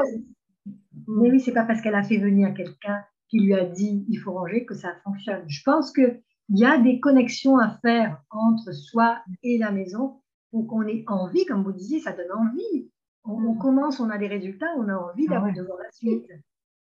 Mais 1.09 1.31
oui, 1.31 1.41
c'est 1.41 1.53
pas 1.53 1.65
parce 1.65 1.81
qu'elle 1.81 1.95
a 1.95 2.03
fait 2.03 2.19
venir 2.19 2.55
quelqu'un 2.55 3.03
qui 3.29 3.41
lui 3.41 3.55
a 3.55 3.65
dit 3.65 4.05
il 4.09 4.17
faut 4.17 4.33
ranger 4.33 4.65
que 4.65 4.75
ça 4.75 4.95
fonctionne. 5.05 5.45
Je 5.49 5.63
pense 5.65 5.93
qu'il 5.93 6.23
y 6.51 6.65
a 6.65 6.79
des 6.79 7.01
connexions 7.01 7.59
à 7.59 7.79
faire 7.83 8.23
entre 8.31 8.73
soi 8.73 9.19
et 9.43 9.59
la 9.59 9.71
maison 9.71 10.21
pour 10.51 10.67
qu'on 10.67 10.87
ait 10.87 11.05
envie, 11.07 11.45
comme 11.45 11.63
vous 11.63 11.73
disiez, 11.73 12.01
ça 12.01 12.13
donne 12.13 12.33
envie. 12.33 12.91
On, 13.25 13.55
mm. 13.55 13.59
commence, 13.59 14.01
on 14.01 14.11
a 14.11 14.19
des 14.19 14.29
résultats, 14.29 14.73
on 14.79 14.89
a 14.89 14.95
envie 14.95 15.27
ah 15.29 15.35
d'avoir 15.35 15.55
de 15.55 15.63
voir 15.63 15.79
la 15.79 15.91
suite. 15.93 16.27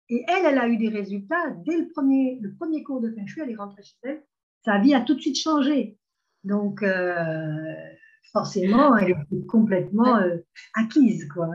Et 0.10 0.26
elle, 0.28 0.46
elle 0.46 0.58
a 0.58 0.68
eu 0.68 0.78
des 0.78 0.90
résultats 0.90 1.52
dès 1.66 1.78
le 1.78 1.88
premier, 1.88 2.40
le 2.42 2.54
premier 2.56 2.84
cours 2.84 3.00
de 3.00 3.10
Feng 3.12 3.26
Shui, 3.26 3.42
elle 3.42 3.52
est 3.52 3.56
rentrée 3.56 3.84
chez 3.84 3.96
elle, 4.04 4.24
sa 4.66 4.80
vie 4.80 4.94
a 4.94 5.02
tout 5.02 5.16
de 5.16 5.22
suite 5.22 5.40
changé. 5.40 5.98
Donc, 6.44 6.84
euh, 6.84 7.74
forcément, 8.34 8.98
elle 8.98 9.12
est 9.12 9.46
complètement 9.48 10.18
euh, 10.18 10.38
acquise, 10.76 11.28
quoi. 11.30 11.48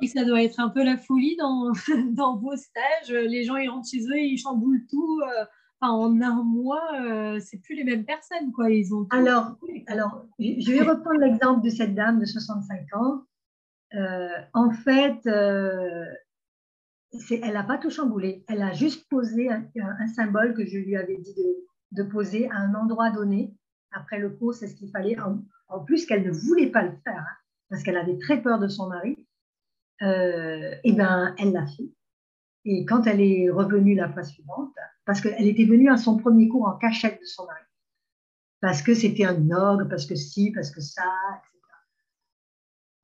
Et 0.00 0.06
ça 0.06 0.24
doit 0.24 0.42
être 0.42 0.60
un 0.60 0.68
peu 0.68 0.84
la 0.84 0.96
folie 0.96 1.36
dans, 1.36 1.72
dans 2.12 2.36
vos 2.36 2.56
stages. 2.56 3.10
Les 3.10 3.44
gens, 3.44 3.56
ils 3.56 3.68
rentrent 3.68 3.88
chez 3.88 4.02
eux, 4.02 4.18
ils 4.18 4.38
chamboulent 4.38 4.86
tout. 4.88 5.20
Euh, 5.22 5.44
en 5.80 6.20
un 6.20 6.42
mois, 6.42 7.38
c'est 7.38 7.58
plus 7.58 7.76
les 7.76 7.84
mêmes 7.84 8.04
personnes, 8.04 8.50
quoi. 8.52 8.68
Ils 8.68 8.92
ont 8.92 9.06
alors, 9.10 9.56
alors, 9.86 10.26
je 10.40 10.72
vais 10.72 10.82
reprendre 10.82 11.20
l'exemple 11.20 11.64
de 11.64 11.70
cette 11.70 11.94
dame 11.94 12.18
de 12.18 12.24
65 12.24 12.80
ans. 12.94 13.22
en 14.54 14.70
fait, 14.72 15.20
elle 17.30 17.52
n'a 17.52 17.62
pas 17.62 17.78
tout 17.78 17.90
chamboulé. 17.90 18.44
Elle 18.48 18.62
a 18.62 18.72
juste 18.72 19.08
posé 19.08 19.48
un, 19.50 20.06
symbole 20.14 20.54
que 20.54 20.66
je 20.66 20.78
lui 20.78 20.96
avais 20.96 21.16
dit 21.16 21.34
de, 21.92 22.02
poser 22.02 22.48
à 22.50 22.56
un 22.56 22.74
endroit 22.74 23.10
donné. 23.10 23.54
Après 23.92 24.18
le 24.18 24.30
cours, 24.30 24.54
c'est 24.54 24.68
ce 24.68 24.74
qu'il 24.74 24.90
fallait. 24.90 25.16
En, 25.68 25.80
plus, 25.80 26.06
qu'elle 26.06 26.26
ne 26.26 26.32
voulait 26.32 26.70
pas 26.70 26.82
le 26.82 26.92
faire 27.04 27.20
hein, 27.20 27.36
parce 27.70 27.82
qu'elle 27.82 27.96
avait 27.96 28.18
très 28.18 28.42
peur 28.42 28.58
de 28.58 28.68
son 28.68 28.88
mari. 28.88 29.16
Euh, 30.02 30.74
et 30.84 30.92
ben, 30.92 31.34
elle 31.38 31.52
l'a 31.52 31.66
fait. 31.66 31.90
Et 32.64 32.84
quand 32.84 33.06
elle 33.06 33.20
est 33.20 33.50
revenue 33.50 33.94
la 33.94 34.08
fois 34.12 34.22
suivante, 34.22 34.74
parce 35.04 35.20
qu'elle 35.20 35.46
était 35.46 35.64
venue 35.64 35.90
à 35.90 35.96
son 35.96 36.18
premier 36.18 36.48
cours 36.48 36.66
en 36.66 36.76
cachette 36.76 37.20
de 37.20 37.24
son 37.24 37.46
mari, 37.46 37.60
parce 38.60 38.82
que 38.82 38.94
c'était 38.94 39.24
un 39.24 39.50
ogre, 39.50 39.88
parce 39.88 40.06
que 40.06 40.14
si, 40.14 40.50
parce 40.52 40.70
que 40.70 40.80
ça, 40.80 41.04
etc. 41.38 41.58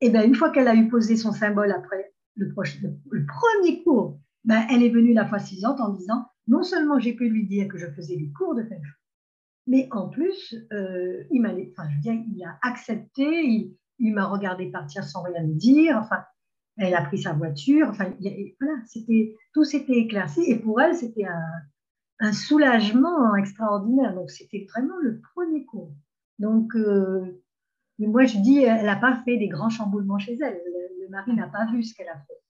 Et 0.00 0.10
ben, 0.10 0.26
une 0.26 0.34
fois 0.34 0.50
qu'elle 0.50 0.68
a 0.68 0.74
eu 0.74 0.88
posé 0.88 1.16
son 1.16 1.32
symbole 1.32 1.72
après 1.72 2.12
le, 2.36 2.52
premier 2.52 3.82
cours, 3.84 4.20
ben, 4.44 4.66
elle 4.70 4.82
est 4.82 4.90
venue 4.90 5.14
la 5.14 5.26
fois 5.26 5.38
suivante 5.38 5.80
en 5.80 5.90
disant 5.90 6.26
non 6.46 6.62
seulement 6.62 6.98
j'ai 6.98 7.14
pu 7.14 7.28
lui 7.28 7.46
dire 7.46 7.68
que 7.68 7.78
je 7.78 7.86
faisais 7.86 8.16
des 8.16 8.30
cours 8.32 8.54
de 8.54 8.64
Feng 8.64 8.82
mais 9.66 9.88
en 9.92 10.08
plus, 10.08 10.54
euh, 10.72 11.24
il, 11.30 11.40
m'a, 11.40 11.52
il 11.52 12.44
a 12.44 12.58
accepté, 12.62 13.76
il, 13.98 14.14
m'a 14.14 14.26
regardé 14.26 14.70
partir 14.70 15.04
sans 15.04 15.22
rien 15.22 15.42
dire, 15.44 15.96
enfin, 15.96 16.22
elle 16.76 16.94
a 16.94 17.02
pris 17.02 17.18
sa 17.18 17.32
voiture, 17.32 17.88
enfin, 17.88 18.12
voilà, 18.60 18.74
c'était, 18.86 19.36
tout 19.52 19.64
s'était 19.64 19.98
éclairci, 19.98 20.42
et 20.50 20.58
pour 20.58 20.80
elle, 20.80 20.94
c'était 20.94 21.24
un, 21.24 21.44
un 22.20 22.32
soulagement 22.32 23.36
extraordinaire. 23.36 24.14
Donc, 24.14 24.30
c'était 24.30 24.66
vraiment 24.70 24.96
le 25.00 25.20
premier 25.20 25.64
cours. 25.64 25.92
Donc, 26.38 26.74
euh, 26.74 27.42
moi, 27.98 28.24
je 28.24 28.38
dis, 28.38 28.64
elle 28.64 28.86
n'a 28.86 28.96
pas 28.96 29.22
fait 29.24 29.36
des 29.36 29.48
grands 29.48 29.70
chamboulements 29.70 30.18
chez 30.18 30.36
elle 30.40 30.60
le 31.04 31.10
mari 31.10 31.34
n'a 31.34 31.48
pas 31.48 31.66
vu 31.70 31.82
ce 31.82 31.94
qu'elle 31.94 32.08
a 32.08 32.16
fait. 32.16 32.40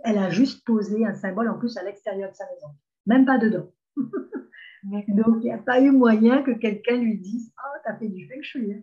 Elle 0.00 0.18
a 0.18 0.30
juste 0.30 0.64
posé 0.66 1.06
un 1.06 1.14
symbole 1.14 1.48
en 1.48 1.58
plus 1.58 1.76
à 1.76 1.82
l'extérieur 1.82 2.30
de 2.30 2.36
sa 2.36 2.44
maison, 2.46 2.68
même 3.06 3.24
pas 3.24 3.38
dedans. 3.38 3.70
Donc, 4.86 5.36
il 5.40 5.44
n'y 5.44 5.52
a 5.52 5.58
pas 5.58 5.80
eu 5.80 5.90
moyen 5.90 6.42
que 6.42 6.50
quelqu'un 6.50 6.96
lui 6.96 7.18
dise 7.18 7.52
Oh, 7.58 7.78
tu 7.84 7.90
as 7.90 7.96
fait 7.96 8.08
du 8.08 8.28
feng 8.28 8.42
shui. 8.42 8.72
Hein. 8.72 8.82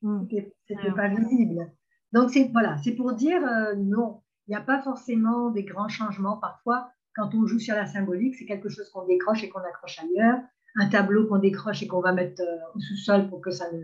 Hmm. 0.00 0.26
C'était 0.66 0.92
pas 0.92 1.08
visible. 1.08 1.70
Donc, 2.12 2.30
c'est 2.30 2.48
voilà, 2.52 2.78
c'est 2.78 2.92
pour 2.92 3.12
dire 3.12 3.44
euh, 3.44 3.74
non, 3.76 4.21
il 4.46 4.50
n'y 4.50 4.56
a 4.56 4.60
pas 4.60 4.82
forcément 4.82 5.50
des 5.50 5.64
grands 5.64 5.88
changements. 5.88 6.36
Parfois, 6.36 6.90
quand 7.14 7.34
on 7.34 7.46
joue 7.46 7.58
sur 7.58 7.74
la 7.74 7.86
symbolique, 7.86 8.34
c'est 8.36 8.46
quelque 8.46 8.68
chose 8.68 8.88
qu'on 8.90 9.06
décroche 9.06 9.44
et 9.44 9.48
qu'on 9.48 9.60
accroche 9.60 9.98
ailleurs, 10.00 10.40
un 10.76 10.88
tableau 10.88 11.26
qu'on 11.26 11.38
décroche 11.38 11.82
et 11.82 11.86
qu'on 11.86 12.00
va 12.00 12.12
mettre 12.12 12.42
euh, 12.42 12.58
au 12.74 12.80
sous-sol 12.80 13.28
pour 13.28 13.40
que 13.40 13.50
ça 13.50 13.70
ne, 13.72 13.82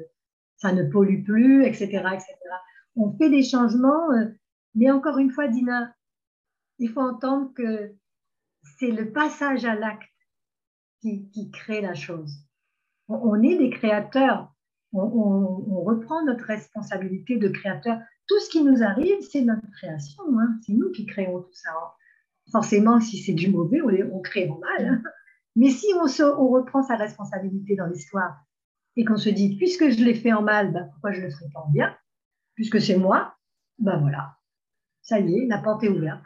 ça 0.57 0.73
ne 0.73 0.85
pollue 0.85 1.23
plus, 1.25 1.65
etc., 1.65 1.85
etc. 1.85 2.35
On 2.97 3.17
fait 3.17 3.31
des 3.31 3.43
changements 3.43 4.11
euh, 4.13 4.27
mais 4.75 4.91
encore 4.91 5.19
une 5.19 5.31
fois, 5.31 5.49
Dina, 5.49 5.93
il 6.79 6.91
faut 6.91 7.01
entendre 7.01 7.53
que 7.55 7.95
c'est 8.63 8.93
le 8.93 9.13
passage 9.13 9.65
à 9.65 9.75
l'acte 9.75 10.09
qui, 11.01 11.51
crée 11.53 11.81
la 11.81 11.95
chose. 11.95 12.33
On, 13.09 13.43
est 13.43 13.57
des 13.57 13.71
créateurs. 13.71 14.53
On, 14.93 15.83
reprend 15.85 16.25
notre 16.25 16.45
responsabilité 16.45 17.37
de 17.37 17.49
créateur. 17.49 17.99
Tout 18.27 18.39
ce 18.41 18.51
qui 18.51 18.63
nous 18.63 18.83
arrive, 18.83 19.21
c'est 19.21 19.43
notre 19.43 19.71
création. 19.71 20.23
Hein. 20.39 20.59
C'est 20.63 20.73
nous 20.73 20.91
qui 20.93 21.07
créons 21.07 21.41
tout 21.41 21.53
ça. 21.53 21.71
Forcément, 22.53 23.01
si 23.01 23.19
c'est 23.19 23.35
du 23.35 23.51
mauvais, 23.51 23.81
on, 23.83 24.21
crée 24.21 24.49
en 24.49 24.59
mal. 24.59 24.87
Hein. 24.87 25.03
Mais 25.57 25.71
si 25.71 25.87
on, 25.95 26.07
on 26.39 26.49
reprend 26.49 26.83
sa 26.83 26.97
responsabilité 26.97 27.77
dans 27.77 27.87
l'histoire 27.87 28.45
et 28.97 29.05
qu'on 29.05 29.17
se 29.17 29.29
dit, 29.29 29.57
puisque 29.57 29.91
je 29.91 30.03
l'ai 30.03 30.15
fait 30.15 30.33
en 30.33 30.43
mal, 30.43 30.73
ben, 30.73 30.89
pourquoi 30.93 31.13
je 31.13 31.21
le 31.21 31.31
ferai 31.31 31.47
pas 31.53 31.61
en 31.61 31.71
bien? 31.71 31.97
Puisque 32.55 32.81
c'est 32.81 32.97
moi, 32.97 33.35
ben 33.79 33.99
voilà, 33.99 34.37
ça 35.03 35.21
y 35.21 35.39
est, 35.39 35.47
la 35.47 35.59
porte 35.59 35.85
est 35.85 35.89
ouverte. 35.89 36.25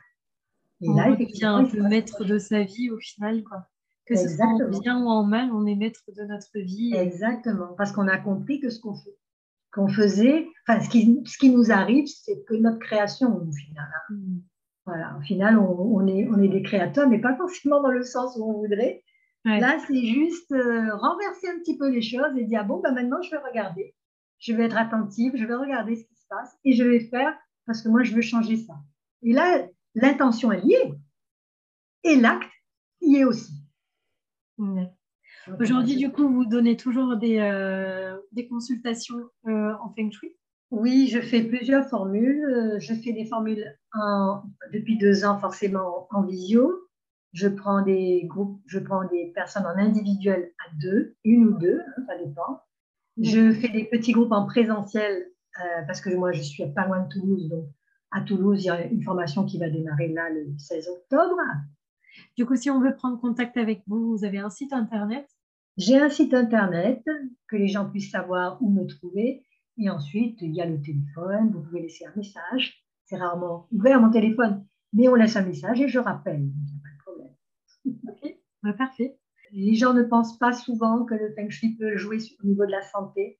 Et 0.80 0.88
on 0.88 0.96
là, 0.96 1.14
devient 1.14 1.44
un 1.44 1.64
peu 1.64 1.82
maître 1.82 2.24
de 2.24 2.38
sa 2.38 2.62
vie 2.62 2.90
au 2.90 2.98
final, 2.98 3.44
quoi. 3.44 3.68
Que 4.06 4.16
ce 4.16 4.28
soit 4.28 4.46
en 4.46 4.78
bien 4.80 5.02
ou 5.02 5.08
en 5.08 5.24
mal, 5.24 5.50
on 5.52 5.64
est 5.66 5.76
maître 5.76 6.00
de 6.08 6.24
notre 6.24 6.58
vie. 6.58 6.94
Exactement, 6.96 7.74
parce 7.76 7.92
qu'on 7.92 8.08
a 8.08 8.18
compris 8.18 8.60
que 8.60 8.68
ce 8.68 8.80
qu'on 8.80 8.94
fait, 8.94 9.16
qu'on 9.72 9.88
faisait, 9.88 10.48
enfin, 10.66 10.80
ce 10.80 10.88
qui, 10.88 11.20
ce 11.24 11.38
qui 11.38 11.50
nous 11.50 11.70
arrive, 11.70 12.06
c'est 12.06 12.44
que 12.44 12.54
notre 12.54 12.78
création, 12.78 13.36
au 13.36 13.52
final. 13.52 13.88
Hein. 13.94 14.14
Mm. 14.14 14.40
Voilà, 14.84 15.16
au 15.16 15.20
final, 15.20 15.58
on, 15.58 16.06
est, 16.08 16.28
on 16.28 16.42
est 16.42 16.48
des 16.48 16.62
créateurs, 16.62 17.08
mais 17.08 17.20
pas 17.20 17.36
forcément 17.36 17.80
dans 17.80 17.92
le 17.92 18.02
sens 18.02 18.36
où 18.36 18.44
on 18.44 18.58
voudrait. 18.58 19.04
Là, 19.44 19.78
c'est 19.86 20.04
juste 20.04 20.52
euh, 20.52 20.94
renverser 20.96 21.48
un 21.48 21.58
petit 21.58 21.76
peu 21.76 21.90
les 21.90 22.02
choses 22.02 22.36
et 22.36 22.44
dire, 22.44 22.64
bon, 22.64 22.80
ben 22.80 22.92
maintenant, 22.92 23.20
je 23.22 23.30
vais 23.30 23.38
regarder, 23.38 23.94
je 24.38 24.52
vais 24.52 24.64
être 24.64 24.76
attentive, 24.76 25.32
je 25.34 25.44
vais 25.44 25.54
regarder 25.54 25.96
ce 25.96 26.04
qui 26.04 26.14
se 26.14 26.26
passe 26.28 26.56
et 26.64 26.72
je 26.72 26.84
vais 26.84 27.00
faire 27.00 27.36
parce 27.66 27.82
que 27.82 27.88
moi, 27.88 28.02
je 28.02 28.14
veux 28.14 28.22
changer 28.22 28.56
ça. 28.56 28.74
Et 29.22 29.32
là, 29.32 29.66
l'intention 29.94 30.52
est 30.52 30.60
liée 30.60 30.94
et 32.04 32.16
l'acte 32.16 32.48
y 33.00 33.16
est 33.16 33.24
aussi. 33.24 33.52
Aujourd'hui, 35.58 35.96
du 35.96 36.10
coup, 36.10 36.28
vous 36.28 36.44
donnez 36.44 36.76
toujours 36.76 37.16
des, 37.16 37.38
euh, 37.38 38.16
des 38.32 38.46
consultations 38.46 39.18
euh, 39.46 39.72
en 39.82 39.92
Feng 39.94 40.10
Shui? 40.10 40.36
Oui, 40.70 41.08
je 41.12 41.20
fais 41.20 41.42
plusieurs 41.42 41.86
formules. 41.88 42.44
Euh, 42.44 42.78
je 42.78 42.94
fais 42.94 43.12
des 43.12 43.26
formules 43.26 43.76
en, 43.92 44.42
depuis 44.72 44.96
deux 44.96 45.24
ans, 45.24 45.38
forcément 45.38 46.08
en 46.10 46.22
visio. 46.22 46.72
Je 47.32 47.48
prends 47.48 47.82
des 47.82 48.24
groupes, 48.24 48.60
je 48.66 48.78
prends 48.78 49.04
des 49.04 49.32
personnes 49.34 49.66
en 49.66 49.76
individuel 49.76 50.52
à 50.66 50.74
deux, 50.80 51.16
une 51.24 51.44
ou 51.46 51.58
deux, 51.58 51.80
hein, 51.80 52.02
ça 52.06 52.16
dépend. 52.18 52.60
Je 53.20 53.52
fais 53.52 53.68
des 53.68 53.84
petits 53.84 54.12
groupes 54.12 54.32
en 54.32 54.46
présentiel 54.46 55.26
euh, 55.60 55.82
parce 55.86 56.00
que 56.00 56.14
moi, 56.14 56.32
je 56.32 56.40
suis 56.40 56.64
pas 56.72 56.86
loin 56.86 57.00
de 57.00 57.08
Toulouse. 57.08 57.48
Donc, 57.50 57.66
à 58.10 58.22
Toulouse, 58.22 58.62
il 58.62 58.66
y 58.66 58.70
a 58.70 58.84
une 58.84 59.02
formation 59.02 59.44
qui 59.44 59.58
va 59.58 59.68
démarrer 59.68 60.08
là 60.08 60.30
le 60.30 60.46
16 60.58 60.88
octobre. 60.88 61.36
Du 62.36 62.46
coup, 62.46 62.56
si 62.56 62.70
on 62.70 62.80
veut 62.80 62.94
prendre 62.94 63.20
contact 63.20 63.56
avec 63.56 63.82
vous, 63.86 64.16
vous 64.16 64.24
avez 64.24 64.38
un 64.38 64.50
site 64.50 64.72
internet? 64.72 65.26
J'ai 65.76 65.98
un 65.98 66.10
site 66.10 66.34
internet 66.34 67.02
que 67.48 67.56
les 67.56 67.68
gens 67.68 67.88
puissent 67.88 68.10
savoir 68.10 68.62
où 68.62 68.70
me 68.70 68.86
trouver. 68.86 69.44
Et 69.78 69.88
ensuite, 69.88 70.38
il 70.42 70.54
y 70.54 70.60
a 70.60 70.66
le 70.66 70.80
téléphone. 70.80 71.50
Vous 71.52 71.62
pouvez 71.62 71.82
laisser 71.82 72.04
un 72.04 72.12
message. 72.14 72.84
C'est 73.04 73.16
rarement 73.16 73.66
ouvert 73.72 74.00
mon 74.00 74.10
téléphone, 74.10 74.64
mais 74.92 75.08
on 75.08 75.14
laisse 75.14 75.36
un 75.36 75.44
message 75.44 75.80
et 75.80 75.88
je 75.88 75.98
rappelle. 75.98 76.40
Il 76.40 76.46
n'y 76.46 76.78
a 76.78 76.82
pas 76.82 76.94
de 76.94 77.02
problème. 77.04 77.34
Ok, 78.08 78.36
bah, 78.62 78.72
parfait. 78.74 79.18
Les 79.52 79.74
gens 79.74 79.92
ne 79.92 80.02
pensent 80.02 80.38
pas 80.38 80.52
souvent 80.52 81.04
que 81.04 81.14
le 81.14 81.34
feng 81.34 81.50
shui 81.50 81.76
peut 81.76 81.96
jouer 81.96 82.18
au 82.42 82.46
niveau 82.46 82.64
de 82.64 82.70
la 82.70 82.82
santé. 82.82 83.38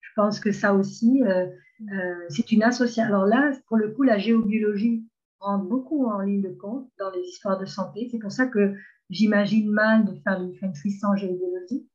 Je 0.00 0.10
pense 0.16 0.40
que 0.40 0.52
ça 0.52 0.74
aussi, 0.74 1.22
euh, 1.22 1.46
euh, 1.92 2.26
c'est 2.30 2.50
une 2.52 2.62
association. 2.62 3.04
Alors 3.04 3.26
là, 3.26 3.52
pour 3.68 3.76
le 3.76 3.92
coup, 3.92 4.02
la 4.02 4.18
géobiologie 4.18 5.06
rentre 5.40 5.64
beaucoup 5.64 6.06
en 6.06 6.20
ligne 6.20 6.42
de 6.42 6.50
compte 6.50 6.88
dans 6.98 7.10
les 7.10 7.22
histoires 7.22 7.58
de 7.58 7.66
santé. 7.66 8.08
C'est 8.10 8.18
pour 8.18 8.32
ça 8.32 8.46
que 8.46 8.74
j'imagine 9.08 9.70
mal 9.70 10.04
de 10.04 10.14
faire 10.20 10.40
du 10.40 10.56
feng 10.58 10.72
shui 10.74 10.92
sans 10.92 11.16
géobiologie. 11.16 11.86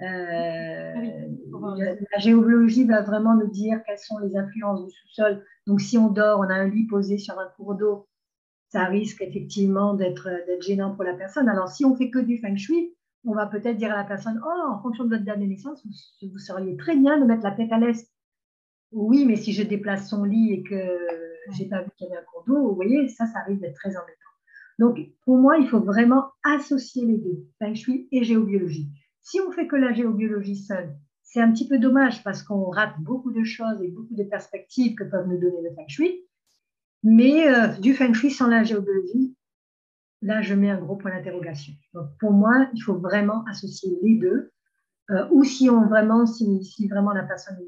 Euh, 0.00 1.28
la, 1.78 2.18
géobiologie 2.18 2.84
va 2.84 3.02
vraiment 3.02 3.34
nous 3.34 3.50
dire 3.50 3.80
quelles 3.86 3.98
sont 3.98 4.18
les 4.18 4.36
influences 4.36 4.84
du 4.84 4.90
sous-sol. 4.90 5.44
Donc, 5.66 5.80
si 5.80 5.96
on 5.98 6.08
dort, 6.08 6.40
on 6.40 6.50
a 6.50 6.54
un 6.54 6.68
lit 6.68 6.86
posé 6.86 7.18
sur 7.18 7.38
un 7.38 7.48
cours 7.56 7.74
d'eau, 7.74 8.08
ça 8.70 8.84
risque 8.86 9.22
effectivement 9.22 9.94
d'être 9.94 10.28
gênant 10.60 10.94
pour 10.94 11.04
la 11.04 11.14
personne. 11.14 11.48
Alors, 11.48 11.68
si 11.68 11.84
on 11.84 11.96
fait 11.96 12.10
que 12.10 12.18
du 12.18 12.38
feng 12.38 12.56
shui, 12.56 12.94
on 13.24 13.34
va 13.34 13.46
peut-être 13.46 13.76
dire 13.76 13.92
à 13.92 13.96
la 13.96 14.04
personne, 14.04 14.40
oh, 14.44 14.72
en 14.72 14.82
fonction 14.82 15.04
de 15.04 15.10
votre 15.10 15.24
date 15.24 15.38
de 15.38 15.44
naissance, 15.44 15.82
vous, 16.22 16.38
seriez 16.38 16.76
très 16.76 16.96
bien 16.96 17.18
de 17.18 17.24
mettre 17.24 17.42
la 17.42 17.52
tête 17.52 17.72
à 17.72 17.78
l'est. 17.78 18.10
Oui, 18.92 19.24
mais 19.24 19.36
si 19.36 19.52
je 19.52 19.62
déplace 19.62 20.08
son 20.08 20.24
lit 20.24 20.52
et 20.52 20.62
que 20.62 20.98
j'ai 21.52 21.66
pas 21.66 21.82
vu 21.82 21.90
qu'il 21.96 22.08
y 22.08 22.10
avait 22.10 22.20
un 22.20 22.24
cours 22.24 22.44
d'eau, 22.46 22.68
vous 22.68 22.74
voyez, 22.74 23.08
ça, 23.08 23.26
ça 23.26 23.40
arrive 23.40 23.60
d'être 23.60 23.74
très 23.74 23.96
embêtant. 23.96 24.24
Donc, 24.78 24.98
pour 25.24 25.38
moi, 25.38 25.58
il 25.58 25.68
faut 25.68 25.80
vraiment 25.80 26.30
associer 26.42 27.06
les 27.06 27.18
deux, 27.18 27.46
feng 27.58 27.74
shui 27.74 28.08
et 28.10 28.24
géobiologie. 28.24 28.90
Si 29.20 29.40
on 29.40 29.52
fait 29.52 29.66
que 29.66 29.76
la 29.76 29.92
géobiologie 29.92 30.56
seule, 30.56 30.96
c'est 31.22 31.40
un 31.40 31.52
petit 31.52 31.68
peu 31.68 31.78
dommage 31.78 32.22
parce 32.22 32.42
qu'on 32.42 32.70
rate 32.70 32.98
beaucoup 33.00 33.32
de 33.32 33.44
choses 33.44 33.80
et 33.82 33.88
beaucoup 33.88 34.14
de 34.14 34.24
perspectives 34.24 34.94
que 34.94 35.04
peuvent 35.04 35.28
nous 35.28 35.38
donner 35.38 35.62
le 35.62 35.74
feng 35.74 35.88
shui. 35.88 36.24
Mais 37.02 37.48
euh, 37.48 37.68
du 37.78 37.94
feng 37.94 38.12
shui 38.14 38.30
sans 38.30 38.48
la 38.48 38.64
géobiologie, 38.64 39.36
là, 40.22 40.42
je 40.42 40.54
mets 40.54 40.70
un 40.70 40.78
gros 40.78 40.96
point 40.96 41.10
d'interrogation. 41.10 41.74
Donc, 41.92 42.08
pour 42.18 42.32
moi, 42.32 42.68
il 42.74 42.80
faut 42.80 42.98
vraiment 42.98 43.44
associer 43.44 43.96
les 44.02 44.16
deux. 44.16 44.50
Euh, 45.10 45.28
ou 45.30 45.44
si 45.44 45.68
on 45.68 45.86
vraiment, 45.86 46.24
si, 46.24 46.64
si 46.64 46.88
vraiment 46.88 47.12
la 47.12 47.24
personne 47.24 47.58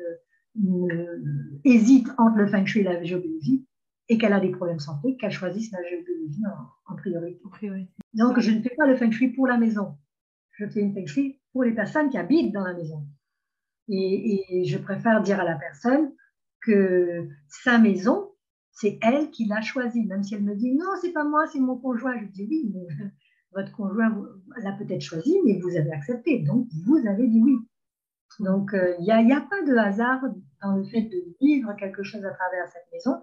hésite 1.65 2.09
entre 2.17 2.39
le 2.39 2.47
feng 2.47 2.65
shui 2.65 2.81
et 2.81 2.85
la 2.85 3.03
géobiologie 3.03 3.66
et 4.09 4.19
qu'elle 4.19 4.33
a 4.33 4.41
des 4.41 4.51
problèmes 4.51 4.77
de 4.77 4.83
santé, 4.83 5.17
qu'elle 5.17 5.33
choisisse 5.33 5.73
la 5.73 5.83
géobiologie 5.83 6.43
en, 6.87 6.97
priorité. 6.97 7.41
Donc, 8.15 8.39
je 8.41 8.51
ne 8.51 8.63
fais 8.63 8.75
pas 8.77 8.87
le 8.87 8.97
feng 8.97 9.11
shui 9.11 9.29
pour 9.29 9.47
la 9.47 9.59
maison. 9.59 9.97
Je 10.53 10.67
fais 10.67 10.81
une 10.81 10.95
feng 10.95 11.07
shui 11.07 11.41
pour 11.53 11.65
les 11.65 11.73
personnes 11.73 12.09
qui 12.09 12.19
habitent 12.19 12.53
dans 12.53 12.65
la 12.65 12.75
maison. 12.75 13.05
Et, 13.89 14.61
et 14.61 14.65
je 14.65 14.79
préfère 14.79 15.23
dire 15.23 15.41
à 15.41 15.45
la 15.45 15.57
personne 15.57 16.13
que 16.61 17.29
sa 17.49 17.79
maison, 17.79 18.33
c'est 18.73 18.99
elle 19.01 19.31
qui 19.31 19.47
l'a 19.47 19.63
choisie, 19.63 20.05
même 20.05 20.23
si 20.23 20.35
elle 20.35 20.43
me 20.43 20.55
dit 20.55 20.75
non, 20.75 20.91
c'est 21.01 21.13
pas 21.13 21.25
moi, 21.25 21.47
c'est 21.47 21.61
mon 21.61 21.79
conjoint. 21.79 22.19
Je 22.21 22.27
dis 22.27 22.47
oui, 22.49 22.73
mais 22.75 22.87
votre 23.53 23.73
conjoint 23.73 24.15
l'a 24.59 24.73
peut-être 24.73 25.01
choisi, 25.01 25.39
mais 25.45 25.59
vous 25.61 25.77
avez 25.77 25.93
accepté, 25.93 26.41
donc 26.41 26.69
vous 26.85 27.07
avez 27.09 27.27
dit 27.27 27.41
oui. 27.43 27.57
Donc 28.41 28.73
il 28.99 29.03
n'y 29.03 29.11
a, 29.13 29.37
a, 29.37 29.41
pas 29.41 29.63
de 29.63 29.77
hasard 29.77 30.21
dans 30.63 30.77
le 30.77 30.85
fait 30.85 31.03
de 31.03 31.37
vivre 31.41 31.75
quelque 31.77 32.03
chose 32.03 32.25
à 32.25 32.31
travers 32.31 32.69
cette 32.69 32.87
maison. 32.93 33.23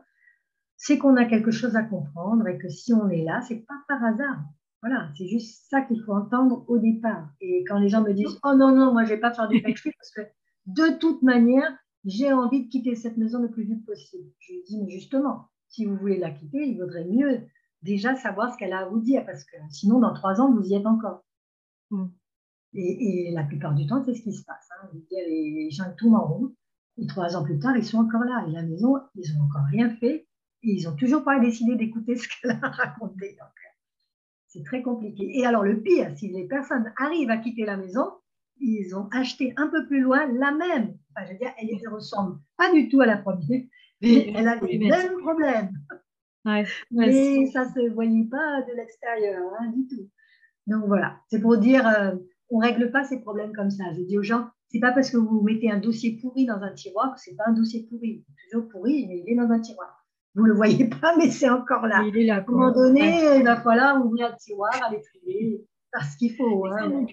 C'est 0.85 0.97
qu'on 0.97 1.15
a 1.15 1.23
quelque 1.23 1.51
chose 1.51 1.77
à 1.77 1.83
comprendre 1.83 2.45
et 2.45 2.57
que 2.57 2.67
si 2.67 2.93
on 2.93 3.07
est 3.07 3.23
là, 3.23 3.39
c'est 3.41 3.65
pas 3.65 3.81
par 3.87 4.03
hasard. 4.03 4.43
Voilà, 4.81 5.09
c'est 5.17 5.27
juste 5.27 5.69
ça 5.69 5.79
qu'il 5.79 6.03
faut 6.03 6.11
entendre 6.11 6.65
au 6.67 6.77
départ. 6.77 7.29
Et 7.39 7.63
quand 7.65 7.79
les 7.79 7.87
gens 7.87 8.01
me 8.01 8.11
disent 8.11 8.37
oh 8.43 8.53
non 8.53 8.75
non, 8.75 8.91
moi 8.91 9.05
je 9.05 9.13
vais 9.13 9.19
pas 9.19 9.33
faire 9.33 9.47
du 9.47 9.61
feng 9.61 9.91
parce 9.97 10.11
que 10.11 10.21
de 10.65 10.99
toute 10.99 11.21
manière 11.21 11.71
j'ai 12.03 12.33
envie 12.33 12.65
de 12.65 12.69
quitter 12.69 12.95
cette 12.95 13.15
maison 13.15 13.41
le 13.41 13.49
plus 13.49 13.63
vite 13.63 13.85
possible. 13.85 14.29
Je 14.39 14.51
lui 14.51 14.63
dis, 14.67 14.83
mais 14.83 14.89
justement, 14.89 15.47
si 15.69 15.85
vous 15.85 15.95
voulez 15.95 16.17
la 16.17 16.31
quitter, 16.31 16.67
il 16.67 16.77
vaudrait 16.77 17.05
mieux 17.05 17.39
déjà 17.81 18.15
savoir 18.15 18.51
ce 18.51 18.57
qu'elle 18.57 18.73
a 18.73 18.79
à 18.79 18.89
vous 18.89 18.99
dire, 18.99 19.25
parce 19.25 19.45
que 19.45 19.55
sinon, 19.69 20.01
dans 20.01 20.13
trois 20.13 20.41
ans, 20.41 20.53
vous 20.53 20.67
y 20.67 20.75
êtes 20.75 20.85
encore. 20.85 21.23
Mm. 21.91 22.07
Et, 22.73 23.31
la 23.33 23.43
plupart 23.43 23.73
du 23.73 23.87
temps, 23.87 24.03
c'est 24.03 24.15
ce 24.15 24.21
qui 24.21 24.33
se 24.33 24.43
passe. 24.43 24.67
Hein. 24.81 24.89
les 25.11 25.69
gens 25.71 25.85
tournent 25.97 26.15
en 26.15 26.27
rond, 26.27 26.55
et 26.97 27.07
trois 27.07 27.37
ans 27.37 27.43
plus 27.45 27.57
tard, 27.59 27.77
ils 27.77 27.85
sont 27.85 27.99
encore 27.99 28.25
là. 28.25 28.45
Et 28.49 28.51
la 28.51 28.63
maison, 28.63 28.97
ils 29.15 29.33
n'ont 29.33 29.45
encore 29.45 29.65
rien 29.71 29.95
fait, 29.95 30.27
ils 30.63 30.85
n'ont 30.85 30.95
toujours 30.95 31.23
pas 31.23 31.39
décidé 31.39 31.75
d'écouter 31.75 32.15
ce 32.15 32.27
qu'elle 32.27 32.51
a 32.61 32.69
raconté. 32.69 33.37
c'est 34.47 34.63
très 34.63 34.81
compliqué. 34.81 35.37
Et 35.37 35.45
alors, 35.45 35.63
le 35.63 35.81
pire, 35.81 36.11
si 36.15 36.29
les 36.29 36.47
personnes 36.47 36.91
arrivent 36.97 37.29
à 37.29 37.37
quitter 37.37 37.65
la 37.65 37.77
maison, 37.77 38.05
ils 38.59 38.95
ont 38.95 39.07
acheté 39.11 39.53
un 39.57 39.67
peu 39.67 39.85
plus 39.87 40.01
loin 40.01 40.25
la 40.33 40.51
même. 40.51 40.97
Enfin, 41.15 41.25
je 41.27 41.33
veux 41.33 41.37
dire, 41.37 41.51
elle 41.57 41.67
ne 41.67 41.89
ressemble 41.89 42.39
pas 42.57 42.71
du 42.71 42.87
tout 42.89 43.01
à 43.01 43.05
la 43.05 43.17
première, 43.17 43.63
mais 44.01 44.33
elle 44.35 44.47
a 44.47 44.55
les 44.55 44.77
mêmes 44.77 45.17
problèmes. 45.19 45.71
mais 46.91 47.45
ça 47.47 47.65
ne 47.65 47.71
se 47.71 47.93
voyait 47.93 48.27
pas 48.29 48.61
de 48.61 48.75
l'extérieur, 48.75 49.41
hein, 49.59 49.67
du 49.67 49.87
tout. 49.87 50.09
Donc 50.67 50.85
voilà, 50.87 51.19
c'est 51.29 51.41
pour 51.41 51.57
dire, 51.57 51.85
euh, 51.87 52.15
on 52.49 52.59
ne 52.59 52.65
règle 52.65 52.91
pas 52.91 53.03
ces 53.03 53.19
problèmes 53.19 53.53
comme 53.53 53.71
ça. 53.71 53.83
Je 53.93 54.01
dis 54.01 54.17
aux 54.17 54.23
gens, 54.23 54.49
c'est 54.69 54.79
pas 54.79 54.91
parce 54.91 55.09
que 55.09 55.17
vous 55.17 55.41
mettez 55.41 55.69
un 55.69 55.79
dossier 55.79 56.17
pourri 56.21 56.45
dans 56.45 56.61
un 56.61 56.73
tiroir 56.73 57.13
que 57.13 57.21
c'est 57.21 57.35
pas 57.35 57.45
un 57.47 57.53
dossier 57.53 57.85
pourri. 57.89 58.25
Toujours 58.49 58.69
pourri, 58.69 59.07
mais 59.07 59.23
il 59.25 59.31
est 59.31 59.35
dans 59.35 59.51
un 59.51 59.59
tiroir. 59.59 60.02
Vous 60.35 60.43
ne 60.43 60.47
le 60.47 60.55
voyez 60.55 60.85
pas, 60.85 61.15
mais 61.17 61.29
c'est 61.29 61.49
encore 61.49 61.85
là. 61.85 62.03
Il 62.07 62.17
est 62.17 62.25
là. 62.25 62.37
À 62.37 62.39
un 62.39 62.45
moment 62.47 62.71
donné, 62.71 63.37
il 63.37 63.43
va 63.43 63.61
falloir 63.61 64.03
ouvrir 64.03 64.29
le 64.29 64.37
tiroir, 64.37 64.71
aller 64.83 65.01
trier, 65.01 65.63
parce 65.91 66.15
qu'il 66.15 66.35
faut. 66.35 66.65
Hein, 66.65 67.05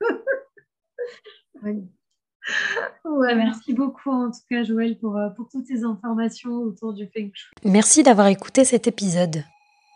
Ouais, 3.04 3.34
merci 3.34 3.72
beaucoup 3.72 4.10
en 4.10 4.30
tout 4.30 4.40
cas 4.50 4.62
Joël 4.64 4.98
pour, 4.98 5.16
euh, 5.16 5.30
pour 5.30 5.48
toutes 5.48 5.66
ces 5.66 5.84
informations 5.84 6.58
autour 6.58 6.92
du 6.92 7.06
Feng 7.06 7.30
Shui. 7.32 7.54
Merci 7.64 8.02
d'avoir 8.02 8.26
écouté 8.26 8.64
cet 8.64 8.86
épisode. 8.86 9.44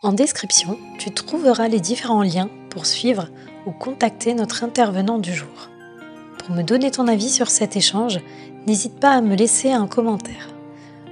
En 0.02 0.12
description, 0.12 0.78
tu 0.98 1.10
trouveras 1.10 1.68
les 1.68 1.80
différents 1.80 2.22
liens 2.22 2.48
pour 2.70 2.86
suivre 2.86 3.28
ou 3.66 3.72
contacter 3.72 4.32
notre 4.32 4.64
intervenant 4.64 5.18
du 5.18 5.32
jour. 5.32 5.68
Pour 6.38 6.54
me 6.54 6.62
donner 6.62 6.90
ton 6.90 7.08
avis 7.08 7.28
sur 7.28 7.48
cet 7.48 7.76
échange, 7.76 8.20
n'hésite 8.66 8.98
pas 9.00 9.10
à 9.10 9.20
me 9.20 9.34
laisser 9.34 9.72
un 9.72 9.86
commentaire. 9.86 10.57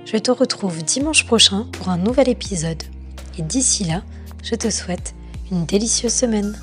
Je 0.06 0.18
te 0.18 0.30
retrouve 0.30 0.84
dimanche 0.84 1.26
prochain 1.26 1.66
pour 1.72 1.88
un 1.88 1.98
nouvel 1.98 2.28
épisode. 2.28 2.80
Et 3.38 3.42
d'ici 3.42 3.82
là, 3.82 4.04
je 4.44 4.54
te 4.54 4.70
souhaite 4.70 5.16
une 5.50 5.66
délicieuse 5.66 6.12
semaine. 6.12 6.56